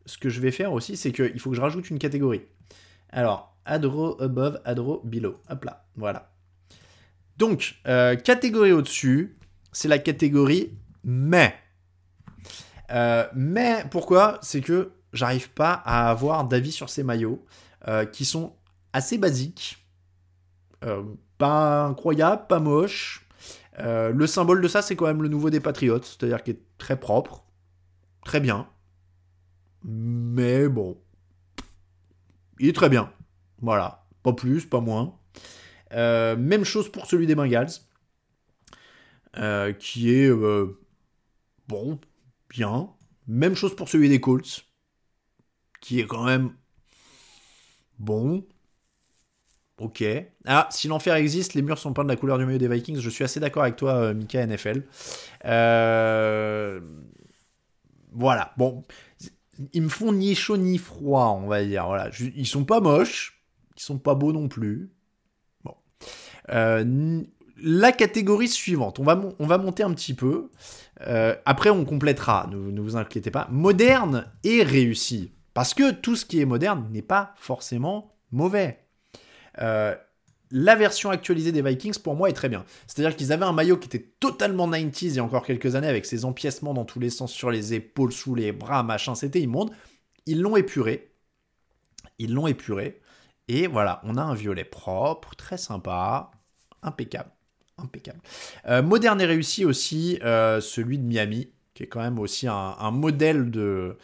ce 0.05 0.17
que 0.17 0.29
je 0.29 0.39
vais 0.41 0.51
faire 0.51 0.73
aussi, 0.73 0.97
c'est 0.97 1.11
qu'il 1.11 1.39
faut 1.39 1.49
que 1.49 1.55
je 1.55 1.61
rajoute 1.61 1.89
une 1.89 1.99
catégorie. 1.99 2.41
Alors, 3.09 3.55
adro 3.65 4.21
above, 4.21 4.61
adro 4.65 5.01
below. 5.03 5.41
Hop 5.49 5.65
là, 5.65 5.85
voilà. 5.95 6.31
Donc, 7.37 7.75
catégorie 7.83 8.71
au-dessus, 8.71 9.37
c'est 9.71 9.87
la 9.87 9.99
catégorie 9.99 10.71
mais. 11.03 11.55
mais 13.35 13.85
pourquoi? 13.91 14.39
C'est 14.41 14.61
que 14.61 14.91
j'arrive 15.13 15.49
pas 15.51 15.73
à 15.85 16.09
avoir 16.09 16.45
d'avis 16.45 16.71
sur 16.71 16.89
ces 16.89 17.03
maillots 17.03 17.45
qui 18.11 18.25
sont 18.25 18.53
assez 18.95 19.17
basiques. 19.17 19.85
Euh, 20.85 21.03
pas 21.37 21.85
incroyable, 21.85 22.47
pas 22.47 22.59
moche. 22.59 23.27
Euh, 23.79 24.11
le 24.11 24.25
symbole 24.25 24.61
de 24.61 24.67
ça, 24.67 24.81
c'est 24.81 24.95
quand 24.95 25.05
même 25.05 25.21
le 25.21 25.27
nouveau 25.27 25.49
des 25.49 25.59
Patriotes, 25.59 26.05
c'est-à-dire 26.05 26.41
qu'il 26.43 26.55
est 26.55 26.61
très 26.77 26.97
propre, 26.97 27.43
très 28.23 28.39
bien. 28.39 28.67
Mais 29.85 30.67
bon, 30.67 30.97
il 32.59 32.69
est 32.69 32.73
très 32.73 32.89
bien. 32.89 33.11
Voilà, 33.61 34.05
pas 34.23 34.33
plus, 34.33 34.65
pas 34.65 34.81
moins. 34.81 35.17
Euh, 35.93 36.35
même 36.35 36.63
chose 36.63 36.91
pour 36.91 37.05
celui 37.05 37.27
des 37.27 37.35
Bengals, 37.35 37.69
qui 39.79 40.11
est 40.11 40.31
bon, 41.67 41.99
bien. 42.49 42.89
Même 43.27 43.55
chose 43.55 43.75
pour 43.75 43.89
celui 43.89 44.09
des 44.09 44.19
Colts, 44.21 44.65
qui 45.81 45.99
est 45.99 46.07
quand 46.07 46.23
même 46.23 46.55
bon. 47.99 48.45
Ok. 49.77 50.03
Ah, 50.45 50.67
si 50.71 50.87
l'enfer 50.87 51.15
existe, 51.15 51.53
les 51.53 51.61
murs 51.61 51.77
sont 51.77 51.93
peints 51.93 52.03
de 52.03 52.09
la 52.09 52.15
couleur 52.15 52.37
du 52.37 52.45
maillot 52.45 52.57
des 52.57 52.67
Vikings. 52.67 52.99
Je 52.99 53.09
suis 53.09 53.23
assez 53.23 53.39
d'accord 53.39 53.63
avec 53.63 53.75
toi, 53.75 53.95
euh, 53.95 54.13
Mika 54.13 54.45
NFL. 54.45 54.83
Euh, 55.45 56.79
voilà. 58.13 58.53
Bon, 58.57 58.83
ils 59.73 59.81
me 59.81 59.89
font 59.89 60.11
ni 60.11 60.35
chaud 60.35 60.57
ni 60.57 60.77
froid, 60.77 61.39
on 61.41 61.47
va 61.47 61.63
dire. 61.63 61.85
Voilà. 61.85 62.09
Ils 62.35 62.47
sont 62.47 62.65
pas 62.65 62.79
moches, 62.79 63.41
ils 63.77 63.81
sont 63.81 63.97
pas 63.97 64.15
beaux 64.15 64.33
non 64.33 64.47
plus. 64.47 64.91
Bon. 65.63 65.75
Euh, 66.49 67.21
la 67.61 67.91
catégorie 67.91 68.47
suivante, 68.47 68.99
on 68.99 69.03
va, 69.03 69.21
on 69.39 69.47
va 69.47 69.57
monter 69.57 69.83
un 69.83 69.93
petit 69.93 70.13
peu. 70.13 70.49
après, 71.45 71.69
on 71.69 71.85
complétera, 71.85 72.49
ne, 72.51 72.57
ne 72.57 72.81
vous 72.81 72.97
inquiétez 72.97 73.31
pas. 73.31 73.47
Moderne 73.51 74.27
et 74.43 74.63
réussi. 74.63 75.31
Parce 75.55 75.73
que 75.73 75.91
tout 75.91 76.17
ce 76.17 76.25
qui 76.25 76.41
est 76.41 76.45
moderne 76.45 76.87
n'est 76.91 77.01
pas 77.01 77.33
forcément 77.37 78.13
mauvais. 78.31 78.85
Euh, 79.61 79.95
la 80.57 80.75
version 80.75 81.09
actualisée 81.09 81.51
des 81.51 81.61
Vikings, 81.61 81.99
pour 81.99 82.15
moi, 82.15 82.29
est 82.29 82.33
très 82.33 82.47
bien. 82.47 82.63
C'est-à-dire 82.87 83.17
qu'ils 83.17 83.33
avaient 83.33 83.43
un 83.43 83.51
maillot 83.51 83.75
qui 83.75 83.87
était 83.87 84.07
totalement 84.21 84.69
90s 84.69 84.97
il 85.01 85.15
y 85.15 85.19
a 85.19 85.23
encore 85.23 85.45
quelques 85.45 85.75
années, 85.75 85.89
avec 85.89 86.05
ses 86.05 86.23
empiècements 86.23 86.73
dans 86.73 86.85
tous 86.85 87.01
les 87.01 87.09
sens, 87.09 87.33
sur 87.33 87.51
les 87.51 87.73
épaules, 87.73 88.13
sous 88.13 88.35
les 88.35 88.53
bras, 88.53 88.81
machin, 88.81 89.15
c'était 89.15 89.41
immonde. 89.41 89.71
Ils 90.25 90.39
l'ont 90.39 90.55
épuré. 90.55 91.11
Ils 92.19 92.33
l'ont 92.33 92.47
épuré. 92.47 93.01
Et 93.49 93.67
voilà, 93.67 93.99
on 94.05 94.15
a 94.15 94.21
un 94.21 94.33
violet 94.33 94.63
propre, 94.63 95.35
très 95.35 95.57
sympa, 95.57 96.31
impeccable. 96.83 97.31
Impeccable. 97.77 98.21
Euh, 98.67 98.81
moderne 98.81 99.19
et 99.19 99.25
réussi 99.25 99.65
aussi, 99.65 100.17
euh, 100.23 100.61
celui 100.61 100.99
de 100.99 101.03
Miami, 101.03 101.49
qui 101.73 101.83
est 101.83 101.87
quand 101.87 101.99
même 101.99 102.17
aussi 102.17 102.47
un 102.47 102.91
modèle 102.91 103.51
de, 103.51 103.97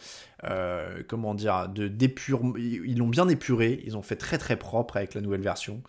euh, 0.44 1.02
comment 1.06 1.34
dire, 1.34 1.68
de 1.68 1.90
Ils 2.58 2.98
l'ont 2.98 3.08
bien 3.08 3.28
épuré, 3.28 3.80
ils 3.84 3.96
ont 3.96 4.02
fait 4.02 4.16
très 4.16 4.38
très 4.38 4.56
propre 4.56 4.96
avec 4.96 5.14
la 5.14 5.20
nouvelle 5.20 5.40
version. 5.40 5.82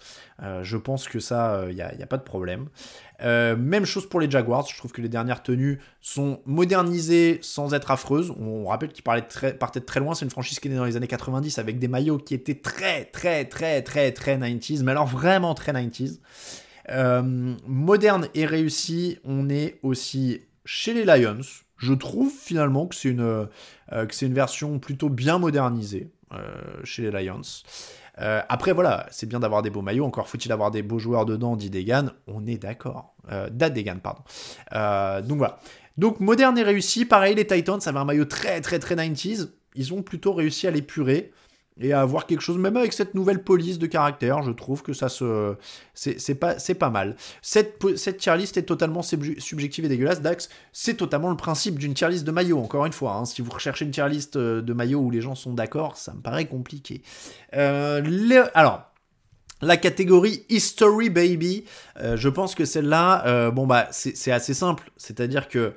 Euh, 0.43 0.63
je 0.63 0.77
pense 0.77 1.07
que 1.07 1.19
ça, 1.19 1.65
il 1.69 1.81
euh, 1.81 1.95
n'y 1.95 2.03
a, 2.03 2.07
pas 2.07 2.17
de 2.17 2.23
problème. 2.23 2.67
même 3.19 3.85
chose 3.85 4.07
pour 4.07 4.19
les 4.19 4.29
Jaguars, 4.29 4.67
je 4.67 4.77
trouve 4.77 4.91
que 4.91 5.01
les 5.01 5.09
dernières 5.09 5.41
tenues 5.41 5.79
sont 6.01 6.41
modernisées 6.45 7.39
sans 7.41 7.73
être 7.73 7.89
affreuses. 7.89 8.31
On, 8.39 8.65
rappelle 8.65 8.91
qu'ils 8.91 9.03
partaient 9.03 9.79
de 9.79 9.85
très 9.85 9.99
loin, 9.99 10.13
c'est 10.13 10.25
une 10.25 10.31
franchise 10.31 10.59
qui 10.59 10.67
est 10.67 10.71
née 10.71 10.77
dans 10.77 10.85
les 10.85 10.97
années 10.97 11.07
90 11.07 11.57
avec 11.57 11.79
des 11.79 11.87
maillots 11.87 12.19
qui 12.19 12.35
étaient 12.35 12.59
très 12.59 13.05
très 13.05 13.45
très 13.45 13.81
très 13.81 14.11
très 14.11 14.37
90s, 14.37 14.83
mais 14.83 14.91
alors 14.91 15.07
vraiment 15.07 15.55
très 15.55 15.73
90s. 15.73 16.19
moderne 17.65 18.27
et 18.35 18.45
réussi, 18.45 19.17
on 19.23 19.49
est 19.49 19.79
aussi 19.81 20.41
chez 20.65 20.93
les 20.93 21.05
Lions, 21.05 21.41
je 21.83 21.93
trouve 21.93 22.31
finalement 22.31 22.87
que 22.87 22.95
c'est 22.95 23.09
une, 23.09 23.19
euh, 23.21 24.05
que 24.05 24.15
c'est 24.15 24.25
une 24.25 24.33
version 24.33 24.79
plutôt 24.79 25.09
bien 25.09 25.37
modernisée 25.37 26.11
euh, 26.33 26.39
chez 26.83 27.11
les 27.11 27.25
Lions. 27.25 27.41
Euh, 28.19 28.41
après, 28.47 28.71
voilà, 28.73 29.07
c'est 29.11 29.27
bien 29.27 29.39
d'avoir 29.39 29.61
des 29.61 29.69
beaux 29.69 29.81
maillots. 29.81 30.05
Encore 30.05 30.29
faut-il 30.29 30.51
avoir 30.51 30.71
des 30.71 30.81
beaux 30.81 30.99
joueurs 30.99 31.25
dedans, 31.25 31.55
dit 31.55 31.69
Degan. 31.69 32.11
On 32.27 32.45
est 32.47 32.57
d'accord. 32.57 33.15
Euh, 33.31 33.49
Degan, 33.49 33.99
pardon. 33.99 34.21
donc 35.27 35.37
voilà. 35.37 35.59
Donc 35.97 36.19
moderne 36.19 36.57
et 36.57 36.63
réussi. 36.63 37.05
Pareil, 37.05 37.35
les 37.35 37.45
Titans 37.45 37.79
avaient 37.85 37.99
un 37.99 38.05
maillot 38.05 38.25
très 38.25 38.61
très 38.61 38.79
très 38.79 38.95
90s. 38.95 39.49
Ils 39.75 39.93
ont 39.93 40.01
plutôt 40.01 40.33
réussi 40.33 40.67
à 40.67 40.71
l'épurer 40.71 41.31
et 41.79 41.91
à 41.91 42.01
avoir 42.01 42.27
quelque 42.27 42.41
chose, 42.41 42.57
même 42.57 42.77
avec 42.77 42.93
cette 42.93 43.15
nouvelle 43.15 43.43
police 43.43 43.79
de 43.79 43.87
caractère, 43.87 44.43
je 44.43 44.51
trouve 44.51 44.83
que 44.83 44.93
ça 44.93 45.09
se. 45.09 45.55
C'est 45.95 46.35
pas, 46.35 46.55
pas 46.55 46.89
mal. 46.89 47.15
Cette, 47.41 47.83
cette 47.97 48.17
tier 48.17 48.37
list 48.37 48.57
est 48.57 48.63
totalement 48.63 49.01
subjective 49.01 49.85
et 49.85 49.87
dégueulasse. 49.87 50.21
Dax, 50.21 50.49
c'est 50.71 50.95
totalement 50.95 51.29
le 51.29 51.37
principe 51.37 51.79
d'une 51.79 51.93
tier 51.93 52.09
list 52.09 52.25
de 52.25 52.31
maillot, 52.31 52.59
encore 52.59 52.85
une 52.85 52.93
fois. 52.93 53.15
Hein. 53.15 53.25
Si 53.25 53.41
vous 53.41 53.51
recherchez 53.51 53.85
une 53.85 53.91
tier 53.91 54.07
list 54.07 54.35
euh, 54.35 54.61
de 54.61 54.73
maillot 54.73 54.99
où 54.99 55.09
les 55.09 55.21
gens 55.21 55.35
sont 55.35 55.53
d'accord, 55.53 55.97
ça 55.97 56.13
me 56.13 56.21
paraît 56.21 56.45
compliqué. 56.45 57.01
Euh, 57.55 58.45
alors. 58.53 58.89
La 59.61 59.77
catégorie 59.77 60.45
History 60.49 61.09
Baby, 61.09 61.63
euh, 62.01 62.17
je 62.17 62.27
pense 62.27 62.53
que 62.53 62.65
celle-là, 62.65 63.49
bon 63.51 63.65
bah 63.65 63.87
c'est 63.91 64.31
assez 64.31 64.53
simple, 64.53 64.91
c'est-à-dire 64.97 65.47
que 65.47 65.73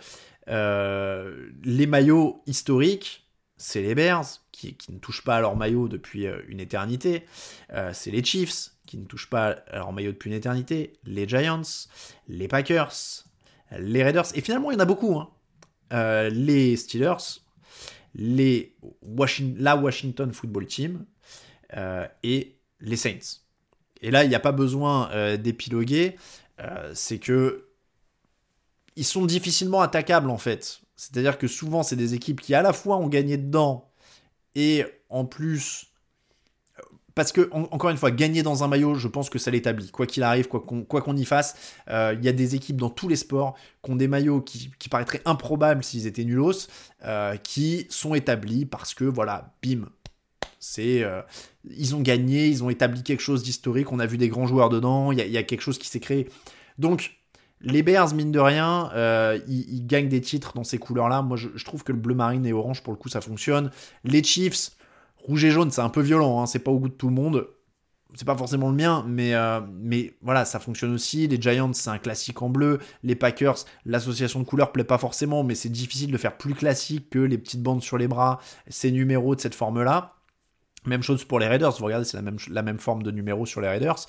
les 0.48 1.86
maillots 1.86 2.42
historiques, 2.46 3.28
c'est 3.56 3.82
les 3.82 3.94
Bears, 3.94 4.26
qui, 4.56 4.92
ne 4.92 4.98
touchent 4.98 5.22
pas 5.22 5.36
à 5.36 5.40
leur 5.40 5.56
maillot 5.56 5.88
depuis 5.88 6.26
euh, 6.26 6.40
une 6.48 6.60
éternité. 6.60 7.24
Euh, 7.72 7.90
c'est 7.92 8.10
les 8.10 8.24
Chiefs 8.24 8.70
qui 8.86 8.96
ne 8.96 9.04
touchent 9.04 9.28
pas 9.28 9.56
à 9.70 9.76
leur 9.76 9.92
maillot 9.92 10.12
depuis 10.12 10.30
une 10.30 10.36
éternité. 10.36 10.94
Les 11.04 11.28
Giants, 11.28 11.62
les 12.28 12.48
Packers, 12.48 13.24
les 13.78 14.02
Raiders. 14.02 14.26
Et 14.34 14.40
finalement, 14.40 14.70
il 14.70 14.74
y 14.74 14.76
en 14.76 14.80
a 14.80 14.86
beaucoup. 14.86 15.18
Hein. 15.18 15.28
Euh, 15.92 16.30
les 16.30 16.76
Steelers, 16.76 17.40
les 18.14 18.74
la 19.56 19.76
Washington 19.76 20.32
Football 20.32 20.66
Team 20.66 21.04
et 22.22 22.56
les 22.80 22.96
Saints. 22.96 23.42
Et 24.00 24.10
là, 24.10 24.24
il 24.24 24.28
n'y 24.28 24.34
a 24.34 24.40
pas 24.40 24.52
besoin 24.52 25.36
d'épiloguer. 25.36 26.16
c'est 26.94 27.18
que 27.18 27.68
ils 28.94 29.04
sont 29.04 29.26
difficilement 29.26 29.82
attaquables 29.82 30.30
en 30.30 30.38
fait. 30.38 30.80
C'est-à-dire 30.94 31.36
que 31.36 31.46
souvent, 31.46 31.82
c'est 31.82 31.96
des 31.96 32.14
équipes 32.14 32.40
qui 32.40 32.54
à 32.54 32.62
la 32.62 32.72
fois 32.72 32.96
ont 32.96 33.08
gagné 33.08 33.36
dedans 33.36 33.85
et 34.56 34.84
en 35.10 35.26
plus, 35.26 35.92
parce 37.14 37.30
que, 37.30 37.48
encore 37.52 37.90
une 37.90 37.96
fois, 37.98 38.10
gagner 38.10 38.42
dans 38.42 38.64
un 38.64 38.68
maillot, 38.68 38.94
je 38.94 39.06
pense 39.06 39.30
que 39.30 39.38
ça 39.38 39.50
l'établit. 39.50 39.90
Quoi 39.90 40.06
qu'il 40.06 40.22
arrive, 40.22 40.48
quoi 40.48 40.60
qu'on 40.60 41.16
y 41.16 41.24
fasse, 41.24 41.56
euh, 41.88 42.14
il 42.18 42.24
y 42.24 42.28
a 42.28 42.32
des 42.32 42.54
équipes 42.56 42.76
dans 42.76 42.90
tous 42.90 43.06
les 43.06 43.16
sports 43.16 43.54
qui 43.82 43.90
ont 43.90 43.96
des 43.96 44.08
maillots 44.08 44.40
qui, 44.40 44.70
paraîtraient 44.90 45.22
improbables 45.24 45.84
s'ils 45.84 46.06
étaient 46.06 46.24
nulos, 46.24 46.68
euh, 47.04 47.36
qui 47.36 47.86
sont 47.90 48.14
établis 48.14 48.66
parce 48.66 48.92
que, 48.92 49.04
voilà, 49.04 49.54
bim. 49.62 49.88
C'est, 50.58 51.04
euh, 51.04 51.22
ils 51.64 51.94
ont 51.94 52.00
gagné, 52.00 52.48
ils 52.48 52.64
ont 52.64 52.70
établi 52.70 53.02
quelque 53.02 53.22
chose 53.22 53.42
d'historique, 53.42 53.92
on 53.92 53.98
a 53.98 54.06
vu 54.06 54.18
des 54.18 54.28
grands 54.28 54.46
joueurs 54.46 54.68
dedans, 54.68 55.12
il 55.12 55.18
y, 55.18 55.38
a 55.38 55.42
quelque 55.42 55.60
chose 55.60 55.78
qui 55.78 55.88
s'est 55.88 56.00
créé. 56.00 56.28
Donc, 56.78 57.15
les 57.66 57.82
Bears, 57.82 58.14
mine 58.14 58.30
de 58.30 58.38
rien, 58.38 58.90
euh, 58.94 59.40
ils, 59.48 59.84
gagnent 59.86 60.08
des 60.08 60.20
titres 60.20 60.52
dans 60.54 60.62
ces 60.62 60.78
couleurs-là. 60.78 61.22
Moi, 61.22 61.36
je, 61.36 61.64
trouve 61.64 61.82
que 61.82 61.90
le 61.90 61.98
bleu 61.98 62.14
marine 62.14 62.46
et 62.46 62.52
orange, 62.52 62.82
pour 62.82 62.92
le 62.92 62.96
coup, 62.96 63.08
ça 63.08 63.20
fonctionne. 63.20 63.72
Les 64.04 64.22
Chiefs, 64.22 64.70
rouge 65.16 65.44
et 65.44 65.50
jaune, 65.50 65.72
c'est 65.72 65.80
un 65.80 65.88
peu 65.88 66.00
violent. 66.00 66.40
Hein. 66.40 66.46
c'est 66.46 66.60
pas 66.60 66.70
au 66.70 66.78
goût 66.78 66.88
de 66.88 66.94
tout 66.94 67.08
le 67.08 67.14
monde. 67.14 67.48
C'est 68.14 68.24
pas 68.24 68.36
forcément 68.36 68.70
le 68.70 68.76
mien, 68.76 69.04
mais, 69.08 69.34
euh, 69.34 69.60
mais 69.80 70.14
voilà, 70.22 70.44
ça 70.44 70.60
fonctionne 70.60 70.94
aussi. 70.94 71.26
Les 71.26 71.42
Giants, 71.42 71.72
c'est 71.72 71.90
un 71.90 71.98
classique 71.98 72.40
en 72.40 72.48
bleu. 72.48 72.78
Les 73.02 73.16
Packers, 73.16 73.56
l'association 73.84 74.38
de 74.38 74.44
couleurs 74.44 74.70
plaît 74.70 74.84
pas 74.84 74.96
forcément, 74.96 75.42
mais 75.42 75.56
c'est 75.56 75.68
difficile 75.68 76.12
de 76.12 76.16
faire 76.16 76.38
plus 76.38 76.54
classique 76.54 77.10
que 77.10 77.18
les 77.18 77.36
petites 77.36 77.62
bandes 77.62 77.82
sur 77.82 77.98
les 77.98 78.06
bras, 78.06 78.38
ces 78.68 78.92
numéros 78.92 79.34
de 79.34 79.40
cette 79.40 79.56
forme-là. 79.56 80.15
Même 80.86 81.02
chose 81.02 81.24
pour 81.24 81.38
les 81.38 81.46
Raiders, 81.46 81.72
vous 81.72 81.84
regardez, 81.84 82.04
c'est 82.04 82.16
la 82.16 82.22
même, 82.22 82.38
la 82.50 82.62
même 82.62 82.78
forme 82.78 83.02
de 83.02 83.10
numéro 83.10 83.44
sur 83.46 83.60
les 83.60 83.68
Raiders. 83.68 84.06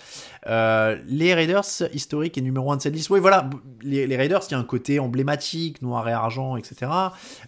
Euh, 0.48 0.98
les 1.08 1.34
Raiders 1.34 1.66
historiques 1.94 2.38
et 2.38 2.42
numéro 2.42 2.72
1 2.72 2.78
de 2.78 2.82
cette 2.82 2.94
liste, 2.94 3.10
oui 3.10 3.20
voilà, 3.20 3.50
les, 3.82 4.16
Raiders, 4.16 4.42
il 4.50 4.52
y 4.52 4.56
a 4.56 4.60
un 4.60 4.64
côté 4.64 5.00
emblématique, 5.00 5.82
noir 5.82 6.08
et 6.08 6.14
argent, 6.14 6.56
etc. 6.56 6.92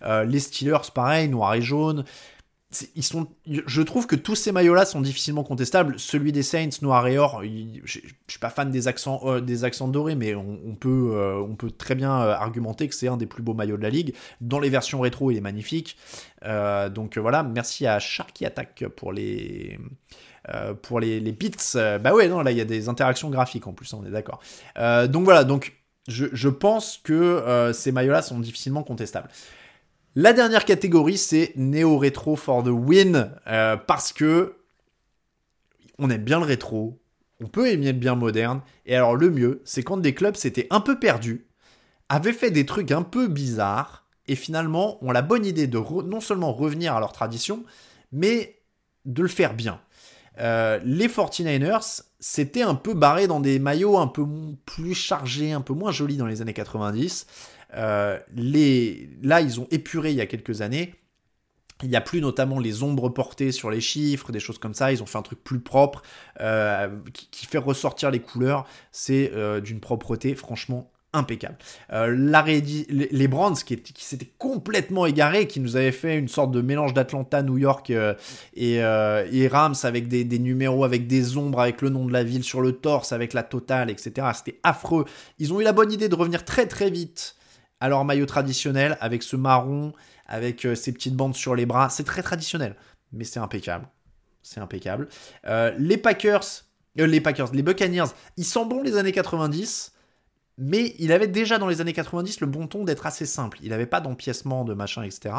Euh, 0.03 0.23
les 0.23 0.39
Steelers, 0.39 0.91
pareil, 0.93 1.29
noir 1.29 1.53
et 1.53 1.61
jaune 1.61 2.05
ils 2.95 3.03
sont, 3.03 3.25
je 3.47 3.81
trouve 3.81 4.05
que 4.05 4.15
tous 4.15 4.35
ces 4.35 4.51
maillots-là 4.51 4.85
sont 4.85 5.01
difficilement 5.01 5.43
contestables. 5.43 5.95
Celui 5.97 6.31
des 6.31 6.43
Saints, 6.43 6.69
noir 6.83 7.07
et 7.07 7.17
or, 7.17 7.41
je, 7.43 7.99
suis 8.27 8.39
pas 8.39 8.51
fan 8.51 8.69
des 8.69 8.87
accents, 8.87 9.21
euh, 9.25 9.41
des 9.41 9.63
accents 9.63 9.87
dorés, 9.87 10.13
mais 10.13 10.35
on, 10.35 10.75
peut, 10.75 11.13
euh, 11.13 11.39
on 11.39 11.55
peut 11.55 11.71
très 11.71 11.95
bien 11.95 12.11
euh, 12.21 12.33
argumenter 12.33 12.87
que 12.87 12.93
c'est 12.93 13.07
un 13.07 13.17
des 13.17 13.25
plus 13.25 13.41
beaux 13.41 13.55
maillots 13.55 13.77
de 13.77 13.81
la 13.81 13.89
ligue. 13.89 14.13
Dans 14.39 14.59
les 14.59 14.69
versions 14.69 14.99
rétro, 14.99 15.31
il 15.31 15.37
est 15.37 15.41
magnifique. 15.41 15.97
donc 16.43 17.17
voilà, 17.17 17.41
merci 17.41 17.87
à 17.87 17.97
Sharky 17.97 18.45
Attack 18.45 18.85
pour 18.95 19.13
les, 19.13 19.79
pour 20.83 20.99
les, 20.99 21.19
les 21.19 21.31
bits. 21.31 21.51
bah 21.73 22.13
ouais, 22.13 22.27
non, 22.27 22.41
là 22.41 22.51
il 22.51 22.57
y 22.57 22.61
a 22.61 22.65
des 22.65 22.87
interactions 22.87 23.31
graphiques 23.31 23.65
en 23.65 23.73
plus, 23.73 23.91
on 23.93 24.05
est 24.05 24.11
d'accord. 24.11 24.41
donc 24.75 25.23
voilà, 25.23 25.43
donc 25.43 25.73
je, 26.07 26.27
je 26.31 26.49
pense 26.49 26.99
que 27.03 27.71
ces 27.73 27.91
maillots-là 27.91 28.21
sont 28.21 28.39
difficilement 28.39 28.83
contestables. 28.83 29.29
La 30.21 30.33
dernière 30.33 30.65
catégorie, 30.65 31.17
c'est 31.17 31.53
Néo 31.55 31.97
Rétro 31.97 32.35
for 32.35 32.61
the 32.61 32.67
win, 32.67 33.31
euh, 33.47 33.77
parce 33.77 34.11
que 34.11 34.57
on 35.97 36.09
aime 36.09 36.25
bien 36.25 36.39
le 36.39 36.45
rétro, 36.45 36.99
on 37.41 37.47
peut 37.47 37.69
aimer 37.69 37.93
le 37.93 37.99
bien 37.99 38.15
moderne, 38.15 38.59
et 38.85 38.97
alors 38.97 39.15
le 39.15 39.29
mieux, 39.29 39.61
c'est 39.63 39.81
quand 39.81 39.95
des 39.95 40.13
clubs 40.13 40.35
s'étaient 40.35 40.67
un 40.71 40.81
peu 40.81 40.99
perdus, 40.99 41.45
avaient 42.09 42.33
fait 42.33 42.51
des 42.51 42.65
trucs 42.65 42.91
un 42.91 43.01
peu 43.01 43.29
bizarres, 43.29 44.07
et 44.27 44.35
finalement 44.35 45.01
ont 45.01 45.13
la 45.13 45.21
bonne 45.21 45.45
idée 45.45 45.67
de 45.67 45.79
non 46.03 46.19
seulement 46.19 46.51
revenir 46.51 46.97
à 46.97 46.99
leur 46.99 47.13
tradition, 47.13 47.63
mais 48.11 48.59
de 49.05 49.21
le 49.21 49.29
faire 49.29 49.53
bien. 49.53 49.79
Euh, 50.39 50.81
les 50.83 51.07
49ers 51.07 52.01
s'étaient 52.19 52.61
un 52.61 52.75
peu 52.75 52.93
barrés 52.93 53.27
dans 53.27 53.39
des 53.39 53.57
maillots 53.57 53.97
un 53.97 54.07
peu 54.07 54.25
plus 54.65 54.95
chargés, 54.95 55.53
un 55.53 55.61
peu 55.61 55.73
moins 55.73 55.93
jolis 55.93 56.17
dans 56.17 56.27
les 56.27 56.41
années 56.41 56.53
90. 56.53 57.25
Euh, 57.75 58.19
les... 58.35 59.09
Là, 59.21 59.41
ils 59.41 59.59
ont 59.59 59.67
épuré 59.71 60.11
il 60.11 60.17
y 60.17 60.21
a 60.21 60.25
quelques 60.25 60.61
années. 60.61 60.95
Il 61.81 61.89
n'y 61.89 61.95
a 61.95 62.01
plus 62.01 62.19
notamment 62.19 62.59
les 62.59 62.83
ombres 62.83 63.07
portées 63.09 63.53
sur 63.53 63.71
les 63.71 63.79
chiffres, 63.79 64.33
des 64.33 64.41
choses 64.41 64.57
comme 64.57 64.73
ça. 64.73 64.91
Ils 64.91 65.01
ont 65.01 65.05
fait 65.05 65.17
un 65.17 65.23
truc 65.23 65.41
plus 65.43 65.59
propre 65.59 66.01
euh, 66.41 66.89
qui, 67.31 67.45
fait 67.45 67.57
ressortir 67.57 68.11
les 68.11 68.19
couleurs. 68.19 68.65
C'est 68.91 69.31
euh, 69.33 69.61
d'une 69.61 69.79
propreté 69.79 70.35
franchement 70.35 70.91
impeccable. 71.13 71.57
les, 71.89 73.27
Brands 73.27 73.53
qui, 73.53 73.81
s'étaient 73.97 74.31
complètement 74.37 75.07
égarés, 75.07 75.47
qui 75.47 75.59
nous 75.59 75.75
avaient 75.75 75.93
fait 75.93 76.19
une 76.19 76.27
sorte 76.27 76.51
de 76.51 76.61
mélange 76.61 76.93
d'Atlanta, 76.93 77.41
New 77.41 77.57
York 77.57 77.91
et, 78.53 78.81
Rams 78.83 79.75
avec 79.83 80.07
des, 80.07 80.23
des, 80.23 80.37
numéros, 80.37 80.83
avec 80.83 81.07
des 81.07 81.37
ombres, 81.37 81.61
avec 81.61 81.81
le 81.81 81.89
nom 81.89 82.05
de 82.05 82.13
la 82.13 82.23
ville 82.23 82.43
sur 82.43 82.61
le 82.61 82.73
torse, 82.73 83.11
avec 83.11 83.33
la 83.33 83.41
totale, 83.41 83.89
etc. 83.89 84.27
C'était 84.35 84.59
affreux. 84.63 85.05
Ils 85.39 85.51
ont 85.51 85.61
eu 85.61 85.63
la 85.63 85.73
bonne 85.73 85.91
idée 85.91 86.09
de 86.09 86.15
revenir 86.15 86.45
très 86.45 86.67
très 86.67 86.91
vite 86.91 87.37
alors 87.79 88.05
maillot 88.05 88.25
traditionnel 88.25 88.97
avec 89.01 89.23
ce 89.23 89.35
marron, 89.35 89.93
avec 90.25 90.65
euh, 90.65 90.75
ces 90.75 90.93
petites 90.93 91.15
bandes 91.15 91.35
sur 91.35 91.55
les 91.55 91.65
bras. 91.65 91.89
C'est 91.89 92.03
très 92.03 92.23
traditionnel, 92.23 92.75
mais 93.11 93.23
c'est 93.23 93.39
impeccable. 93.39 93.87
C'est 94.41 94.59
impeccable. 94.59 95.09
Euh, 95.47 95.73
les 95.77 95.97
Packers, 95.97 96.43
euh, 96.99 97.07
les 97.07 97.21
Packers, 97.21 97.51
les 97.53 97.63
Buccaneers, 97.63 98.11
ils 98.37 98.45
sont 98.45 98.65
bons 98.65 98.81
les 98.81 98.97
années 98.97 99.11
90, 99.11 99.93
mais 100.57 100.93
il 100.99 101.11
avait 101.11 101.27
déjà 101.27 101.57
dans 101.57 101.67
les 101.67 101.81
années 101.81 101.93
90 101.93 102.41
le 102.41 102.47
bon 102.47 102.67
ton 102.67 102.83
d'être 102.83 103.05
assez 103.05 103.25
simple. 103.25 103.59
Il 103.61 103.69
n'avait 103.69 103.85
pas 103.85 104.01
d'empiècement 104.01 104.65
de 104.65 104.73
machin, 104.73 105.03
etc. 105.03 105.33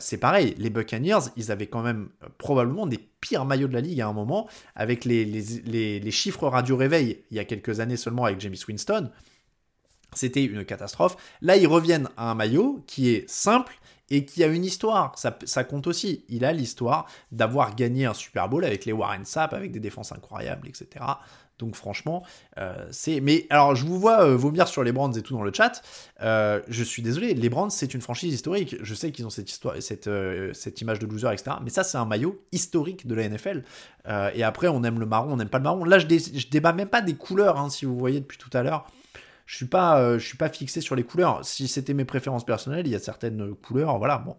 c'est 0.00 0.16
pareil, 0.16 0.54
les 0.56 0.70
Buccaneers, 0.70 1.30
ils 1.36 1.52
avaient 1.52 1.66
quand 1.66 1.82
même 1.82 2.08
probablement 2.38 2.86
des 2.86 2.98
pires 3.20 3.44
maillots 3.44 3.68
de 3.68 3.74
la 3.74 3.82
ligue 3.82 4.00
à 4.00 4.08
un 4.08 4.14
moment, 4.14 4.48
avec 4.74 5.04
les, 5.04 5.26
les, 5.26 6.00
les 6.00 6.10
chiffres 6.10 6.48
radio-réveil 6.48 7.22
il 7.30 7.36
y 7.36 7.40
a 7.40 7.44
quelques 7.44 7.80
années 7.80 7.98
seulement 7.98 8.24
avec 8.24 8.40
James 8.40 8.56
Winston. 8.66 9.10
C'était 10.14 10.44
une 10.44 10.64
catastrophe. 10.64 11.16
Là, 11.42 11.56
ils 11.56 11.66
reviennent 11.66 12.08
à 12.16 12.30
un 12.30 12.34
maillot 12.34 12.82
qui 12.86 13.10
est 13.10 13.28
simple 13.28 13.78
et 14.10 14.24
qui 14.24 14.44
a 14.44 14.46
une 14.46 14.64
histoire. 14.64 15.14
Ça, 15.16 15.64
compte 15.64 15.86
aussi. 15.86 16.24
Il 16.28 16.44
a 16.44 16.52
l'histoire 16.52 17.06
d'avoir 17.32 17.74
gagné 17.74 18.06
un 18.06 18.14
Super 18.14 18.48
Bowl 18.48 18.64
avec 18.64 18.84
les 18.84 18.92
Warren 18.92 19.24
Sapp, 19.24 19.52
avec 19.52 19.72
des 19.72 19.80
défenses 19.80 20.12
incroyables, 20.12 20.68
etc. 20.68 21.04
Donc 21.58 21.74
franchement, 21.74 22.22
euh, 22.58 22.86
c'est... 22.90 23.20
Mais 23.20 23.46
alors, 23.48 23.74
je 23.74 23.86
vous 23.86 23.98
vois 23.98 24.22
euh, 24.22 24.36
vomir 24.36 24.68
sur 24.68 24.84
les 24.84 24.92
Brands 24.92 25.12
et 25.12 25.22
tout 25.22 25.32
dans 25.34 25.42
le 25.42 25.52
chat. 25.52 25.82
Euh, 26.20 26.60
je 26.68 26.84
suis 26.84 27.02
désolé, 27.02 27.32
les 27.32 27.48
Brands, 27.48 27.70
c'est 27.70 27.94
une 27.94 28.02
franchise 28.02 28.32
historique. 28.32 28.76
Je 28.82 28.94
sais 28.94 29.10
qu'ils 29.10 29.26
ont 29.26 29.30
cette, 29.30 29.50
histoire, 29.50 29.74
cette, 29.80 30.10
cette 30.52 30.80
image 30.82 30.98
de 30.98 31.06
loser, 31.06 31.32
etc. 31.32 31.56
Mais 31.62 31.70
ça, 31.70 31.82
c'est 31.82 31.96
un 31.96 32.04
maillot 32.04 32.44
historique 32.52 33.06
de 33.06 33.14
la 33.14 33.28
NFL. 33.28 33.64
et 34.34 34.42
après, 34.44 34.68
on 34.68 34.84
aime 34.84 35.00
le 35.00 35.06
marron, 35.06 35.32
on 35.32 35.36
n'aime 35.36 35.48
pas 35.48 35.58
le 35.58 35.64
marron. 35.64 35.84
Là, 35.84 35.98
je, 35.98 36.06
je 36.06 36.48
débat 36.48 36.72
même 36.72 36.88
pas 36.88 37.00
des 37.00 37.14
couleurs, 37.14 37.58
hein, 37.58 37.70
si 37.70 37.86
vous 37.86 37.98
voyez 37.98 38.20
depuis 38.20 38.38
tout 38.38 38.50
à 38.52 38.62
l'heure 38.62 38.86
je 39.46 39.56
suis 39.56 39.66
pas, 39.66 40.00
euh, 40.00 40.18
je 40.18 40.26
suis 40.26 40.36
pas 40.36 40.48
fixé 40.48 40.80
sur 40.80 40.96
les 40.96 41.04
couleurs. 41.04 41.44
Si 41.44 41.68
c'était 41.68 41.94
mes 41.94 42.04
préférences 42.04 42.44
personnelles, 42.44 42.86
il 42.86 42.92
y 42.92 42.96
a 42.96 42.98
certaines 42.98 43.54
couleurs, 43.54 43.96
voilà, 43.98 44.18
bon. 44.18 44.36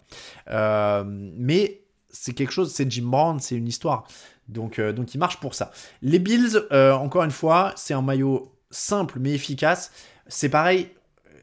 Euh, 0.50 1.04
mais 1.08 1.82
c'est 2.10 2.34
quelque 2.34 2.52
chose, 2.52 2.74
c'est 2.74 2.90
Jim 2.92 3.06
Brown, 3.06 3.40
c'est 3.40 3.56
une 3.56 3.68
histoire. 3.68 4.06
Donc, 4.50 4.80
euh, 4.80 4.92
donc 4.92 5.14
il 5.16 5.18
marche 5.18 5.40
pour 5.40 5.56
ça. 5.56 5.72
Les 6.02 6.20
Bills, 6.20 6.62
encore 6.72 7.24
une 7.24 7.32
fois, 7.32 7.74
c'est 7.76 7.94
un 7.94 8.02
maillot 8.02 8.54
simple 8.70 9.18
mais 9.20 9.32
efficace. 9.32 9.92
C'est 10.28 10.50
pareil. 10.50 10.90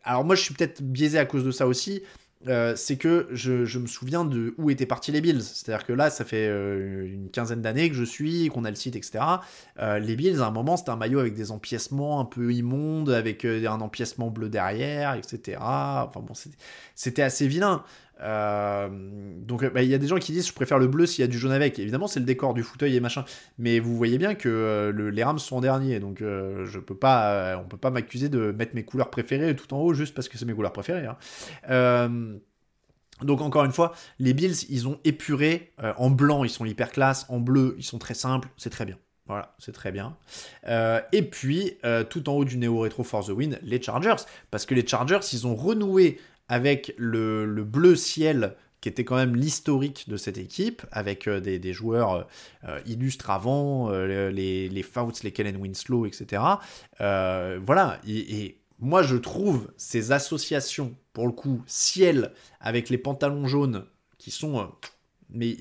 Alors 0.05 0.25
moi, 0.25 0.35
je 0.35 0.43
suis 0.43 0.55
peut-être 0.55 0.83
biaisé 0.83 1.19
à 1.19 1.25
cause 1.25 1.45
de 1.45 1.51
ça 1.51 1.67
aussi. 1.67 2.03
Euh, 2.49 2.77
c'est 2.77 2.97
que 2.97 3.29
je, 3.33 3.79
me 3.79 3.87
souviens 3.87 4.25
de 4.25 4.55
où 4.59 4.71
étaient 4.71 4.87
partis 4.87 5.13
les 5.13 5.21
Bills. 5.21 5.43
C'est-à-dire 5.43 5.87
que 5.87 5.93
là, 5.93 6.11
ça 6.11 6.25
fait 6.25 6.47
euh, 6.49 7.07
une 7.07 7.31
quinzaine 7.31 7.63
d'années 7.63 7.89
que 7.89 7.97
je 7.97 8.05
suis, 8.05 8.49
qu'on 8.49 8.65
a 8.65 8.71
le 8.71 8.77
site, 8.77 8.97
etc. 8.97 9.25
Euh, 9.81 9.99
les 9.99 10.17
Bills, 10.17 10.41
à 10.41 10.47
un 10.47 10.51
moment, 10.51 10.77
c'était 10.77 10.91
un 10.91 10.97
maillot 10.97 11.21
avec 11.21 11.35
des 11.35 11.51
empiècements 11.51 12.21
un 12.21 12.25
peu 12.25 12.53
immondes, 12.53 13.11
avec 13.11 13.45
un 13.45 13.81
empiècement 13.81 14.31
bleu 14.31 14.49
derrière, 14.49 15.15
etc. 15.15 15.59
Enfin 15.61 16.21
bon, 16.21 16.35
c'était 16.95 17.23
assez 17.23 17.49
vilain. 17.49 17.83
Euh, 18.21 18.89
donc 18.91 19.65
bah, 19.73 19.83
il 19.83 19.89
y 19.89 19.95
a 19.95 19.99
des 19.99 20.07
gens 20.07 20.19
qui 20.19 20.33
disent 20.33 20.47
je 20.47 20.53
préfère 20.53 20.79
le 20.79 20.87
bleu 20.87 21.07
s'il 21.07 21.23
y 21.23 21.25
a 21.25 21.29
du 21.29 21.39
jaune 21.39 21.53
avec. 21.53 21.79
Évidemment 21.79 22.07
c'est 22.07 22.21
le 22.21 22.27
décor 22.27 22.55
du 22.55 22.63
fauteuil 22.63 22.97
et 22.97 23.01
machin. 23.01 23.25
Mais 23.59 23.79
vous 23.79 23.97
voyez 23.97 24.19
bien 24.19 24.35
que 24.35 24.49
euh, 24.49 25.11
les 25.11 25.25
Rams 25.25 25.39
sont 25.39 25.57
en 25.57 25.61
dernier. 25.61 26.01
Donc 26.01 26.23
euh, 26.23 26.65
je 26.67 26.79
peux 26.79 26.97
pas, 26.97 27.59
on 27.59 27.69
peut 27.69 27.77
pas 27.77 27.91
m'accuser 27.91 28.29
de 28.29 28.53
mettre 28.53 28.75
mes 28.75 28.85
couleurs 28.85 29.11
préférées 29.11 29.57
tout 29.57 29.73
en 29.75 29.81
haut 29.81 29.95
juste 29.95 30.15
parce 30.15 30.29
que 30.29 30.39
c'est 30.39 30.47
mes 30.47 30.55
couleurs 30.55 30.73
préférées. 30.73 31.07
Hein. 31.07 32.31
donc 33.23 33.41
encore 33.41 33.65
une 33.65 33.73
fois, 33.73 33.93
les 34.19 34.35
Bills, 34.35 34.67
ils 34.69 34.89
ont 34.89 34.99
épuré. 35.05 35.73
en 35.97 36.11
blanc, 36.11 36.45
ils 36.45 36.51
sont 36.51 36.65
hyper 36.65 36.91
classe. 36.91 37.27
En 37.29 37.41
bleu, 37.41 37.75
ils 37.79 37.85
sont 37.85 37.99
très 37.99 38.15
simples. 38.15 38.49
C'est 38.57 38.71
très 38.71 38.85
bien. 38.85 38.99
Voilà, 39.27 39.55
c'est 39.59 39.73
très 39.73 39.91
bien. 39.91 40.17
et 41.13 41.23
puis, 41.23 41.79
tout 42.11 42.29
en 42.29 42.35
haut 42.35 42.45
du 42.45 42.59
Neo 42.59 42.79
Retro 42.79 43.03
for 43.05 43.25
the 43.25 43.31
Win, 43.31 43.59
les 43.63 43.81
Chargers. 43.81 44.25
Parce 44.51 44.67
que 44.67 44.75
les 44.75 44.87
Chargers, 44.87 45.21
ils 45.33 45.47
ont 45.47 45.55
renoué 45.55 46.19
avec 46.49 46.95
le, 46.99 47.47
bleu 47.65 47.97
ciel 47.97 48.57
qui 48.81 48.89
était 48.91 49.05
quand 49.05 49.17
même 49.17 49.35
l'historique 49.35 50.11
de 50.11 50.19
cette 50.19 50.37
équipe, 50.37 50.83
avec 50.93 51.27
euh, 51.27 51.41
des, 51.41 51.73
joueurs 51.73 52.29
euh, 52.65 52.81
illustres 52.85 53.31
avant, 53.31 53.91
euh, 53.91 54.31
les, 54.31 54.69
les 54.69 54.83
Fouts, 54.83 55.23
les 55.23 55.33
Kellen 55.33 55.57
Winslow, 55.57 56.05
etc. 56.05 56.43
voilà, 56.99 57.99
et, 58.07 58.59
moi 58.81 59.03
je 59.03 59.17
trouve 59.17 59.73
ces 59.79 60.13
associations, 60.13 60.95
pour 61.15 61.27
le 61.27 61.33
coup, 61.33 61.63
ciel 61.67 62.33
avec 62.61 62.91
les 62.91 62.99
pantalons 62.99 63.47
jaunes, 63.47 63.87
qui 64.19 64.31
sont... 64.31 64.71
mais 65.31 65.57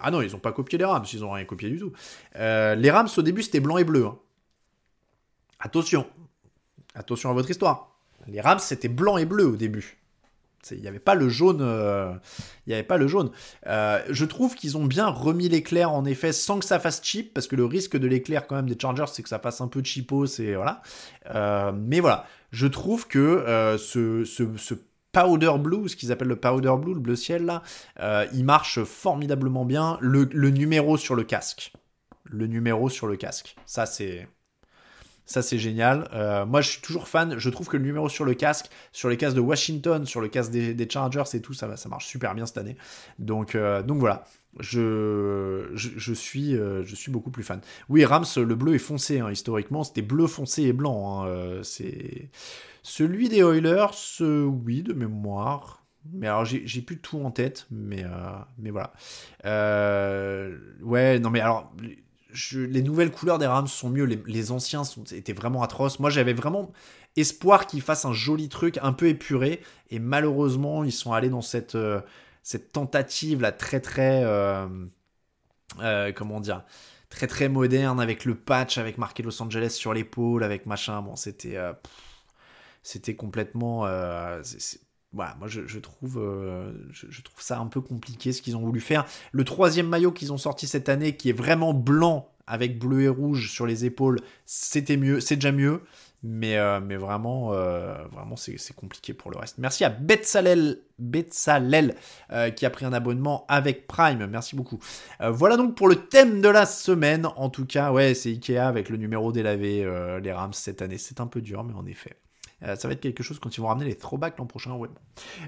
ah 0.00 0.12
non, 0.12 0.22
ils 0.22 0.30
n'ont 0.30 0.38
pas 0.38 0.52
copié 0.52 0.78
les 0.78 0.84
Rams, 0.84 1.06
ils 1.12 1.20
n'ont 1.20 1.32
rien 1.32 1.44
copié 1.44 1.70
du 1.70 1.78
tout. 1.78 1.92
les 2.36 2.90
Rams, 2.90 3.08
au 3.16 3.22
début, 3.22 3.42
c'était 3.42 3.60
blanc 3.60 3.78
et 3.78 3.84
bleu. 3.84 4.06
Hein. 4.06 4.16
Attention, 5.58 6.06
attention 6.94 7.30
à 7.30 7.32
votre 7.32 7.50
histoire. 7.50 7.96
Les 8.28 8.40
Rams, 8.40 8.60
c'était 8.60 8.88
blanc 8.88 9.16
et 9.16 9.26
bleu 9.26 9.46
au 9.46 9.56
début. 9.56 9.99
Il 10.70 10.80
n'y 10.80 10.88
avait 10.88 10.98
pas 10.98 11.14
le 11.14 11.28
jaune. 11.28 11.60
Euh, 11.60 12.12
il 12.66 12.70
y 12.70 12.74
avait 12.74 12.82
pas 12.82 12.96
le 12.96 13.08
jaune. 13.08 13.30
Euh, 13.66 14.02
je 14.10 14.24
trouve 14.24 14.54
qu'ils 14.54 14.76
ont 14.76 14.84
bien 14.84 15.08
remis 15.08 15.48
l'éclair 15.48 15.92
en 15.92 16.04
effet 16.04 16.32
sans 16.32 16.58
que 16.58 16.64
ça 16.64 16.78
fasse 16.78 17.00
cheap 17.02 17.32
parce 17.34 17.46
que 17.46 17.56
le 17.56 17.64
risque 17.64 17.96
de 17.96 18.06
l'éclair 18.06 18.46
quand 18.46 18.56
même 18.56 18.68
des 18.68 18.78
Chargers 18.78 19.06
c'est 19.12 19.22
que 19.22 19.28
ça 19.28 19.38
fasse 19.38 19.60
un 19.60 19.68
peu 19.68 19.82
cheapo. 19.82 20.26
Voilà. 20.26 20.82
Euh, 21.34 21.72
mais 21.74 22.00
voilà, 22.00 22.26
je 22.52 22.66
trouve 22.66 23.06
que 23.06 23.76
ce, 23.78 24.24
ce, 24.24 24.74
powder 25.12 25.52
blue, 25.58 25.88
ce 25.88 25.96
qu'ils 25.96 26.12
appellent 26.12 26.28
le 26.28 26.36
powder 26.36 26.74
blue, 26.80 26.94
le 26.94 27.00
bleu 27.00 27.16
ciel 27.16 27.44
là, 27.44 27.62
il 28.32 28.44
marche 28.44 28.82
formidablement 28.84 29.64
bien. 29.64 29.98
Le 30.00 30.50
numéro 30.50 30.96
sur 30.96 31.14
le 31.14 31.24
casque, 31.24 31.72
le 32.24 32.46
numéro 32.46 32.88
sur 32.88 33.06
le 33.06 33.16
casque, 33.16 33.56
ça 33.66 33.86
c'est 33.86 34.28
ça, 35.30 35.42
c'est 35.42 35.58
génial. 35.58 36.08
Euh, 36.12 36.44
moi, 36.44 36.60
je 36.60 36.70
suis 36.70 36.80
toujours 36.80 37.06
fan. 37.06 37.38
Je 37.38 37.50
trouve 37.50 37.68
que 37.68 37.76
le 37.76 37.84
numéro 37.84 38.08
sur 38.08 38.24
le 38.24 38.34
casque, 38.34 38.66
sur 38.90 39.08
les 39.08 39.16
casques 39.16 39.36
de 39.36 39.40
Washington, 39.40 40.04
sur 40.04 40.20
le 40.20 40.26
casque 40.26 40.50
des, 40.50 40.90
Chargers 40.90 41.22
et 41.34 41.40
tout, 41.40 41.54
ça, 41.54 41.76
ça 41.76 41.88
marche 41.88 42.08
super 42.08 42.34
bien 42.34 42.46
cette 42.46 42.58
année. 42.58 42.76
Donc, 43.20 43.54
euh, 43.54 43.84
donc 43.84 43.98
voilà. 44.00 44.24
Je, 44.58 45.70
je, 45.74 46.12
suis, 46.12 46.56
euh, 46.56 46.84
je 46.84 46.96
suis 46.96 47.12
beaucoup 47.12 47.30
plus 47.30 47.44
fan. 47.44 47.60
Oui, 47.88 48.04
Rams, 48.04 48.24
le 48.38 48.54
bleu 48.56 48.74
est 48.74 48.78
foncé. 48.78 49.20
Hein, 49.20 49.30
historiquement, 49.30 49.84
c'était 49.84 50.02
bleu 50.02 50.26
foncé 50.26 50.64
et 50.64 50.72
blanc. 50.72 51.22
Hein, 51.22 51.60
c'est 51.62 52.28
celui 52.82 53.28
des 53.28 53.38
Oilers, 53.38 53.86
oui, 54.18 54.82
de 54.82 54.92
mémoire. 54.92 55.84
Mais 56.12 56.26
alors, 56.26 56.44
j'ai 56.44 56.82
plus 56.82 56.98
tout 56.98 57.20
en 57.20 57.30
tête, 57.30 57.68
mais 57.70 58.02
voilà. 58.72 58.92
ouais, 59.44 61.20
non, 61.20 61.30
mais 61.30 61.38
alors, 61.38 61.72
les 62.54 62.82
nouvelles 62.82 63.10
couleurs 63.10 63.38
des 63.38 63.46
Rams 63.46 63.66
sont 63.66 63.90
mieux. 63.90 64.04
Les, 64.04 64.52
anciens 64.52 64.82
étaient 65.12 65.32
vraiment 65.32 65.62
atroces. 65.62 65.98
Moi, 65.98 66.10
j'avais 66.10 66.32
vraiment 66.32 66.72
espoir 67.16 67.66
qu'ils 67.66 67.82
fassent 67.82 68.04
un 68.04 68.12
joli 68.12 68.48
truc 68.48 68.78
un 68.82 68.92
peu 68.92 69.08
épuré. 69.08 69.60
Et 69.90 69.98
malheureusement, 69.98 70.84
ils 70.84 70.92
sont 70.92 71.12
allés 71.12 71.28
dans 71.28 71.42
cette, 71.42 71.74
euh, 71.74 72.00
tentative 72.72 73.40
là 73.42 73.52
très 73.52 73.80
très 73.80 74.24
euh, 74.24 74.66
euh, 75.80 76.12
comment 76.12 76.40
dire 76.40 76.64
très 77.10 77.26
très 77.26 77.48
moderne 77.48 78.00
avec 78.00 78.24
le 78.24 78.34
patch, 78.34 78.78
avec 78.78 78.98
marqué 78.98 79.22
Los 79.22 79.42
Angeles 79.42 79.70
sur 79.70 79.92
l'épaule, 79.92 80.44
avec 80.44 80.66
machin. 80.66 81.02
Bon, 81.02 81.16
c'était 81.16 81.58
c'était 82.82 83.16
complètement 83.16 83.86
voilà, 85.12 85.34
moi 85.38 85.48
je, 85.48 85.78
trouve, 85.78 86.22
je, 86.92 87.22
trouve 87.22 87.42
ça 87.42 87.58
un 87.58 87.66
peu 87.66 87.80
compliqué 87.80 88.32
ce 88.32 88.42
qu'ils 88.42 88.56
ont 88.56 88.60
voulu 88.60 88.80
faire. 88.80 89.04
Le 89.32 89.44
troisième 89.44 89.88
maillot 89.88 90.12
qu'ils 90.12 90.32
ont 90.32 90.38
sorti 90.38 90.66
cette 90.68 90.88
année, 90.88 91.16
qui 91.16 91.30
est 91.30 91.34
vraiment 91.34 91.74
blanc 91.74 92.28
avec 92.46 92.78
bleu 92.78 93.02
et 93.02 93.08
rouge 93.08 93.50
sur 93.50 93.66
les 93.66 93.84
épaules, 93.84 94.20
c'était 94.44 94.96
mieux, 94.96 95.20
c'est 95.20 95.36
déjà 95.36 95.52
mieux. 95.52 95.82
Mais, 96.22 96.58
euh, 96.58 96.80
mais 96.80 96.96
vraiment, 96.96 97.54
euh, 97.54 97.94
vraiment 98.12 98.36
c'est, 98.36 98.58
compliqué 98.74 99.14
pour 99.14 99.30
le 99.30 99.38
reste. 99.38 99.56
Merci 99.56 99.84
à 99.84 99.88
Betsalel, 99.88 100.82
Betsalel 100.98 101.94
euh, 102.30 102.50
qui 102.50 102.66
a 102.66 102.70
pris 102.70 102.84
un 102.84 102.92
abonnement 102.92 103.46
avec 103.48 103.86
Prime. 103.86 104.26
Merci 104.26 104.54
beaucoup. 104.54 104.78
voilà 105.18 105.56
donc 105.56 105.76
pour 105.76 105.88
le 105.88 105.96
thème 105.96 106.42
de 106.42 106.48
la 106.48 106.66
semaine. 106.66 107.26
En 107.36 107.48
tout 107.48 107.64
cas, 107.64 107.90
ouais, 107.90 108.12
c'est 108.12 108.30
Ikea 108.30 108.58
avec 108.58 108.90
le 108.90 108.98
numéro 108.98 109.32
délavé, 109.32 109.88
les 110.22 110.32
Rams 110.32 110.52
cette 110.52 110.82
année. 110.82 110.98
C'est 110.98 111.20
un 111.20 111.26
peu 111.26 111.40
dur, 111.40 111.64
mais 111.64 111.74
en 111.74 111.86
effet. 111.86 112.16
Euh, 112.62 112.76
ça 112.76 112.88
va 112.88 112.94
être 112.94 113.00
quelque 113.00 113.22
chose 113.22 113.38
quand 113.38 113.56
ils 113.56 113.60
vont 113.60 113.68
ramener 113.68 113.86
les 113.86 113.94
throwbacks 113.94 114.38
l'an 114.38 114.46
prochain. 114.46 114.78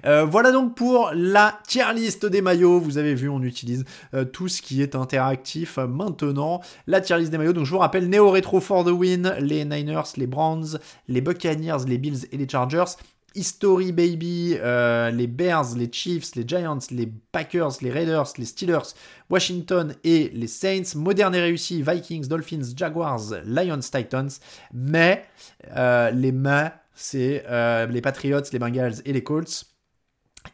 Euh, 0.07 0.25
voilà 0.25 0.51
donc 0.51 0.75
pour 0.75 1.11
la 1.15 1.59
tier 1.67 1.93
list 1.95 2.27
des 2.27 2.43
maillots. 2.43 2.81
Vous 2.81 2.99
avez 2.99 3.15
vu, 3.15 3.29
on 3.29 3.43
utilise 3.43 3.85
euh, 4.15 4.25
tout 4.25 4.49
ce 4.49 4.63
qui 4.63 4.83
est 4.83 4.95
interactif 4.95 5.79
maintenant. 5.79 6.61
La 6.87 7.01
tier 7.01 7.19
list 7.19 7.31
des 7.31 7.39
maillots. 7.39 7.53
Donc 7.53 7.67
je 7.67 7.71
vous 7.71 7.79
rappelle, 7.79 8.09
Neo 8.09 8.31
Retro 8.31 8.61
for 8.61 8.85
the 8.85 8.89
win, 8.89 9.35
les 9.41 9.65
Niners, 9.65 10.13
les 10.17 10.27
Browns, 10.27 10.79
les 11.09 11.21
Buccaneers, 11.21 11.85
les 11.87 11.99
Bills 11.99 12.27
et 12.33 12.37
les 12.37 12.49
Chargers. 12.49 12.97
History 13.35 13.93
Baby, 13.93 14.59
les 14.61 15.27
Bears, 15.27 15.75
les 15.75 15.91
Chiefs, 15.91 16.35
les 16.35 16.47
Giants, 16.47 16.81
les 16.91 17.11
Packers, 17.33 17.71
les 17.81 17.91
Raiders, 17.91 18.31
les 18.37 18.45
Steelers, 18.45 18.93
Washington 19.31 19.95
et 20.05 20.31
les 20.35 20.47
Saints. 20.47 20.95
Moderne 20.97 21.35
et 21.35 21.41
réussi, 21.41 21.83
Vikings, 21.83 22.29
Dolphins, 22.29 22.77
Jaguars, 22.77 23.33
Lions, 23.47 23.81
Titans. 23.81 24.29
Mais 24.75 25.25
les 25.75 26.33
mains 26.33 26.73
c'est 26.95 27.45
euh, 27.49 27.86
les 27.86 28.01
Patriots, 28.01 28.43
les 28.53 28.59
Bengals 28.59 29.03
et 29.05 29.12
les 29.12 29.22
Colts. 29.22 29.64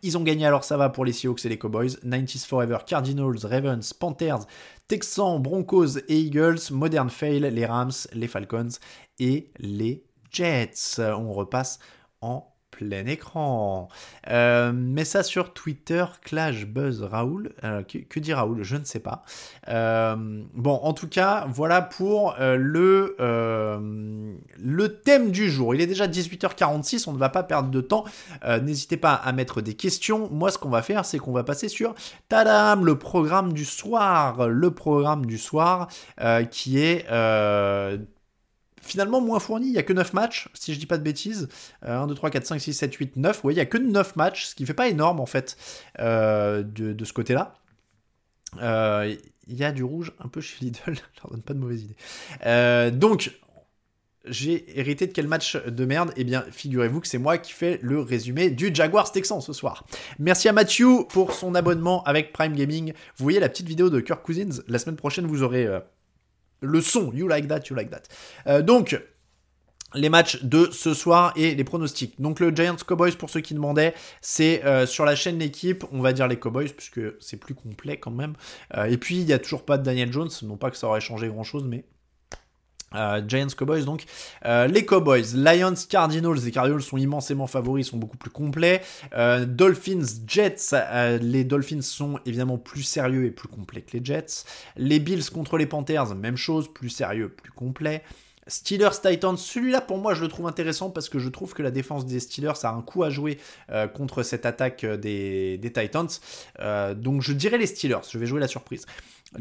Ils 0.02 0.18
ont 0.18 0.22
gagné, 0.22 0.46
alors 0.46 0.64
ça 0.64 0.76
va 0.76 0.90
pour 0.90 1.04
les 1.04 1.12
Seahawks 1.12 1.44
et 1.44 1.48
les 1.48 1.58
Cowboys. 1.58 1.96
90s 2.04 2.46
Forever, 2.46 2.78
Cardinals, 2.86 3.38
Ravens, 3.44 3.92
Panthers, 3.94 4.46
Texans, 4.86 5.40
Broncos 5.40 5.98
et 6.08 6.18
Eagles. 6.18 6.58
Modern 6.70 7.08
Fail, 7.08 7.40
les 7.40 7.66
Rams, 7.66 7.92
les 8.12 8.28
Falcons 8.28 8.68
et 9.18 9.50
les 9.58 10.04
Jets. 10.30 10.98
On 10.98 11.32
repasse 11.32 11.78
en 12.20 12.46
plein 12.70 13.06
écran. 13.06 13.88
Euh, 14.28 15.04
ça 15.04 15.22
sur 15.22 15.52
Twitter, 15.54 16.04
Clash 16.22 16.66
Buzz 16.66 17.02
Raoul. 17.02 17.52
Euh, 17.64 17.82
que, 17.82 18.20
dit 18.20 18.32
Raoul? 18.32 18.62
Je 18.62 18.76
ne 18.76 18.84
sais 18.84 19.00
pas. 19.00 19.22
Euh, 19.68 20.16
bon, 20.54 20.74
en 20.82 20.92
tout 20.92 21.08
cas, 21.08 21.46
voilà 21.48 21.82
pour 21.82 22.36
le, 22.38 23.16
le 23.18 24.88
thème 25.00 25.30
du 25.30 25.50
jour. 25.50 25.74
Il 25.74 25.80
est 25.80 25.86
déjà 25.86 26.06
18h46, 26.06 27.08
on 27.08 27.12
ne 27.12 27.18
va 27.18 27.28
pas 27.28 27.42
perdre 27.42 27.70
de 27.70 27.80
temps. 27.80 28.04
N'hésitez 28.62 28.96
pas 28.96 29.14
à 29.14 29.32
mettre 29.32 29.60
des 29.60 29.74
questions. 29.74 30.28
Moi, 30.30 30.50
ce 30.50 30.58
qu'on 30.58 30.68
va 30.68 30.82
faire, 30.82 31.04
c'est 31.04 31.18
qu'on 31.18 31.32
va 31.32 31.44
passer 31.44 31.68
sur 31.68 31.94
Tadam, 32.28 32.84
le 32.84 32.98
programme 32.98 33.52
du 33.52 33.64
soir. 33.64 34.48
Le 34.48 34.70
programme 34.70 35.26
du 35.26 35.38
soir 35.38 35.88
qui 36.50 36.78
est 36.78 37.06
finalement 38.82 39.20
moins 39.20 39.40
fourni. 39.40 39.66
Il 39.66 39.72
n'y 39.72 39.78
a 39.78 39.82
que 39.82 39.92
9 39.92 40.12
matchs, 40.12 40.48
si 40.54 40.74
je 40.74 40.78
dis 40.78 40.86
pas 40.86 40.98
de 40.98 41.02
bêtises. 41.02 41.48
1, 41.82 42.06
2, 42.06 42.14
3, 42.14 42.30
4, 42.30 42.46
5, 42.46 42.60
6, 42.60 42.74
7, 42.74 42.94
8, 42.94 43.16
9. 43.16 43.44
Ouais, 43.44 43.52
il 43.52 43.56
n'y 43.56 43.62
a 43.62 43.66
que 43.66 43.78
9 43.78 44.16
matchs, 44.16 44.46
ce 44.46 44.54
qui 44.54 44.66
fait 44.66 44.74
pas 44.74 44.88
énorme 44.88 45.20
en 45.20 45.26
fait 45.26 45.56
euh, 45.98 46.62
de, 46.62 47.04
ce 47.04 47.12
côté-là. 47.12 47.54
Euh, 48.62 49.14
il 49.46 49.56
y 49.56 49.64
a 49.64 49.72
du 49.72 49.84
rouge 49.84 50.12
un 50.20 50.28
peu 50.28 50.40
chez 50.40 50.56
Lidl, 50.64 50.80
je 50.86 51.00
leur 51.22 51.30
donne 51.30 51.42
pas 51.42 51.54
de 51.54 51.58
mauvaise 51.58 51.82
idée. 51.82 51.96
Euh, 52.46 52.90
donc, 52.90 53.32
j'ai 54.26 54.78
hérité 54.78 55.06
de 55.06 55.12
quel 55.12 55.26
match 55.26 55.56
de 55.56 55.84
merde? 55.84 56.12
Eh 56.16 56.24
bien, 56.24 56.44
figurez-vous 56.50 57.00
que 57.00 57.08
c'est 57.08 57.18
moi 57.18 57.38
qui 57.38 57.52
fais 57.52 57.78
le 57.82 58.00
résumé 58.00 58.50
du 58.50 58.74
Jaguars 58.74 59.10
Texan 59.10 59.40
ce 59.40 59.54
soir. 59.54 59.86
Merci 60.18 60.48
à 60.48 60.52
Mathieu 60.52 61.04
pour 61.08 61.32
son 61.32 61.54
abonnement 61.54 62.02
avec 62.04 62.32
Prime 62.32 62.54
Gaming. 62.54 62.92
Vous 63.16 63.22
voyez 63.22 63.40
la 63.40 63.48
petite 63.48 63.68
vidéo 63.68 63.88
de 63.88 64.00
Kirk 64.00 64.22
Cousins. 64.22 64.62
La 64.66 64.78
semaine 64.78 64.96
prochaine, 64.96 65.26
vous 65.26 65.42
aurez 65.42 65.66
le 66.60 66.80
son. 66.80 67.12
You 67.12 67.28
like 67.28 67.48
that, 67.48 67.62
you 67.70 67.76
like 67.76 67.90
that. 67.90 68.02
Euh, 68.46 68.62
donc, 68.62 69.00
les 69.94 70.08
matchs 70.08 70.42
de 70.42 70.68
ce 70.70 70.92
soir 70.92 71.32
et 71.36 71.54
les 71.54 71.64
pronostics. 71.64 72.20
Donc 72.20 72.40
le 72.40 72.54
Giants 72.54 72.76
Cowboys 72.86 73.12
pour 73.12 73.30
ceux 73.30 73.40
qui 73.40 73.54
demandaient, 73.54 73.94
c'est 74.20 74.64
euh, 74.64 74.86
sur 74.86 75.04
la 75.04 75.16
chaîne 75.16 75.38
l'équipe, 75.38 75.84
on 75.92 76.00
va 76.00 76.12
dire 76.12 76.28
les 76.28 76.38
Cowboys 76.38 76.68
puisque 76.68 77.00
c'est 77.20 77.38
plus 77.38 77.54
complet 77.54 77.96
quand 77.96 78.10
même. 78.10 78.34
Euh, 78.76 78.84
et 78.84 78.98
puis 78.98 79.16
il 79.16 79.24
n'y 79.24 79.32
a 79.32 79.38
toujours 79.38 79.64
pas 79.64 79.78
de 79.78 79.82
Daniel 79.84 80.12
Jones, 80.12 80.28
non 80.42 80.56
pas 80.56 80.70
que 80.70 80.76
ça 80.76 80.88
aurait 80.88 81.00
changé 81.00 81.28
grand 81.28 81.44
chose, 81.44 81.64
mais 81.64 81.84
euh, 82.94 83.20
Giants 83.26 83.48
Cowboys 83.56 83.84
donc 83.84 84.04
euh, 84.46 84.66
les 84.66 84.86
Cowboys 84.86 85.34
Lions 85.34 85.74
Cardinals 85.90 86.38
les 86.42 86.50
Cardinals 86.50 86.80
sont 86.80 86.96
immensément 86.96 87.46
favoris 87.46 87.88
sont 87.88 87.98
beaucoup 87.98 88.16
plus 88.16 88.30
complets 88.30 88.80
euh, 89.14 89.44
Dolphins 89.44 90.06
Jets 90.26 90.74
les 91.20 91.44
Dolphins 91.44 91.82
sont 91.82 92.18
évidemment 92.24 92.56
plus 92.56 92.82
sérieux 92.82 93.26
et 93.26 93.30
plus 93.30 93.48
complets 93.48 93.82
que 93.82 93.96
les 93.96 94.04
Jets 94.04 94.44
les 94.76 95.00
Bills 95.00 95.28
contre 95.30 95.58
les 95.58 95.66
Panthers 95.66 96.14
même 96.14 96.38
chose 96.38 96.72
plus 96.72 96.88
sérieux 96.88 97.28
plus 97.28 97.52
complet 97.52 98.02
Steelers 98.46 98.98
Titans, 99.02 99.36
celui-là 99.36 99.82
pour 99.82 99.98
moi 99.98 100.14
je 100.14 100.22
le 100.22 100.28
trouve 100.28 100.46
intéressant 100.46 100.88
parce 100.88 101.10
que 101.10 101.18
je 101.18 101.28
trouve 101.28 101.52
que 101.52 101.62
la 101.62 101.70
défense 101.70 102.06
des 102.06 102.18
Steelers 102.18 102.64
a 102.64 102.70
un 102.70 102.80
coup 102.80 103.04
à 103.04 103.10
jouer 103.10 103.36
contre 103.92 104.22
cette 104.22 104.46
attaque 104.46 104.86
des, 104.86 105.58
des 105.58 105.70
Titans. 105.70 106.08
donc 106.96 107.20
je 107.20 107.34
dirais 107.34 107.58
les 107.58 107.66
Steelers, 107.66 108.08
je 108.10 108.16
vais 108.16 108.24
jouer 108.24 108.40
la 108.40 108.48
surprise. 108.48 108.86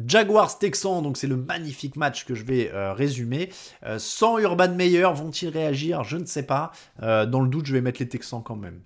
Jaguars 0.05 0.59
Texans, 0.59 1.01
donc 1.01 1.17
c'est 1.17 1.27
le 1.27 1.37
magnifique 1.37 1.95
match 1.95 2.25
que 2.25 2.35
je 2.35 2.43
vais 2.43 2.71
euh, 2.73 2.93
résumer. 2.93 3.51
Euh, 3.83 3.99
sans 3.99 4.37
Urban 4.37 4.73
Meyer, 4.73 5.07
vont-ils 5.13 5.49
réagir? 5.49 6.03
Je 6.03 6.17
ne 6.17 6.25
sais 6.25 6.43
pas. 6.43 6.71
Euh, 7.01 7.25
dans 7.25 7.39
le 7.39 7.47
doute, 7.47 7.65
je 7.65 7.73
vais 7.73 7.81
mettre 7.81 7.99
les 7.99 8.09
Texans 8.09 8.43
quand 8.43 8.57
même. 8.57 8.81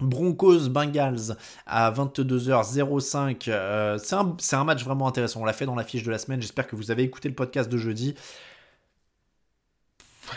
Broncos 0.00 0.68
Bengals 0.68 1.36
à 1.66 1.90
22h05. 1.90 3.98
c'est 3.98 4.56
un, 4.56 4.64
match 4.64 4.84
vraiment 4.84 5.08
intéressant. 5.08 5.42
On 5.42 5.44
l'a 5.44 5.52
fait 5.52 5.66
dans 5.66 5.74
la 5.74 5.84
fiche 5.84 6.04
de 6.04 6.10
la 6.10 6.18
semaine. 6.18 6.40
J'espère 6.40 6.68
que 6.68 6.76
vous 6.76 6.90
avez 6.90 7.02
écouté 7.02 7.28
le 7.28 7.34
podcast 7.34 7.68
de 7.68 7.76
jeudi. 7.76 8.14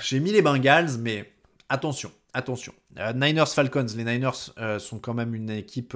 J'ai 0.01 0.19
mis 0.19 0.31
les 0.31 0.41
Bengals, 0.41 0.97
mais 0.99 1.31
attention, 1.69 2.11
attention. 2.33 2.73
Niners 3.13 3.49
Falcons. 3.49 3.85
Les 3.95 4.03
Niners 4.03 4.79
sont 4.79 4.97
quand 4.97 5.13
même 5.13 5.35
une 5.35 5.51
équipe 5.51 5.95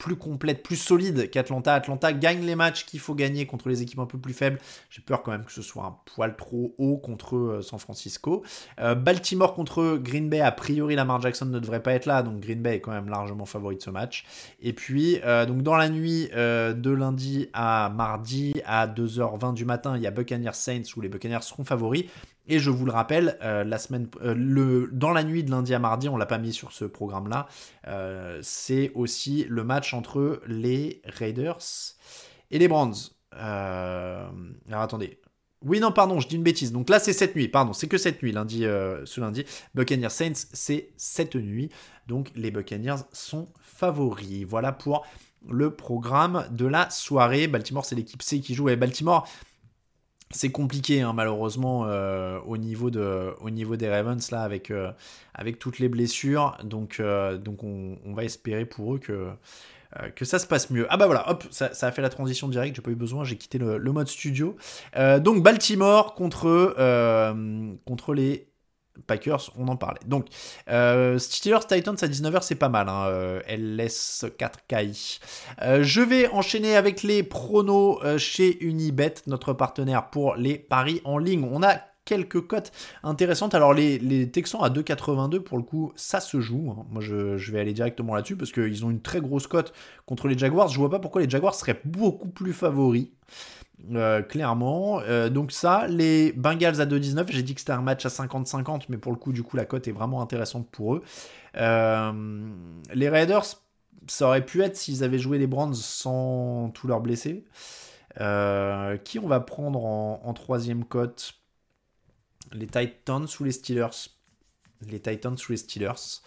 plus 0.00 0.16
complète, 0.16 0.62
plus 0.62 0.76
solide 0.76 1.30
qu'Atlanta. 1.30 1.74
Atlanta 1.74 2.12
gagne 2.12 2.44
les 2.44 2.56
matchs 2.56 2.86
qu'il 2.86 2.98
faut 2.98 3.14
gagner 3.14 3.46
contre 3.46 3.68
les 3.68 3.82
équipes 3.82 3.98
un 3.98 4.06
peu 4.06 4.18
plus 4.18 4.32
faibles. 4.32 4.58
J'ai 4.88 5.02
peur 5.02 5.22
quand 5.22 5.30
même 5.30 5.44
que 5.44 5.52
ce 5.52 5.62
soit 5.62 5.84
un 5.84 5.96
poil 6.06 6.34
trop 6.36 6.74
haut 6.78 6.96
contre 6.96 7.36
euh, 7.36 7.62
San 7.62 7.78
Francisco. 7.78 8.42
Euh, 8.80 8.94
Baltimore 8.94 9.54
contre 9.54 9.98
Green 9.98 10.30
Bay, 10.30 10.40
a 10.40 10.50
priori 10.52 10.96
Lamar 10.96 11.20
Jackson 11.20 11.44
ne 11.46 11.58
devrait 11.58 11.82
pas 11.82 11.92
être 11.92 12.06
là, 12.06 12.22
donc 12.22 12.40
Green 12.40 12.62
Bay 12.62 12.76
est 12.76 12.80
quand 12.80 12.92
même 12.92 13.10
largement 13.10 13.44
favori 13.44 13.76
de 13.76 13.82
ce 13.82 13.90
match. 13.90 14.24
Et 14.60 14.72
puis, 14.72 15.20
euh, 15.24 15.44
donc 15.44 15.62
dans 15.62 15.76
la 15.76 15.90
nuit 15.90 16.30
de 16.30 16.90
lundi 16.90 17.48
à 17.52 17.92
mardi 17.94 18.54
à 18.64 18.86
2h20 18.86 19.52
du 19.52 19.66
matin, 19.66 19.96
il 19.96 20.02
y 20.02 20.06
a 20.06 20.10
Buccaneers 20.10 20.54
Saints 20.54 20.82
où 20.96 21.02
les 21.02 21.08
Buccaneers 21.08 21.42
seront 21.42 21.64
favoris. 21.64 22.06
Et 22.50 22.58
je 22.58 22.68
vous 22.68 22.84
le 22.84 22.90
rappelle, 22.90 23.38
euh, 23.42 23.62
la 23.62 23.78
semaine, 23.78 24.08
euh, 24.22 24.34
le, 24.36 24.90
dans 24.92 25.12
la 25.12 25.22
nuit 25.22 25.44
de 25.44 25.52
lundi 25.52 25.72
à 25.72 25.78
mardi, 25.78 26.08
on 26.08 26.16
l'a 26.16 26.26
pas 26.26 26.38
mis 26.38 26.52
sur 26.52 26.72
ce 26.72 26.84
programme-là, 26.84 27.46
euh, 27.86 28.40
c'est 28.42 28.90
aussi 28.96 29.46
le 29.48 29.62
match 29.62 29.94
entre 29.94 30.42
les 30.48 31.00
Raiders 31.04 31.60
et 32.50 32.58
les 32.58 32.66
Browns. 32.66 32.96
alors 33.30 34.32
attendez. 34.68 35.20
Oui, 35.64 35.78
non, 35.78 35.92
pardon, 35.92 36.18
je 36.18 36.26
dis 36.26 36.36
une 36.36 36.42
bêtise. 36.42 36.72
Donc 36.72 36.88
là, 36.88 36.98
c'est 36.98 37.12
cette 37.12 37.36
nuit, 37.36 37.46
pardon, 37.46 37.72
c'est 37.72 37.86
que 37.86 37.98
cette 37.98 38.20
nuit, 38.20 38.32
lundi, 38.32 38.62
ce 38.62 39.20
lundi. 39.20 39.44
Buccaneers 39.76 40.10
Saints, 40.10 40.46
c'est 40.52 40.90
cette 40.96 41.36
nuit. 41.36 41.70
Donc 42.08 42.32
les 42.34 42.50
Buccaneers 42.50 43.04
sont 43.12 43.48
favoris. 43.60 44.44
Voilà 44.44 44.72
pour 44.72 45.06
le 45.48 45.70
programme 45.76 46.48
de 46.50 46.66
la 46.66 46.90
soirée. 46.90 47.46
Baltimore, 47.46 47.84
c'est 47.84 47.94
l'équipe 47.94 48.22
C 48.22 48.40
qui 48.40 48.54
joue. 48.54 48.70
Et 48.70 48.76
Baltimore, 48.76 49.28
c'est 50.30 50.50
compliqué 50.50 51.00
hein, 51.00 51.12
malheureusement 51.12 51.86
euh, 51.86 52.38
au, 52.46 52.56
niveau 52.56 52.90
de, 52.90 53.34
au 53.40 53.50
niveau 53.50 53.76
des 53.76 53.88
Ravens 53.88 54.30
là 54.30 54.42
avec, 54.42 54.70
euh, 54.70 54.92
avec 55.34 55.58
toutes 55.58 55.78
les 55.80 55.88
blessures 55.88 56.56
donc, 56.62 56.98
euh, 57.00 57.36
donc 57.36 57.64
on, 57.64 57.96
va 58.14 58.24
espérer 58.24 58.64
pour 58.64 58.94
eux 58.94 58.98
que, 58.98 59.28
que 60.14 60.24
ça 60.24 60.38
se 60.38 60.46
passe 60.46 60.70
mieux. 60.70 60.86
Ah 60.88 60.96
bah 60.96 61.06
voilà, 61.06 61.28
hop, 61.30 61.44
ça, 61.50 61.70
a 61.80 61.92
fait 61.92 62.02
la 62.02 62.08
transition 62.08 62.48
directe, 62.48 62.76
j'ai 62.76 62.82
pas 62.82 62.90
eu 62.90 62.96
besoin, 62.96 63.24
j'ai 63.24 63.36
quitté 63.36 63.58
le, 63.58 63.78
mode 63.92 64.08
studio. 64.08 64.56
donc 65.20 65.42
Baltimore 65.42 66.14
contre, 66.14 66.74
contre 67.84 68.14
les 68.14 68.49
Packers, 69.06 69.50
on 69.58 69.68
en 69.68 69.76
parlait. 69.76 70.00
Donc, 70.06 70.26
euh, 70.68 71.18
Steelers 71.18 71.66
Titans 71.68 71.96
à 72.00 72.06
19h, 72.06 72.42
c'est 72.42 72.54
pas 72.54 72.68
mal. 72.68 72.88
Hein, 72.88 73.06
euh, 73.08 73.40
LS 73.48 74.24
4KI. 74.38 75.20
Euh, 75.62 75.82
je 75.82 76.00
vais 76.00 76.28
enchaîner 76.28 76.76
avec 76.76 77.02
les 77.02 77.22
pronos 77.22 78.00
chez 78.18 78.62
Unibet, 78.64 79.14
notre 79.26 79.52
partenaire 79.52 80.10
pour 80.10 80.34
les 80.36 80.58
paris 80.58 81.00
en 81.04 81.18
ligne. 81.18 81.48
On 81.50 81.62
a 81.62 81.80
quelques 82.10 82.44
cotes 82.46 82.72
intéressantes. 83.04 83.54
Alors 83.54 83.72
les, 83.72 84.30
Texans 84.30 84.62
à 84.62 84.68
2,82 84.68 85.38
pour 85.40 85.58
le 85.58 85.62
coup, 85.62 85.92
ça 85.94 86.20
se 86.20 86.40
joue. 86.40 86.70
Hein. 86.70 86.84
Moi 86.90 87.00
je, 87.00 87.52
vais 87.52 87.60
aller 87.60 87.72
directement 87.72 88.14
là-dessus 88.14 88.36
parce 88.36 88.50
qu'ils 88.50 88.84
ont 88.84 88.90
une 88.90 89.00
très 89.00 89.20
grosse 89.20 89.46
cote 89.46 89.72
contre 90.06 90.26
les 90.26 90.36
Jaguars. 90.36 90.68
Je 90.68 90.78
vois 90.78 90.90
pas 90.90 90.98
pourquoi 90.98 91.22
les 91.22 91.30
Jaguars 91.30 91.54
seraient 91.54 91.80
beaucoup 91.84 92.28
plus 92.28 92.52
favoris. 92.52 93.08
Euh, 93.92 94.22
clairement. 94.22 95.00
Euh, 95.00 95.28
donc 95.28 95.52
ça, 95.52 95.86
les 95.88 96.32
Bengals 96.32 96.80
à 96.80 96.86
2,19, 96.86 97.26
j'ai 97.30 97.42
dit 97.42 97.54
que 97.54 97.60
c'était 97.60 97.72
un 97.72 97.82
match 97.82 98.04
à 98.06 98.08
50-50, 98.08 98.84
mais 98.88 98.98
pour 98.98 99.12
le 99.12 99.18
coup, 99.18 99.32
du 99.32 99.42
coup, 99.42 99.56
la 99.56 99.64
cote 99.64 99.88
est 99.88 99.92
vraiment 99.92 100.22
intéressante 100.22 100.68
pour 100.70 100.94
eux. 100.96 101.02
Euh, 101.56 102.50
les 102.92 103.08
Raiders, 103.08 103.44
ça 104.06 104.26
aurait 104.26 104.44
pu 104.44 104.62
être 104.62 104.76
s'ils 104.76 105.04
avaient 105.04 105.18
joué 105.18 105.38
les 105.38 105.46
Browns 105.46 105.74
sans 105.74 106.70
tous 106.70 106.86
leurs 106.86 107.00
blessés. 107.00 107.44
qui 109.04 109.18
on 109.18 109.28
va 109.28 109.40
prendre 109.40 109.84
en, 109.84 110.32
troisième 110.34 110.84
cote? 110.84 111.34
Les 112.52 112.66
Titans 112.66 113.26
ou 113.38 113.44
les 113.44 113.52
Steelers? 113.52 114.08
Les 114.82 115.00
Titans 115.00 115.36
ou 115.48 115.52
les 115.52 115.58
Steelers? 115.58 116.22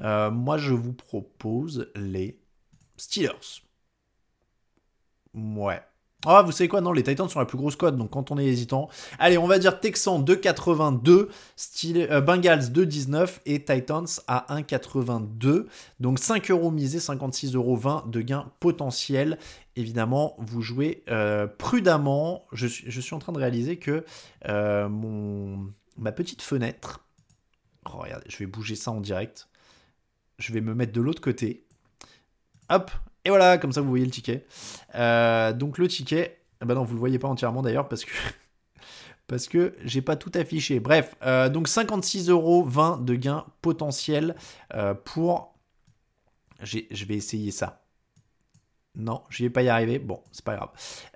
Moi, 0.00 0.58
je 0.58 0.72
vous 0.72 0.92
propose 0.92 1.90
les 1.94 2.38
Steelers. 2.96 3.62
Ouais. 5.34 5.82
Ah, 6.24 6.42
vous 6.42 6.50
savez 6.50 6.66
quoi? 6.66 6.80
Non, 6.80 6.92
les 6.92 7.02
Titans 7.02 7.28
sont 7.28 7.38
la 7.38 7.44
plus 7.44 7.58
grosse 7.58 7.76
cote, 7.76 7.96
donc 7.96 8.10
quand 8.10 8.30
on 8.30 8.38
est 8.38 8.46
hésitant. 8.46 8.88
Allez, 9.18 9.36
on 9.38 9.46
va 9.46 9.58
dire 9.58 9.78
Texans 9.78 10.22
2,82, 10.24 11.28
style, 11.56 12.08
euh, 12.10 12.20
Bengals 12.20 12.72
2,19 12.72 13.40
et 13.44 13.62
Titans 13.62 14.06
à 14.26 14.46
1,82. 14.56 15.66
Donc 16.00 16.18
5 16.18 16.50
euros 16.50 16.70
misés, 16.70 16.98
56,20 16.98 17.54
euros 17.56 17.80
de 18.06 18.20
gain 18.22 18.50
potentiel. 18.60 19.38
Évidemment, 19.76 20.36
vous 20.38 20.62
jouez 20.62 21.04
euh, 21.10 21.46
prudemment. 21.46 22.46
Je 22.52 22.66
suis, 22.66 22.90
je 22.90 23.00
suis, 23.00 23.14
en 23.14 23.18
train 23.18 23.32
de 23.32 23.38
réaliser 23.38 23.76
que 23.76 24.04
euh, 24.48 24.88
mon, 24.88 25.70
ma 25.98 26.12
petite 26.12 26.40
fenêtre. 26.40 27.04
Oh, 27.84 27.98
regardez, 27.98 28.26
je 28.28 28.38
vais 28.38 28.46
bouger 28.46 28.74
ça 28.74 28.90
en 28.90 29.00
direct. 29.00 29.48
Je 30.38 30.52
vais 30.52 30.60
me 30.60 30.74
mettre 30.74 30.92
de 30.92 31.00
l'autre 31.00 31.20
côté. 31.20 31.66
Hop, 32.68 32.90
et 33.26 33.28
voilà, 33.28 33.58
comme 33.58 33.72
ça 33.72 33.80
vous 33.80 33.88
voyez 33.88 34.04
le 34.04 34.10
ticket. 34.12 34.46
Euh, 34.94 35.52
donc 35.52 35.78
le 35.78 35.88
ticket, 35.88 36.38
bah 36.64 36.74
non, 36.74 36.84
vous 36.84 36.94
le 36.94 37.00
voyez 37.00 37.18
pas 37.18 37.26
entièrement 37.26 37.60
d'ailleurs 37.60 37.88
parce 37.88 38.04
que 38.04 38.12
parce 39.26 39.48
que 39.48 39.74
j'ai 39.82 40.00
pas 40.00 40.14
tout 40.14 40.30
affiché. 40.36 40.78
Bref, 40.78 41.16
euh, 41.24 41.48
donc 41.48 41.66
56 41.66 42.30
euros 42.30 42.62
20 42.62 43.04
de 43.04 43.16
gain 43.16 43.44
potentiel 43.62 44.36
euh, 44.74 44.94
pour. 44.94 45.56
Je 46.62 47.04
vais 47.04 47.16
essayer 47.16 47.50
ça. 47.50 47.85
Non, 48.96 49.22
je 49.28 49.42
vais 49.42 49.50
pas 49.50 49.62
y 49.62 49.68
arriver. 49.68 49.98
Bon, 49.98 50.20
c'est 50.32 50.44
pas 50.44 50.56
grave. 50.56 50.70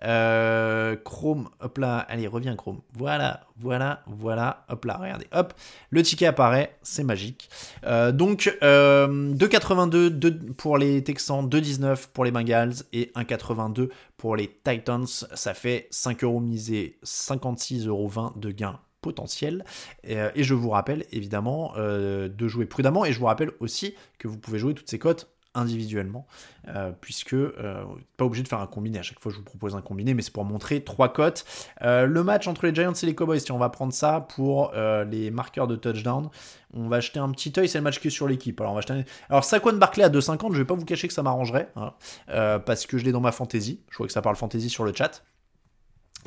Euh, 0.04 0.96
Chrome, 0.96 1.48
hop 1.60 1.78
là, 1.78 1.98
allez, 1.98 2.26
reviens 2.26 2.54
Chrome. 2.54 2.80
Voilà, 2.92 3.46
voilà, 3.56 4.02
voilà, 4.06 4.64
hop 4.68 4.84
là, 4.84 4.98
regardez, 5.00 5.26
hop, 5.32 5.54
le 5.88 6.02
ticket 6.02 6.26
apparaît, 6.26 6.76
c'est 6.82 7.04
magique. 7.04 7.48
Euh, 7.84 8.12
donc, 8.12 8.54
euh, 8.62 9.32
2,82 9.34 10.52
pour 10.52 10.76
les 10.76 11.02
Texans, 11.02 11.48
2,19 11.48 12.08
pour 12.12 12.24
les 12.24 12.30
Bengals 12.30 12.74
et 12.92 13.10
1,82 13.14 13.88
pour 14.16 14.36
les 14.36 14.48
Titans. 14.48 15.06
Ça 15.06 15.54
fait 15.54 15.88
5 15.90 16.22
euros 16.24 16.40
misés, 16.40 16.98
56,20 17.02 17.86
euros 17.88 18.10
de 18.36 18.50
gain 18.50 18.78
potentiel. 19.00 19.64
Euh, 20.08 20.30
et, 20.34 20.44
je 20.44 20.54
vous 20.54 20.70
rappelle 20.70 21.04
évidemment 21.12 21.72
euh, 21.76 22.28
de 22.28 22.48
jouer 22.48 22.66
prudemment. 22.66 23.04
Et 23.04 23.12
je 23.12 23.18
vous 23.18 23.26
rappelle 23.26 23.52
aussi 23.60 23.94
que 24.18 24.28
vous 24.28 24.38
pouvez 24.38 24.58
jouer 24.58 24.74
toutes 24.74 24.90
ces 24.90 24.98
cotes 24.98 25.28
individuellement, 25.54 26.26
euh, 26.68 26.92
puisque 27.00 27.34
euh, 27.34 27.84
pas 28.16 28.24
obligé 28.24 28.42
de 28.42 28.48
faire 28.48 28.60
un 28.60 28.66
combiné. 28.66 28.98
À 28.98 29.02
chaque 29.02 29.20
fois, 29.20 29.32
je 29.32 29.36
vous 29.36 29.42
propose 29.42 29.74
un 29.74 29.80
combiné, 29.80 30.14
mais 30.14 30.22
c'est 30.22 30.32
pour 30.32 30.44
montrer 30.44 30.84
trois 30.84 31.12
cotes. 31.12 31.44
Euh, 31.82 32.06
le 32.06 32.22
match 32.22 32.46
entre 32.46 32.66
les 32.66 32.74
Giants 32.74 32.92
et 32.92 33.06
les 33.06 33.14
Cowboys, 33.14 33.40
si 33.40 33.50
on 33.52 33.58
va 33.58 33.68
prendre 33.68 33.92
ça 33.92 34.26
pour 34.34 34.72
les 34.72 35.30
marqueurs 35.30 35.66
de 35.66 35.76
touchdown, 35.76 36.30
on 36.74 36.88
va 36.88 36.96
acheter 36.96 37.18
un 37.18 37.30
petit 37.30 37.52
œil. 37.58 37.68
C'est 37.68 37.78
le 37.78 37.84
match 37.84 38.00
qui 38.00 38.08
est 38.08 38.10
sur 38.10 38.28
l'équipe. 38.28 38.60
Alors, 38.60 38.72
on 38.72 38.74
va 38.74 38.78
acheter. 38.78 39.04
Alors, 39.28 39.44
Saquon 39.44 39.72
Barclay 39.72 40.04
à 40.04 40.08
2,50. 40.08 40.52
Je 40.52 40.58
vais 40.58 40.64
pas 40.64 40.74
vous 40.74 40.84
cacher 40.84 41.08
que 41.08 41.14
ça 41.14 41.22
m'arrangerait, 41.22 41.70
hein, 41.76 41.92
parce 42.64 42.86
que 42.86 42.98
je 42.98 43.04
l'ai 43.04 43.12
dans 43.12 43.20
ma 43.20 43.32
fantasy. 43.32 43.80
Je 43.90 43.96
vois 43.98 44.06
que 44.06 44.12
ça 44.12 44.22
parle 44.22 44.36
fantasy 44.36 44.70
sur 44.70 44.84
le 44.84 44.94
chat. 44.94 45.22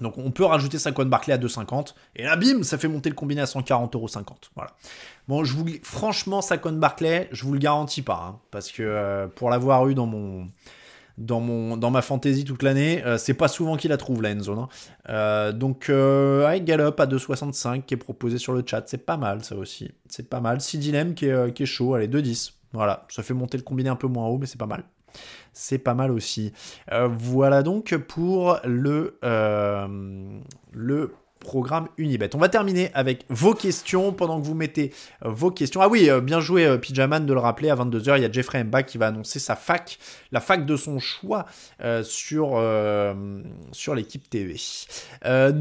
Donc 0.02 0.18
on 0.18 0.32
peut 0.32 0.46
rajouter 0.46 0.80
Saquon 0.80 1.06
Barclay 1.06 1.34
à 1.34 1.38
2,50 1.38 1.94
et 2.16 2.24
là 2.24 2.36
bim, 2.36 2.64
ça 2.64 2.78
fait 2.78 2.88
monter 2.88 3.10
le 3.10 3.16
combiné 3.16 3.42
à 3.42 3.46
140,50€. 3.46 4.26
Voilà. 4.56 4.72
Bon, 5.28 5.44
je 5.44 5.54
vous 5.54 5.66
franchement 5.84 6.42
Saquon 6.42 6.74
Barclay, 6.74 7.30
je 7.32 7.44
vous 7.44 7.54
le 7.54 7.60
garantis 7.60 8.02
pas 8.02 8.30
hein, 8.30 8.40
parce 8.52 8.72
que 8.72 8.84
euh, 8.84 9.28
pour 9.28 9.50
l'avoir 9.50 9.88
eu 9.88 9.94
dans 9.94 10.06
mon 10.06 10.48
dans 11.20 11.40
mon 11.40 11.78
dans 11.78 11.92
ma 11.92 12.02
fantasy 12.02 12.44
toute 12.44 12.64
l'année, 12.64 13.04
euh, 13.06 13.20
c'est 13.20 13.36
pas 13.36 13.48
souvent 13.48 13.78
qu'il 13.78 13.92
la 13.92 13.98
trouve 13.98 14.22
la 14.24 14.32
end 14.32 14.40
zone. 14.40 14.60
Hein. 14.60 14.70
Euh, 15.10 15.52
donc 15.52 15.90
avec 15.90 16.66
Gallup 16.66 17.00
à 17.00 17.06
2,65 17.06 17.84
qui 17.84 17.94
est 17.94 17.98
proposé 17.98 18.40
sur 18.40 18.54
le 18.54 18.64
chat, 18.66 18.84
c'est 18.88 19.06
pas 19.06 19.18
mal 19.18 19.44
ça 19.44 19.56
aussi. 19.56 19.92
C'est 20.10 20.28
pas 20.28 20.40
mal. 20.40 20.60
Sidilem 20.60 21.14
qui 21.14 21.28
est, 21.28 21.54
qui 21.54 21.64
est 21.64 21.68
chaud, 21.68 21.94
allez 21.94 22.08
2,10. 22.08 22.54
Voilà, 22.74 23.06
ça 23.10 23.22
fait 23.22 23.36
monter 23.36 23.58
le 23.58 23.64
combiné 23.64 23.90
un 23.90 23.96
peu 23.96 24.08
moins 24.08 24.26
haut 24.26 24.40
mais 24.40 24.48
c'est 24.48 24.58
pas 24.58 24.66
mal 24.66 24.84
c'est 25.54 25.78
pas 25.78 25.94
mal 25.94 26.12
aussi. 26.12 26.52
Euh, 26.92 27.08
voilà 27.08 27.64
donc 27.64 27.96
pour 27.96 28.60
le, 28.66 29.18
euh, 29.24 29.88
le 30.74 31.14
programme 31.40 31.90
Unibet. 31.98 32.34
On 32.36 32.38
va 32.38 32.48
terminer 32.48 32.90
avec 32.94 33.26
vos 33.28 33.54
questions 33.54 34.14
pendant 34.14 34.40
que 34.40 34.46
vous 34.46 34.56
mettez 34.56 34.94
vos 35.26 35.52
questions. 35.52 35.82
Ah 35.82 35.90
oui, 35.90 36.10
euh, 36.10 36.22
bien 36.22 36.40
joué 36.40 36.78
Pyjaman 36.78 37.26
de 37.26 37.34
le 37.34 37.40
rappeler, 37.40 37.70
à 37.70 37.76
22h, 37.76 38.18
il 38.18 38.22
y 38.22 38.26
a 38.26 38.32
Jeffrey 38.32 38.64
Mba 38.64 38.84
qui 38.84 38.98
va 38.98 39.08
annoncer 39.08 39.40
sa 39.40 39.58
fac, 39.58 40.00
la 40.32 40.40
fac 40.40 40.66
de 40.66 40.78
son 40.78 41.00
choix 41.00 41.46
sur, 42.04 42.64
sur 43.74 43.96
l'équipe 43.96 44.30
TV. 44.30 44.56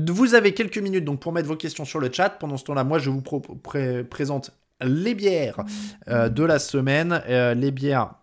vous 0.06 0.34
avez 0.34 0.54
quelques 0.54 0.78
minutes 0.78 1.04
donc 1.04 1.18
pour 1.18 1.32
mettre 1.32 1.48
vos 1.48 1.56
questions 1.56 1.84
sur 1.84 1.98
le 1.98 2.10
chat. 2.12 2.30
Pendant 2.30 2.56
ce 2.56 2.64
temps-là, 2.64 2.84
moi 2.84 3.00
je 3.00 3.10
vous 3.10 3.22
présente 4.08 4.52
les 4.80 5.14
bières 5.14 5.64
de 6.06 6.44
la 6.44 6.60
semaine. 6.60 7.22
les 7.26 7.70
bières 7.72 8.14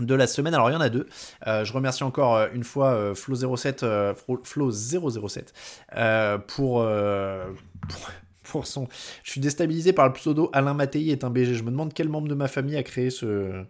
de 0.00 0.14
la 0.14 0.26
semaine. 0.26 0.54
Alors 0.54 0.70
il 0.70 0.72
y 0.72 0.76
en 0.76 0.80
a 0.80 0.88
deux. 0.88 1.06
Euh, 1.46 1.64
je 1.64 1.72
remercie 1.72 2.04
encore 2.04 2.36
euh, 2.36 2.48
une 2.52 2.64
fois 2.64 2.92
euh, 2.92 3.14
Flo07 3.14 4.14
Flo 4.44 4.70
007 4.70 5.52
pour, 6.46 6.86
pour, 8.44 8.66
son. 8.66 8.88
Je 9.22 9.30
suis 9.30 9.40
déstabilisé 9.40 9.92
par 9.92 10.06
le 10.06 10.12
pseudo 10.14 10.50
Alain 10.52 10.74
Mattei 10.74 11.10
est 11.10 11.24
un 11.24 11.30
BG. 11.30 11.54
Je 11.54 11.62
me 11.62 11.70
demande 11.70 11.92
quel 11.92 12.08
membre 12.08 12.28
de 12.28 12.34
ma 12.34 12.48
famille 12.48 12.76
a 12.76 12.82
créé 12.82 13.10
ce 13.10 13.64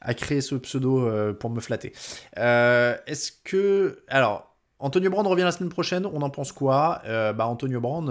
a 0.00 0.14
créé 0.14 0.40
ce 0.40 0.54
pseudo 0.54 1.34
pour 1.34 1.50
me 1.50 1.60
flatter. 1.60 1.92
Est-ce 2.36 3.32
que 3.44 4.02
alors 4.08 4.46
Antonio 4.78 5.10
Brand 5.10 5.26
revient 5.26 5.42
la 5.42 5.52
semaine 5.52 5.70
prochaine. 5.70 6.06
On 6.06 6.22
en 6.22 6.30
pense 6.30 6.52
quoi? 6.52 7.02
Bah 7.04 7.46
Antonio 7.46 7.80
Brand 7.80 8.10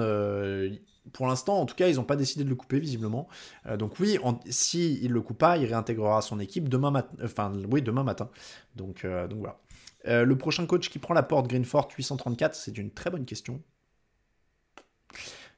pour 1.14 1.28
l'instant, 1.28 1.60
en 1.60 1.66
tout 1.66 1.76
cas, 1.76 1.88
ils 1.88 1.96
n'ont 1.96 2.04
pas 2.04 2.16
décidé 2.16 2.44
de 2.44 2.50
le 2.50 2.56
couper 2.56 2.80
visiblement. 2.80 3.28
Euh, 3.66 3.78
donc 3.78 4.00
oui, 4.00 4.18
si 4.50 5.00
il 5.02 5.12
le 5.12 5.22
coupe 5.22 5.38
pas, 5.38 5.58
il 5.58 5.66
réintégrera 5.66 6.22
son 6.22 6.40
équipe 6.40 6.70
demain 6.70 6.92
matin. 6.92 7.16
Enfin, 7.24 7.52
oui, 7.72 7.82
demain 7.82 8.04
matin. 8.04 8.30
Donc, 8.76 9.06
euh, 9.06 9.28
voilà. 9.32 9.60
Euh, 10.08 10.24
le 10.24 10.38
prochain 10.38 10.66
coach 10.66 10.90
qui 10.90 11.00
prend 11.00 11.14
la 11.14 11.24
porte 11.24 11.48
Greenford 11.48 11.90
834, 11.96 12.56
c'est 12.56 12.78
une 12.78 12.92
très 12.92 13.10
bonne 13.10 13.26
question. 13.26 13.62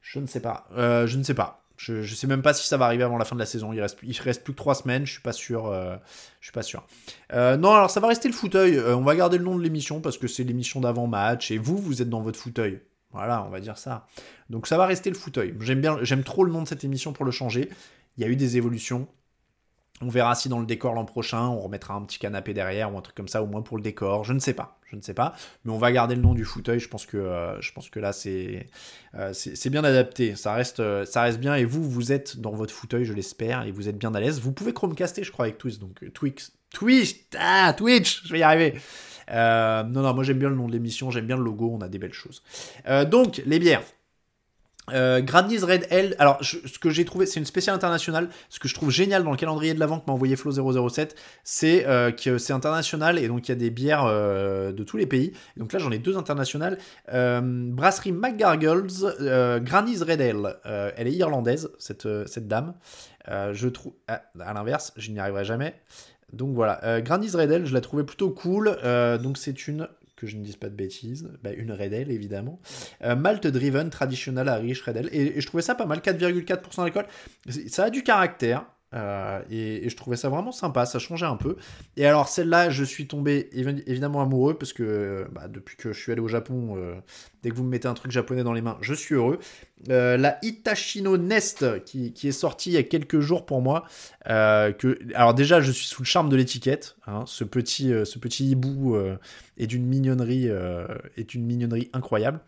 Je 0.00 0.18
ne 0.18 0.26
sais 0.26 0.40
pas. 0.40 0.66
je 0.76 1.16
ne 1.16 1.22
sais 1.22 1.34
pas. 1.34 1.60
Je 1.76 1.94
ne 1.94 2.06
sais 2.06 2.26
même 2.28 2.42
pas 2.42 2.54
si 2.54 2.68
ça 2.68 2.76
va 2.76 2.84
arriver 2.84 3.02
avant 3.02 3.18
la 3.18 3.24
fin 3.24 3.34
de 3.34 3.40
la 3.40 3.46
saison. 3.46 3.72
Il 3.72 3.80
reste, 3.80 3.98
il 4.02 4.16
reste 4.20 4.44
plus 4.44 4.52
que 4.52 4.58
3 4.58 4.74
semaines. 4.76 5.06
Je 5.06 5.12
suis 5.12 5.22
pas 5.22 5.32
sûr. 5.32 5.72
je 6.40 6.46
suis 6.46 6.52
pas 6.52 6.62
sûr. 6.62 6.86
non, 7.32 7.72
alors 7.72 7.90
ça 7.90 8.00
va 8.00 8.08
rester 8.08 8.28
le 8.28 8.34
fauteuil. 8.34 8.78
on 8.80 9.02
va 9.02 9.16
garder 9.16 9.38
le 9.38 9.44
nom 9.44 9.56
de 9.56 9.62
l'émission 9.62 10.00
parce 10.00 10.18
que 10.18 10.28
c'est 10.28 10.44
l'émission 10.44 10.80
d'avant 10.80 11.06
match 11.06 11.50
et 11.50 11.58
vous, 11.58 11.78
vous 11.78 12.02
êtes 12.02 12.10
dans 12.10 12.20
votre 12.20 12.38
fauteuil. 12.38 12.80
Voilà, 13.12 13.44
on 13.44 13.50
va 13.50 13.60
dire 13.60 13.78
ça. 13.78 14.06
Donc 14.50 14.66
ça 14.66 14.76
va 14.76 14.86
rester 14.86 15.10
le 15.10 15.16
fauteuil. 15.16 15.54
J'aime 15.60 15.80
bien, 15.80 15.98
j'aime 16.02 16.24
trop 16.24 16.44
le 16.44 16.52
nom 16.52 16.62
de 16.62 16.68
cette 16.68 16.84
émission 16.84 17.12
pour 17.12 17.24
le 17.24 17.30
changer. 17.30 17.68
Il 18.16 18.22
y 18.22 18.26
a 18.26 18.28
eu 18.28 18.36
des 18.36 18.56
évolutions. 18.56 19.08
On 20.00 20.08
verra 20.08 20.34
si 20.34 20.48
dans 20.48 20.58
le 20.58 20.66
décor 20.66 20.94
l'an 20.94 21.04
prochain, 21.04 21.46
on 21.46 21.60
remettra 21.60 21.94
un 21.94 22.02
petit 22.02 22.18
canapé 22.18 22.54
derrière 22.54 22.92
ou 22.92 22.98
un 22.98 23.02
truc 23.02 23.14
comme 23.14 23.28
ça, 23.28 23.42
au 23.42 23.46
moins 23.46 23.62
pour 23.62 23.76
le 23.76 23.84
décor. 23.84 24.24
Je 24.24 24.32
ne 24.32 24.40
sais 24.40 24.52
pas, 24.52 24.80
je 24.90 24.96
ne 24.96 25.00
sais 25.00 25.14
pas. 25.14 25.34
Mais 25.64 25.70
on 25.72 25.78
va 25.78 25.92
garder 25.92 26.16
le 26.16 26.22
nom 26.22 26.34
du 26.34 26.44
fauteuil. 26.44 26.80
Je 26.80 26.88
pense 26.88 27.06
que, 27.06 27.18
euh, 27.18 27.60
là, 27.96 28.12
c'est, 28.12 28.68
euh, 29.14 29.32
c'est, 29.32 29.70
bien 29.70 29.84
adapté. 29.84 30.34
Ça 30.34 30.54
reste, 30.54 30.80
euh, 30.80 31.04
ça 31.04 31.22
reste 31.22 31.38
bien. 31.38 31.54
Et 31.54 31.64
vous, 31.64 31.88
vous 31.88 32.10
êtes 32.10 32.40
dans 32.40 32.50
votre 32.50 32.74
fauteuil, 32.74 33.04
je 33.04 33.12
l'espère, 33.12 33.62
et 33.62 33.70
vous 33.70 33.88
êtes 33.88 33.96
bien 33.96 34.12
à 34.14 34.20
l'aise. 34.20 34.40
Vous 34.40 34.50
pouvez 34.50 34.72
Chromecaster, 34.72 35.22
je 35.22 35.30
crois, 35.30 35.44
avec 35.44 35.58
Twitch. 35.58 35.78
Donc 35.78 36.04
Twix, 36.14 36.52
Twitch, 36.72 37.16
ah, 37.38 37.74
Twitch, 37.76 38.22
je 38.24 38.32
vais 38.32 38.40
y 38.40 38.42
arriver. 38.42 38.74
Euh, 39.30 39.82
non, 39.84 40.02
non, 40.02 40.14
moi 40.14 40.24
j'aime 40.24 40.38
bien 40.38 40.48
le 40.48 40.56
nom 40.56 40.66
de 40.66 40.72
l'émission, 40.72 41.10
j'aime 41.10 41.26
bien 41.26 41.36
le 41.36 41.44
logo, 41.44 41.70
on 41.72 41.80
a 41.80 41.88
des 41.88 41.98
belles 41.98 42.12
choses. 42.12 42.42
Euh, 42.88 43.04
donc, 43.04 43.42
les 43.46 43.58
bières. 43.58 43.82
Euh, 44.92 45.22
Red 45.30 45.86
L, 45.90 46.16
alors 46.18 46.40
ce 46.42 46.76
que 46.80 46.90
j'ai 46.90 47.04
trouvé, 47.04 47.24
c'est 47.24 47.38
une 47.38 47.46
spéciale 47.46 47.76
internationale. 47.76 48.28
Ce 48.48 48.58
que 48.58 48.66
je 48.66 48.74
trouve 48.74 48.90
génial 48.90 49.22
dans 49.22 49.30
le 49.30 49.36
calendrier 49.36 49.74
de 49.74 49.78
l'avant 49.78 50.00
que 50.00 50.06
m'a 50.08 50.12
envoyé 50.12 50.34
Flo007, 50.34 51.10
c'est 51.44 51.86
euh, 51.86 52.10
que 52.10 52.36
c'est 52.36 52.52
international 52.52 53.16
et 53.16 53.28
donc 53.28 53.46
il 53.46 53.52
y 53.52 53.54
a 53.54 53.56
des 53.56 53.70
bières 53.70 54.06
de 54.06 54.82
tous 54.82 54.96
les 54.96 55.06
pays. 55.06 55.34
donc 55.56 55.72
là 55.72 55.78
j'en 55.78 55.92
ai 55.92 55.98
deux 55.98 56.18
internationales. 56.18 56.78
Brasserie 57.06 58.10
McGargles, 58.10 59.62
Granny's 59.62 60.02
Red 60.02 60.20
Ale. 60.20 60.56
elle 60.96 61.06
est 61.06 61.12
irlandaise, 61.12 61.70
cette, 61.78 62.08
cette 62.26 62.48
dame. 62.48 62.74
je 63.28 63.68
trouve, 63.68 63.92
à, 64.08 64.22
à 64.40 64.52
l'inverse, 64.52 64.92
je 64.96 65.12
n'y 65.12 65.20
arriverai 65.20 65.44
jamais. 65.44 65.76
Donc 66.32 66.54
voilà, 66.54 67.00
Granny's 67.02 67.34
Red 67.34 67.52
Ale, 67.52 67.66
je 67.66 67.74
la 67.74 67.80
trouvais 67.80 68.04
plutôt 68.04 68.30
cool. 68.30 68.76
donc 69.22 69.38
c'est 69.38 69.68
une 69.68 69.88
que 70.22 70.28
je 70.28 70.36
ne 70.36 70.44
dise 70.44 70.54
pas 70.54 70.68
de 70.68 70.74
bêtises, 70.74 71.28
bah, 71.42 71.50
une 71.52 71.72
Redel 71.72 72.12
évidemment. 72.12 72.60
Euh, 73.02 73.16
Malt 73.16 73.44
Driven 73.44 73.90
Traditional 73.90 74.46
Irish 74.64 74.82
Redel. 74.82 75.08
Et, 75.10 75.36
et, 75.36 75.40
je 75.40 75.46
trouvais 75.48 75.64
ça 75.64 75.74
pas 75.74 75.84
mal, 75.84 75.98
4,4% 75.98 76.76
d'alcool. 76.76 77.06
Ça 77.66 77.84
a 77.84 77.90
du 77.90 78.04
caractère. 78.04 78.64
Euh, 78.94 79.40
et, 79.50 79.88
je 79.88 79.96
trouvais 79.96 80.16
ça 80.16 80.28
vraiment 80.28 80.52
sympa, 80.52 80.86
ça 80.86 80.98
changeait 80.98 81.26
un 81.26 81.36
peu. 81.36 81.56
Et 81.96 82.06
alors 82.06 82.28
celle-là, 82.28 82.70
je 82.70 82.84
suis 82.84 83.06
tombé 83.06 83.48
évidemment 83.52 84.22
amoureux 84.22 84.54
parce 84.54 84.72
que 84.72 85.26
bah, 85.32 85.48
depuis 85.48 85.76
que 85.76 85.92
je 85.92 86.00
suis 86.00 86.12
allé 86.12 86.20
au 86.20 86.28
Japon, 86.28 86.76
euh, 86.76 86.94
dès 87.42 87.50
que 87.50 87.54
vous 87.54 87.64
me 87.64 87.70
mettez 87.70 87.88
un 87.88 87.94
truc 87.94 88.12
japonais 88.12 88.44
dans 88.44 88.52
les 88.52 88.62
mains, 88.62 88.78
je 88.80 88.94
suis 88.94 89.14
heureux. 89.14 89.38
Euh, 89.88 90.16
la 90.16 90.38
Itachino 90.42 91.16
Nest 91.16 91.84
qui, 91.84 92.12
est 92.22 92.32
sortie 92.32 92.70
il 92.70 92.74
y 92.74 92.78
a 92.78 92.82
quelques 92.82 93.20
jours 93.20 93.46
pour 93.46 93.62
moi. 93.62 93.84
que, 94.26 94.98
alors 95.14 95.34
déjà, 95.34 95.60
je 95.60 95.72
suis 95.72 95.86
sous 95.86 96.02
le 96.02 96.06
charme 96.06 96.28
de 96.28 96.36
l'étiquette. 96.36 96.96
Hein. 97.06 97.24
ce 97.26 97.44
petit, 97.44 97.90
hibou 98.50 98.96
est 99.58 99.66
d'une 99.66 99.86
mignonnerie, 99.86 100.50
mignonnerie 101.36 101.90
incroyable. 101.92 102.40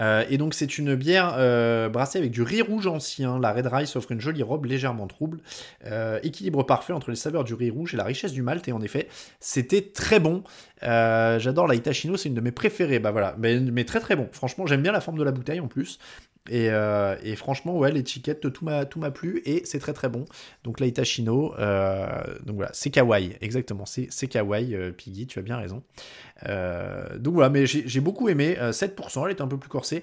Euh, 0.00 0.24
et 0.28 0.38
donc 0.38 0.54
c'est 0.54 0.78
une 0.78 0.94
bière 0.94 1.34
euh, 1.36 1.88
brassée 1.88 2.18
avec 2.18 2.30
du 2.30 2.42
riz 2.42 2.62
rouge 2.62 2.86
ancien. 2.86 3.38
La 3.38 3.52
Red 3.52 3.66
Rice 3.66 3.96
offre 3.96 4.12
une 4.12 4.20
jolie 4.20 4.42
robe 4.42 4.64
légèrement 4.64 5.06
trouble. 5.06 5.40
Euh, 5.86 6.18
équilibre 6.22 6.62
parfait 6.64 6.92
entre 6.92 7.10
les 7.10 7.16
saveurs 7.16 7.44
du 7.44 7.54
riz 7.54 7.70
rouge 7.70 7.94
et 7.94 7.96
la 7.96 8.04
richesse 8.04 8.32
du 8.32 8.42
malt. 8.42 8.66
Et 8.68 8.72
en 8.72 8.82
effet, 8.82 9.08
c'était 9.38 9.82
très 9.82 10.20
bon. 10.20 10.42
J'adore 10.82 11.66
la 11.66 11.74
Itachino, 11.74 12.16
c'est 12.16 12.28
une 12.28 12.34
de 12.34 12.40
mes 12.40 12.52
préférées. 12.52 12.98
Bah 12.98 13.10
voilà, 13.10 13.34
mais, 13.38 13.60
mais 13.60 13.84
très 13.84 14.00
très 14.00 14.16
bon. 14.16 14.28
Franchement, 14.32 14.66
j'aime 14.66 14.82
bien 14.82 14.92
la 14.92 15.00
forme 15.00 15.18
de 15.18 15.24
la 15.24 15.32
bouteille 15.32 15.60
en 15.60 15.68
plus. 15.68 15.98
Euh, 16.50 17.16
et, 17.22 17.36
franchement, 17.36 17.76
ouais, 17.76 17.92
l'étiquette, 17.92 18.52
tout 18.52 18.64
m'a, 18.64 19.10
plu 19.10 19.42
et 19.44 19.62
c'est 19.64 19.78
très 19.78 19.92
très 19.92 20.08
bon. 20.08 20.24
Donc 20.64 20.80
l'Aitachino, 20.80 21.54
euh, 21.58 22.06
donc 22.44 22.56
voilà, 22.56 22.70
c'est 22.72 22.90
kawaii, 22.90 23.36
exactement, 23.40 23.84
c'est, 23.86 24.08
kawaii, 24.28 24.74
euh, 24.74 24.92
Piggy, 24.92 25.26
tu 25.26 25.38
as 25.38 25.42
bien 25.42 25.56
raison. 25.56 25.82
Donc 26.46 27.34
voilà, 27.34 27.50
mais 27.50 27.66
j'ai, 27.66 28.00
beaucoup 28.00 28.28
aimé, 28.28 28.56
7%, 28.58 29.24
elle 29.24 29.30
est 29.30 29.40
un 29.40 29.48
peu 29.48 29.58
plus 29.58 29.68
corsée. 29.68 30.02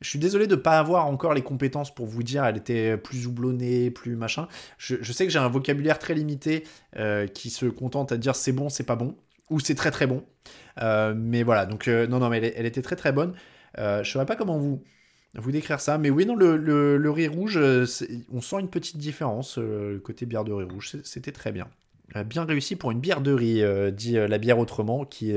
Je 0.00 0.08
suis 0.08 0.18
désolé 0.18 0.48
de 0.48 0.56
ne 0.56 0.60
pas 0.60 0.80
avoir 0.80 1.06
encore 1.06 1.32
les 1.32 1.42
compétences 1.42 1.94
pour 1.94 2.06
vous 2.06 2.24
dire 2.24 2.44
elle 2.44 2.56
était 2.56 2.96
plus 2.96 3.28
houblonnée, 3.28 3.90
plus 3.90 4.16
machin. 4.16 4.48
Je, 4.76 5.12
sais 5.12 5.26
que 5.26 5.32
j'ai 5.32 5.38
un 5.38 5.48
vocabulaire 5.48 5.98
très 5.98 6.14
limité 6.14 6.64
qui 7.34 7.50
se 7.50 7.66
contente 7.66 8.12
à 8.12 8.16
dire 8.16 8.34
c'est 8.36 8.52
bon, 8.52 8.68
c'est 8.68 8.84
pas 8.84 8.96
bon, 8.96 9.16
ou 9.50 9.60
c'est 9.60 9.74
très 9.74 9.90
très 9.90 10.06
bon. 10.06 10.24
mais 10.80 11.42
voilà, 11.42 11.66
donc 11.66 11.88
non, 11.88 12.18
non, 12.20 12.28
mais 12.28 12.38
elle, 12.38 12.52
elle, 12.56 12.66
était 12.66 12.82
très 12.82 12.96
très 12.96 13.12
bonne. 13.12 13.34
je 13.76 13.98
ne 13.98 14.04
saurais 14.04 14.26
pas 14.26 14.36
comment 14.36 14.58
vous 14.58 14.82
vous 15.34 15.52
décrire 15.52 15.80
ça. 15.80 15.98
Mais 15.98 16.10
oui, 16.10 16.26
non, 16.26 16.36
le, 16.36 17.10
riz 17.10 17.28
rouge, 17.28 17.56
euh, 17.56 17.86
on 18.32 18.40
sent 18.40 18.60
une 18.60 18.68
petite 18.68 18.98
différence, 18.98 19.58
euh, 19.58 19.94
le 19.94 19.98
côté 19.98 20.26
bière 20.26 20.44
de 20.44 20.52
riz 20.52 20.64
rouge, 20.64 20.96
c'était 21.04 21.32
très 21.32 21.52
bien. 21.52 21.68
Euh, 22.16 22.24
bien 22.24 22.44
réussi 22.44 22.76
pour 22.76 22.90
une 22.90 23.00
bière 23.00 23.22
de 23.22 23.32
riz, 23.32 23.62
dit 23.92 24.12
la 24.12 24.38
bière 24.38 24.58
autrement, 24.58 25.04
qui, 25.04 25.34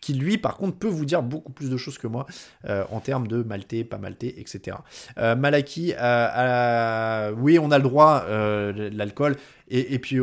qui 0.00 0.14
lui, 0.14 0.38
par 0.38 0.56
contre, 0.56 0.78
peut 0.78 0.88
vous 0.88 1.04
dire 1.04 1.22
beaucoup 1.22 1.52
plus 1.52 1.68
de 1.68 1.76
choses 1.76 1.98
que 1.98 2.06
moi 2.06 2.26
en 2.66 3.00
termes 3.00 3.26
de 3.26 3.42
maltais, 3.42 3.84
pas 3.84 3.98
maltais, 3.98 4.34
etc. 4.38 4.78
Malaki, 5.18 5.88
oui, 5.88 7.58
on 7.58 7.70
a 7.70 7.76
le 7.76 7.82
droit, 7.82 8.24
l'alcool, 8.28 9.36
et, 9.68 9.94
et 9.94 9.98
puis 9.98 10.18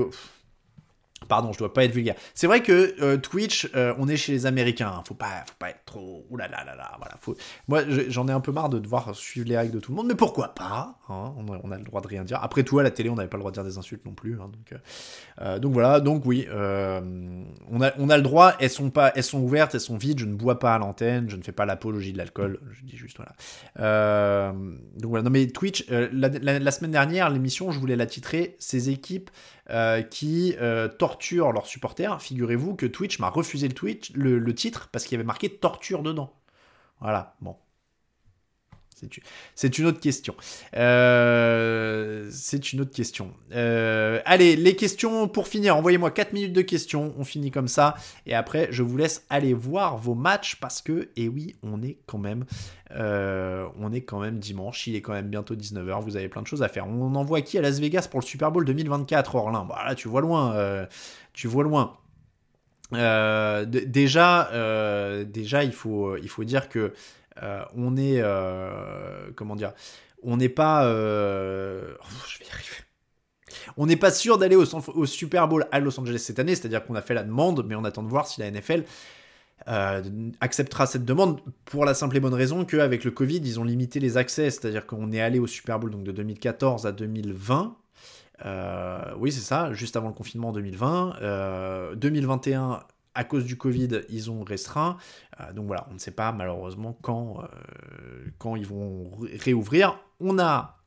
Pardon, 1.28 1.52
je 1.54 1.58
dois 1.58 1.74
pas 1.74 1.84
être 1.84 1.94
vulgaire. 1.94 2.16
C'est 2.34 2.48
vrai 2.48 2.62
que 2.62 2.96
euh, 3.02 3.18
Twitch, 3.18 3.70
euh, 3.76 3.94
on 3.98 4.08
est 4.08 4.18
chez 4.18 4.32
les 4.32 4.46
Américains. 4.46 4.94
Hein. 4.96 5.04
Faut 5.06 5.14
pas, 5.14 5.44
faut 5.46 5.56
pas 5.60 5.70
être 5.70 5.86
trop. 5.86 6.26
Ouh 6.30 6.38
là 6.38 6.48
là 6.48 6.64
là 6.66 6.76
là. 6.76 6.98
Voilà. 6.98 7.16
Moi, 7.68 7.82
j'en 8.10 8.28
ai 8.28 8.32
un 8.32 8.40
peu 8.40 8.52
marre 8.52 8.70
de 8.70 8.80
devoir 8.80 9.16
suivre 9.16 9.48
les 9.48 9.58
règles 9.58 9.74
de 9.74 9.80
tout 9.80 9.92
le 9.92 9.98
monde, 9.98 10.08
mais 10.08 10.16
pourquoi 10.16 10.50
pas? 10.50 10.98
Hein. 11.14 11.34
on, 11.64 11.72
a, 11.72 11.78
le 11.78 11.84
droit 11.84 12.02
de 12.02 12.08
rien 12.08 12.24
dire. 12.24 12.40
Après 12.42 12.64
tout, 12.64 12.80
à 12.80 12.84
la 12.84 12.92
télé, 12.92 13.10
on 13.10 13.16
n'avait 13.16 13.30
pas 13.30 13.38
le 13.38 13.42
droit 13.42 13.52
de 13.52 13.56
dire 13.56 13.64
des 13.64 13.78
insultes 13.78 14.06
non 14.06 14.14
plus. 14.14 14.34
Hein, 14.40 14.50
donc, 14.52 14.80
euh, 15.42 15.60
donc 15.60 15.74
voilà. 15.74 16.00
Donc 16.00 16.26
oui, 16.26 16.48
on 16.52 17.82
a, 17.82 17.92
on 17.98 18.10
a 18.10 18.18
le 18.18 18.24
droit. 18.24 18.54
Elles 18.60 18.70
sont 18.70 18.90
pas, 18.90 19.12
elles 19.16 19.24
sont 19.24 19.42
ouvertes, 19.42 19.76
elles 19.76 19.82
sont 19.82 19.98
vides. 19.98 20.20
Je 20.20 20.26
ne 20.26 20.36
bois 20.36 20.60
pas 20.60 20.76
à 20.76 20.80
l'antenne. 20.80 21.30
Je 21.30 21.36
ne 21.36 21.44
fais 21.44 21.52
pas 21.52 21.66
l'apologie 21.66 22.14
de 22.14 22.18
l'alcool. 22.18 22.60
Je 22.72 22.84
dis 22.84 22.98
juste 22.98 23.18
voilà. 23.18 24.54
donc 24.98 25.10
voilà. 25.10 25.24
Non 25.24 25.32
mais 25.32 25.48
Twitch, 25.48 25.86
la, 25.90 26.72
semaine 26.72 26.92
dernière, 26.92 27.30
l'émission, 27.30 27.72
je 27.72 27.80
voulais 27.80 27.96
la 27.96 28.06
titrer. 28.06 28.56
Ces 28.60 28.90
équipes 28.90 29.30
euh, 29.70 30.02
qui 30.02 30.56
euh, 30.60 30.90
torturent 30.90 31.54
leurs 31.54 31.68
supporters. 31.68 32.22
Figurez-vous 32.22 32.76
que 32.76 32.86
Twitch 32.86 33.20
m'a 33.20 33.30
refusé 33.30 33.70
le, 33.70 33.74
Twitch, 33.74 34.12
le, 34.14 34.54
titre 34.54 34.90
parce 34.92 35.06
qu'il 35.06 35.14
y 35.14 35.16
avait 35.16 35.24
marqué 35.26 35.50
torture 35.50 36.04
dedans. 36.04 36.34
Voilà, 37.00 37.38
bon. 37.40 37.56
C'est 39.56 39.78
une 39.78 39.86
autre 39.86 40.00
question. 40.00 40.36
Euh, 40.76 42.28
c'est 42.32 42.74
une 42.74 42.82
autre 42.82 42.94
question. 42.94 43.32
allez, 43.52 44.56
les 44.56 44.76
questions 44.76 45.28
pour 45.28 45.48
finir. 45.48 45.78
Envoyez-moi 45.78 46.12
4 46.12 46.34
minutes 46.34 46.54
de 46.54 46.62
questions. 46.62 47.14
On 47.18 47.24
finit 47.24 47.52
comme 47.52 47.68
ça. 47.68 47.96
Et 48.26 48.34
après, 48.34 48.68
je 48.72 48.84
vous 48.84 48.98
laisse 48.98 49.26
aller 49.30 49.54
voir 49.54 49.98
vos 49.98 50.16
matchs 50.16 50.56
parce 50.56 50.82
que, 50.82 51.10
et 51.16 51.28
oui, 51.28 51.56
on 51.64 51.82
est 51.82 51.98
quand 52.06 52.18
même 52.18 52.46
euh, 52.96 53.68
on 53.80 53.92
est 53.92 54.02
quand 54.02 54.20
même 54.20 54.40
dimanche, 54.40 54.88
il 54.88 54.96
est 54.96 55.02
quand 55.02 55.14
même 55.14 55.28
bientôt 55.28 55.56
19h, 55.56 56.02
vous 56.02 56.16
avez 56.16 56.30
plein 56.30 56.42
de 56.42 56.48
choses 56.48 56.62
à 56.62 56.68
faire. 56.68 56.88
On 56.88 57.16
envoie 57.16 57.42
qui 57.42 57.58
à 57.58 57.62
Las 57.62 57.80
Vegas 57.80 58.08
pour 58.10 58.20
le 58.20 58.26
Super 58.26 58.52
Bowl 58.52 58.66
2024, 58.66 59.36
Orlin? 59.36 59.66
Bah, 59.68 59.96
tu 59.96 60.08
vois 60.08 60.22
loin, 60.22 60.54
euh, 60.54 60.86
tu 61.34 61.48
vois 61.48 61.64
loin. 61.64 61.98
Euh, 62.94 63.66
déjà, 63.66 64.50
déjà, 65.26 65.64
il 65.64 65.74
faut, 65.74 66.18
il 66.18 66.30
faut 66.30 66.44
dire 66.44 66.70
que 66.70 66.94
on 67.42 67.98
est, 67.98 68.24
comment 69.36 69.56
dire, 69.56 69.74
on 70.24 70.38
n'est 70.38 70.50
pas, 70.50 70.84
oh, 70.86 72.24
je 72.28 72.40
vais 72.40 72.46
y 72.46 72.52
arriver. 72.52 72.78
On 73.78 73.86
n'est 73.86 73.98
pas 73.98 74.12
sûr 74.12 74.38
d'aller 74.38 74.56
au, 74.56 75.06
Super 75.06 75.48
Bowl 75.48 75.68
à 75.72 75.80
Los 75.80 76.00
Angeles 76.00 76.20
cette 76.20 76.40
année, 76.40 76.56
c'est-à-dire 76.56 76.86
qu'on 76.86 76.96
a 76.96 77.02
fait 77.02 77.14
la 77.14 77.24
demande, 77.24 77.66
mais 77.68 77.76
on 77.76 77.84
attend 77.84 78.04
de 78.04 78.10
voir 78.10 78.28
si 78.28 78.42
la 78.42 78.50
NFL 78.50 78.84
euh, 79.68 80.02
acceptera 80.42 80.86
cette 80.86 81.06
demande 81.06 81.40
pour 81.66 81.86
la 81.86 81.94
simple 81.94 82.18
et 82.18 82.20
bonne 82.20 82.34
raison 82.34 82.66
qu'avec 82.66 83.04
le 83.04 83.12
Covid, 83.12 83.38
ils 83.38 83.60
ont 83.60 83.64
limité 83.64 84.00
les 84.00 84.18
accès, 84.18 84.50
c'est-à-dire 84.50 84.86
qu'on 84.86 85.12
est 85.12 85.22
allé 85.22 85.40
au 85.40 85.48
Super 85.48 85.80
Bowl 85.80 85.92
donc 85.92 86.04
de 86.04 86.12
2014 86.12 86.86
à 86.86 86.92
2020. 86.92 87.78
Euh, 88.46 89.14
oui, 89.18 89.32
c'est 89.32 89.42
ça, 89.42 89.72
juste 89.74 89.96
avant 89.96 90.08
le 90.08 90.14
confinement 90.14 90.50
en 90.50 90.54
2020. 90.54 91.94
2021, 91.96 92.72
euh, 92.72 92.78
à 93.16 93.24
cause 93.24 93.46
du 93.46 93.58
Covid, 93.58 94.02
ils 94.10 94.32
ont 94.32 94.44
restreint. 94.44 94.98
donc 95.54 95.68
voilà, 95.68 95.88
on 95.92 95.94
ne 95.94 96.00
sait 96.00 96.12
pas 96.12 96.32
malheureusement 96.32 96.98
quand, 97.02 97.44
quand 98.40 98.56
ils 98.56 98.66
vont 98.66 99.12
réouvrir. 99.40 100.00
On 100.20 100.40
a 100.40 100.78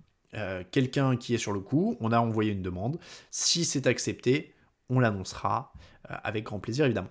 quelqu'un 0.71 1.17
qui 1.17 1.35
est 1.35 1.39
sur 1.39 1.53
le 1.53 1.61
coup, 1.61 1.97
on 2.01 2.13
a 2.13 2.19
envoyé 2.19 2.53
une 2.53 2.63
demande. 2.63 2.99
Si 3.31 3.65
c'est 3.65 3.87
accepté, 3.87 4.55
on 4.91 4.99
l'annoncera 4.99 5.73
avec 6.05 6.45
grand 6.45 6.59
plaisir 6.59 6.85
évidemment. 6.85 7.11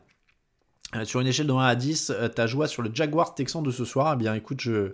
Euh, 0.95 1.05
sur 1.05 1.19
une 1.19 1.27
échelle 1.27 1.47
de 1.47 1.51
1 1.51 1.59
à 1.59 1.75
10, 1.75 2.11
euh, 2.11 2.27
ta 2.27 2.47
joie 2.47 2.67
sur 2.67 2.81
le 2.81 2.91
Jaguars 2.93 3.33
Texan 3.35 3.61
de 3.61 3.71
ce 3.71 3.85
soir, 3.85 4.13
eh 4.13 4.17
bien 4.17 4.33
écoute, 4.33 4.61
je, 4.61 4.93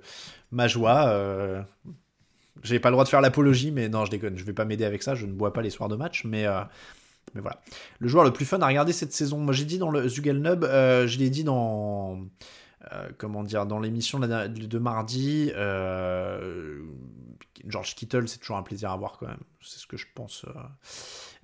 ma 0.52 0.68
joie, 0.68 1.08
euh, 1.10 1.62
j'ai 2.64 2.80
pas 2.80 2.90
le 2.90 2.94
droit 2.94 3.04
de 3.04 3.10
faire 3.10 3.22
l'apologie, 3.22 3.72
mais 3.72 3.90
non, 3.90 4.06
je 4.06 4.12
déconne, 4.12 4.38
je 4.38 4.44
vais 4.44 4.54
pas 4.54 4.66
m'aider 4.66 4.86
avec 4.86 5.04
ça, 5.04 5.16
je 5.16 5.26
ne 5.26 5.34
bois 5.34 5.54
pas 5.54 5.62
les 5.62 5.70
soirs 5.70 5.90
de 5.90 5.96
match, 5.96 6.24
mais, 6.24 6.46
mais 7.34 7.42
voilà. 7.42 7.62
Le 8.00 8.08
joueur 8.08 8.24
le 8.24 8.34
plus 8.34 8.46
fun 8.46 8.60
à 8.60 8.68
regarder 8.68 8.94
cette 8.94 9.14
saison, 9.14 9.38
moi 9.38 9.54
j'ai 9.54 9.66
dit 9.66 9.78
dans 9.78 9.92
le 9.92 10.08
Zugelnub, 10.08 10.64
je 10.66 11.18
l'ai 11.18 11.30
dit 11.30 11.44
dans, 11.44 12.20
comment 13.18 13.44
dire, 13.44 13.66
dans 13.66 13.80
l'émission 13.80 14.20
de 14.20 14.78
mardi, 14.78 15.52
George 17.68 17.96
Kittle, 17.96 18.28
c'est 18.28 18.40
toujours 18.40 18.58
un 18.58 18.64
plaisir 18.64 18.92
à 18.92 18.98
voir 18.98 19.18
quand 19.20 19.28
même, 19.28 19.44
c'est 19.62 19.80
ce 19.80 19.88
que 19.88 19.98
je 19.98 20.08
pense. 20.14 20.46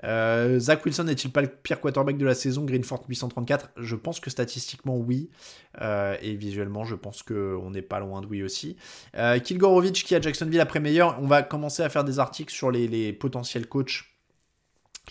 Euh, 0.03 0.59
Zach 0.59 0.85
Wilson 0.85 1.05
n'est-il 1.05 1.31
pas 1.31 1.41
le 1.41 1.47
pire 1.47 1.79
quarterback 1.79 2.17
de 2.17 2.25
la 2.25 2.35
saison? 2.35 2.63
Greenford 2.65 3.03
834 3.07 3.71
Je 3.77 3.95
pense 3.95 4.19
que 4.19 4.29
statistiquement 4.29 4.97
oui. 4.97 5.29
Euh, 5.81 6.15
et 6.21 6.35
visuellement, 6.35 6.83
je 6.83 6.95
pense 6.95 7.23
qu'on 7.23 7.71
n'est 7.71 7.81
pas 7.81 7.99
loin 7.99 8.21
de 8.21 8.27
oui 8.27 8.43
aussi. 8.43 8.77
Euh, 9.15 9.39
Kilgorovic 9.39 10.03
qui 10.03 10.15
a 10.15 10.21
Jacksonville 10.21 10.59
après 10.59 10.79
meilleur. 10.79 11.17
On 11.21 11.27
va 11.27 11.43
commencer 11.43 11.83
à 11.83 11.89
faire 11.89 12.03
des 12.03 12.19
articles 12.19 12.53
sur 12.53 12.71
les, 12.71 13.13
potentiels 13.13 13.67
coachs 13.67 14.03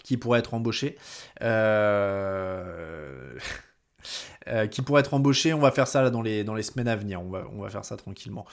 qui 0.02 0.16
pourraient 0.16 0.38
être 0.38 0.54
embauchés. 0.54 0.96
qui 4.70 4.82
pourraient 4.82 5.00
être 5.00 5.14
embauchés. 5.14 5.52
On 5.52 5.58
va 5.58 5.70
faire 5.70 5.88
ça 5.88 6.02
là, 6.02 6.10
dans, 6.10 6.22
les, 6.22 6.44
dans 6.44 6.54
les 6.54 6.62
semaines 6.62 6.88
à 6.88 6.96
venir. 6.96 7.20
On 7.20 7.28
va, 7.28 7.46
on 7.52 7.62
va 7.62 7.70
faire 7.70 7.84
ça 7.84 7.96
tranquillement. 7.96 8.46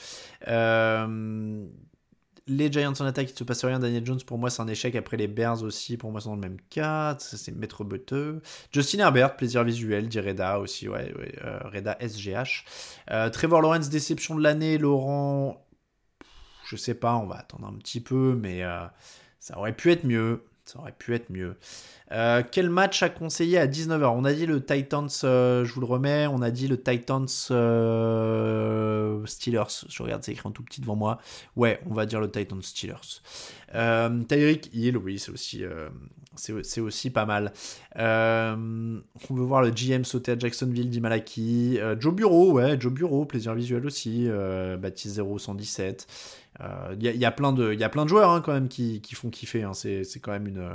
Euh, 0.48 1.66
les 2.46 2.70
Giants 2.70 2.92
en 3.00 3.04
attaque, 3.04 3.30
il 3.30 3.32
ne 3.32 3.38
se 3.38 3.44
passe 3.44 3.64
rien. 3.64 3.78
Daniel 3.78 4.04
Jones, 4.04 4.20
pour 4.26 4.38
moi, 4.38 4.50
c'est 4.50 4.60
un 4.60 4.68
échec. 4.68 4.94
Après 4.96 5.16
les 5.16 5.28
Bears 5.28 5.62
aussi, 5.62 5.96
pour 5.96 6.10
moi, 6.10 6.20
c'est 6.20 6.28
dans 6.28 6.34
le 6.34 6.40
même 6.40 6.60
cas. 6.70 7.16
C'est 7.18 7.52
maître 7.52 7.84
Buteux. 7.84 8.42
Justin 8.72 8.98
Herbert, 8.98 9.36
plaisir 9.36 9.64
visuel, 9.64 10.08
dit 10.08 10.20
Reda 10.20 10.58
aussi, 10.58 10.88
ouais, 10.88 11.12
ouais 11.16 11.34
euh, 11.44 11.58
Reda 11.72 11.96
SGH. 12.00 12.64
Euh, 13.10 13.30
Trevor 13.30 13.62
Lawrence, 13.62 13.88
déception 13.88 14.34
de 14.34 14.42
l'année. 14.42 14.78
Laurent, 14.78 15.66
je 16.66 16.76
sais 16.76 16.94
pas, 16.94 17.16
on 17.16 17.26
va 17.26 17.36
attendre 17.36 17.66
un 17.66 17.78
petit 17.78 18.00
peu, 18.00 18.38
mais 18.38 18.62
ça 19.38 19.58
aurait 19.58 19.74
pu 19.74 19.90
être 19.90 20.04
mieux. 20.04 20.44
Ça 20.64 20.78
aurait 20.78 20.92
pu 20.92 21.14
être 21.14 21.28
mieux. 21.28 21.56
Euh, 22.12 22.42
quel 22.50 22.70
match 22.70 23.02
a 23.02 23.10
conseillé 23.10 23.58
à 23.58 23.66
19h 23.66 24.06
On 24.06 24.24
a 24.24 24.32
dit 24.32 24.46
le 24.46 24.64
Titans, 24.64 25.08
euh, 25.24 25.64
je 25.64 25.72
vous 25.74 25.80
le 25.80 25.86
remets, 25.86 26.26
on 26.26 26.40
a 26.40 26.50
dit 26.50 26.68
le 26.68 26.80
Titans 26.80 27.26
euh, 27.50 29.26
Steelers. 29.26 29.84
Je 29.88 30.02
regarde, 30.02 30.22
c'est 30.22 30.32
écrit 30.32 30.48
en 30.48 30.52
tout 30.52 30.62
petit 30.62 30.80
devant 30.80 30.96
moi. 30.96 31.18
Ouais, 31.54 31.80
on 31.90 31.92
va 31.92 32.06
dire 32.06 32.20
le 32.20 32.30
Titans 32.30 32.62
Steelers. 32.62 33.20
Tyreek 34.28 34.70
Hill, 34.72 34.96
oui, 34.96 35.18
c'est 35.18 35.32
aussi, 35.32 35.64
c'est 36.36 36.80
aussi 36.80 37.10
pas 37.10 37.26
mal. 37.26 37.52
on 37.94 39.34
veut 39.34 39.44
voir 39.44 39.60
le 39.60 39.70
GM 39.70 40.04
sauter 40.04 40.32
à 40.32 40.38
Jacksonville, 40.38 40.88
dit 40.88 41.00
Malaki. 41.00 41.78
Joe 41.98 42.14
Bureau, 42.14 42.52
ouais, 42.52 42.80
Joe 42.80 42.92
Bureau, 42.92 43.26
plaisir 43.26 43.54
visuel 43.54 43.84
aussi. 43.84 44.28
Baptiste 44.78 45.20
0117. 45.20 46.06
Il 46.60 46.66
euh, 46.66 47.12
y, 47.12 47.24
a 47.24 47.32
plein 47.32 47.52
de, 47.52 47.74
y 47.74 47.82
a 47.82 47.88
plein 47.88 48.04
de 48.04 48.08
joueurs 48.08 48.30
hein, 48.30 48.40
quand 48.40 48.52
même 48.52 48.68
qui, 48.68 49.00
font 49.14 49.28
kiffer. 49.28 49.64
Hein. 49.64 49.74
C'est, 49.74 50.04
quand 50.20 50.30
même 50.30 50.46
une, 50.46 50.68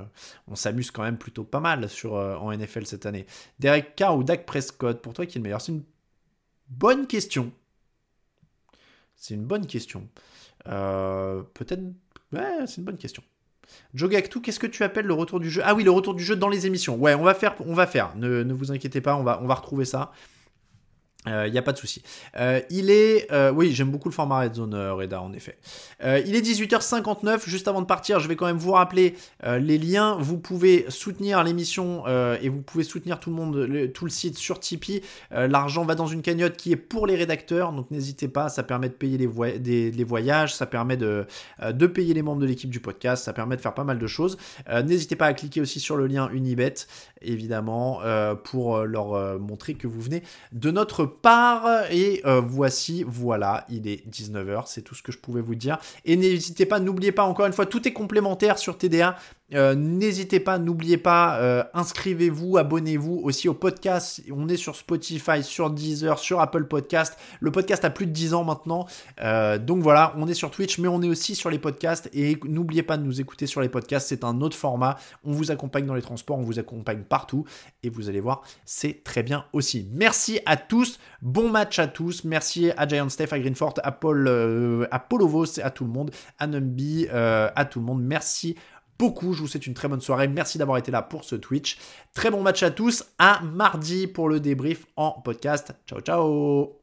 on 0.47 0.55
s'amuse 0.55 0.91
quand 0.91 1.03
même 1.03 1.17
plutôt 1.17 1.45
pas 1.45 1.61
mal 1.61 1.87
sur, 1.87 2.15
euh, 2.15 2.35
en 2.35 2.51
NFL 2.51 2.85
cette 2.85 3.05
année. 3.05 3.25
Derek 3.59 3.95
Carr 3.95 4.17
ou 4.17 4.23
Dak 4.23 4.45
Prescott, 4.45 5.01
pour 5.01 5.13
toi 5.13 5.25
qui 5.25 5.37
est 5.37 5.39
le 5.39 5.43
meilleur? 5.43 5.61
C'est 5.61 5.71
une 5.71 5.83
bonne 6.67 7.07
question. 7.07 7.51
C'est 9.15 9.35
une 9.35 9.45
bonne 9.45 9.67
question. 9.67 10.07
Euh, 10.67 11.43
peut-être. 11.53 11.81
Ouais, 12.33 12.67
c'est 12.67 12.77
une 12.77 12.85
bonne 12.85 12.97
question. 12.97 13.23
Joe 13.93 14.09
Gactou, 14.09 14.41
qu'est-ce 14.41 14.59
que 14.59 14.67
tu 14.67 14.83
appelles 14.83 15.05
le 15.05 15.13
retour 15.13 15.39
du 15.39 15.49
jeu? 15.49 15.61
Ah 15.63 15.75
oui, 15.75 15.83
le 15.83 15.91
retour 15.91 16.13
du 16.13 16.23
jeu 16.23 16.35
dans 16.35 16.49
les 16.49 16.67
émissions. 16.67 16.95
Ouais, 16.97 17.13
on 17.13 17.23
va 17.23 17.33
faire, 17.33 17.55
on 17.61 17.73
va 17.73 17.87
faire. 17.87 18.15
Ne, 18.17 18.43
ne 18.43 18.53
vous 18.53 18.71
inquiétez 18.71 18.99
pas, 18.99 19.15
on 19.15 19.23
va, 19.23 19.39
on 19.41 19.47
va 19.47 19.55
retrouver 19.55 19.85
ça. 19.85 20.11
Il 21.25 21.33
euh, 21.33 21.49
n'y 21.49 21.57
a 21.57 21.61
pas 21.61 21.73
de 21.73 21.77
souci. 21.77 22.01
Euh, 22.37 22.61
il 22.69 22.89
est... 22.89 23.29
Euh, 23.33 23.51
oui, 23.51 23.73
j'aime 23.73 23.91
beaucoup 23.91 24.07
le 24.07 24.13
format 24.13 24.39
Red 24.39 24.55
Zone 24.55 24.73
Reda, 24.73 25.21
en 25.21 25.33
effet. 25.33 25.57
il 26.01 26.33
est 26.33 26.41
18h59. 26.41 27.47
Juste 27.47 27.67
avant 27.67 27.81
de 27.81 27.85
partir, 27.85 28.21
je 28.21 28.27
vais 28.29 28.37
quand 28.37 28.45
même 28.45 28.57
vous 28.57 28.71
rappeler 28.71 29.15
les 29.43 29.77
liens. 29.77 30.15
Vous 30.17 30.37
pouvez 30.37 30.85
soutenir 30.87 31.43
l'émission 31.43 32.07
et 32.07 32.47
vous 32.47 32.61
pouvez 32.61 32.85
soutenir 32.85 33.19
tout 33.19 33.29
le 33.29 33.35
monde, 33.35 33.91
tout 33.93 34.05
le 34.05 34.11
site 34.11 34.37
sur 34.37 34.59
Tipeee. 34.59 35.01
L'argent 35.31 35.83
va 35.83 35.95
dans 35.95 36.07
une 36.07 36.21
cagnotte 36.21 36.55
qui 36.55 36.71
est 36.71 36.77
pour 36.77 37.05
les 37.05 37.15
rédacteurs, 37.15 37.73
donc 37.73 37.91
n'hésitez 37.91 38.29
pas. 38.29 38.47
Ça 38.47 38.63
permet 38.63 38.87
de 38.87 38.93
payer 38.93 39.17
les, 39.17 40.03
voyages, 40.03 40.55
ça 40.55 40.65
permet 40.65 40.95
de, 40.95 41.25
de 41.69 41.87
payer 41.87 42.13
les 42.13 42.21
membres 42.21 42.41
de 42.41 42.47
l'équipe 42.47 42.69
du 42.69 42.79
podcast, 42.79 43.25
ça 43.25 43.33
permet 43.33 43.57
de 43.57 43.61
faire 43.61 43.73
pas 43.73 43.83
mal 43.83 43.99
de 43.99 44.07
choses. 44.07 44.37
n'hésitez 44.85 45.17
pas 45.17 45.25
à 45.25 45.33
cliquer 45.33 45.59
aussi 45.59 45.81
sur 45.81 45.97
le 45.97 46.07
lien 46.07 46.29
Unibet, 46.31 46.75
évidemment, 47.21 48.01
pour 48.45 48.79
leur 48.79 49.39
montrer 49.39 49.73
que 49.73 49.87
vous 49.87 50.01
venez 50.01 50.23
de 50.53 50.71
notre 50.71 51.08
part. 51.09 51.91
Et 51.91 52.21
euh, 52.25 52.41
voici, 52.41 53.03
voilà, 53.07 53.65
il 53.69 53.87
est 53.87 54.07
19h, 54.09 54.63
c'est 54.67 54.81
tout 54.81 54.95
ce 54.95 55.03
que 55.03 55.11
je 55.11 55.17
pouvais 55.17 55.41
vous 55.41 55.55
dire. 55.55 55.77
Et 56.05 56.15
n'hésitez 56.15 56.65
pas, 56.65 56.79
n'oubliez 56.79 57.11
pas, 57.11 57.23
encore 57.23 57.45
une 57.45 57.53
fois, 57.53 57.65
tout 57.65 57.87
est 57.87 57.93
complémentaire 57.93 58.57
sur 58.57 58.77
TDA. 58.77 59.15
Euh, 59.53 59.73
n'hésitez 59.75 60.39
pas, 60.39 60.59
n'oubliez 60.59 60.97
pas, 60.97 61.39
euh, 61.39 61.63
inscrivez-vous, 61.73 62.57
abonnez-vous 62.57 63.21
aussi 63.23 63.49
au 63.49 63.53
podcast. 63.53 64.21
On 64.31 64.47
est 64.47 64.57
sur 64.57 64.75
Spotify, 64.75 65.43
sur 65.43 65.71
Deezer, 65.71 66.19
sur 66.19 66.39
Apple 66.39 66.65
Podcast. 66.65 67.17
Le 67.39 67.51
podcast 67.51 67.83
a 67.85 67.89
plus 67.89 68.05
de 68.05 68.11
10 68.11 68.33
ans 68.33 68.43
maintenant. 68.43 68.85
Euh, 69.21 69.57
donc 69.57 69.81
voilà, 69.81 70.13
on 70.17 70.27
est 70.27 70.33
sur 70.33 70.51
Twitch, 70.51 70.77
mais 70.77 70.87
on 70.87 71.01
est 71.01 71.07
aussi 71.07 71.35
sur 71.35 71.49
les 71.49 71.59
podcasts. 71.59 72.09
Et 72.13 72.37
n'oubliez 72.45 72.83
pas 72.83 72.97
de 72.97 73.03
nous 73.03 73.19
écouter 73.21 73.47
sur 73.47 73.61
les 73.61 73.69
podcasts. 73.69 74.07
C'est 74.07 74.23
un 74.23 74.41
autre 74.41 74.55
format. 74.55 74.97
On 75.23 75.31
vous 75.31 75.51
accompagne 75.51 75.85
dans 75.85 75.95
les 75.95 76.01
transports, 76.01 76.37
on 76.37 76.43
vous 76.43 76.59
accompagne 76.59 77.01
partout. 77.01 77.45
Et 77.83 77.89
vous 77.89 78.09
allez 78.09 78.19
voir, 78.19 78.43
c'est 78.65 79.03
très 79.03 79.23
bien 79.23 79.45
aussi. 79.53 79.87
Merci 79.91 80.39
à 80.45 80.57
tous. 80.57 80.99
Bon 81.21 81.49
match 81.49 81.79
à 81.79 81.87
tous. 81.87 82.23
Merci 82.23 82.71
à 82.77 82.87
Giant 82.87 83.09
Steph, 83.09 83.29
à 83.31 83.39
Greenfort, 83.39 83.73
à 83.83 83.91
Paul, 83.91 84.27
à 84.91 84.99
Paul 84.99 85.19
à 85.61 85.69
tout 85.69 85.83
le 85.83 85.91
monde, 85.91 86.11
à 86.37 86.47
Numby, 86.47 87.07
à 87.09 87.65
tout 87.65 87.79
le 87.79 87.85
monde. 87.85 88.01
Merci 88.01 88.55
beaucoup. 88.99 89.33
Je 89.33 89.41
vous 89.41 89.47
souhaite 89.47 89.65
une 89.65 89.73
très 89.73 89.87
bonne 89.87 90.01
soirée. 90.01 90.27
Merci 90.27 90.57
d'avoir 90.57 90.77
été 90.77 90.91
là 90.91 91.01
pour 91.01 91.23
ce 91.23 91.35
Twitch. 91.35 91.79
Très 92.13 92.29
bon 92.29 92.43
match 92.43 92.61
à 92.61 92.69
tous. 92.69 93.05
À 93.17 93.41
mardi 93.41 94.05
pour 94.05 94.29
le 94.29 94.39
débrief 94.39 94.85
en 94.95 95.11
podcast. 95.23 95.73
Ciao, 95.87 96.01
ciao 96.01 96.78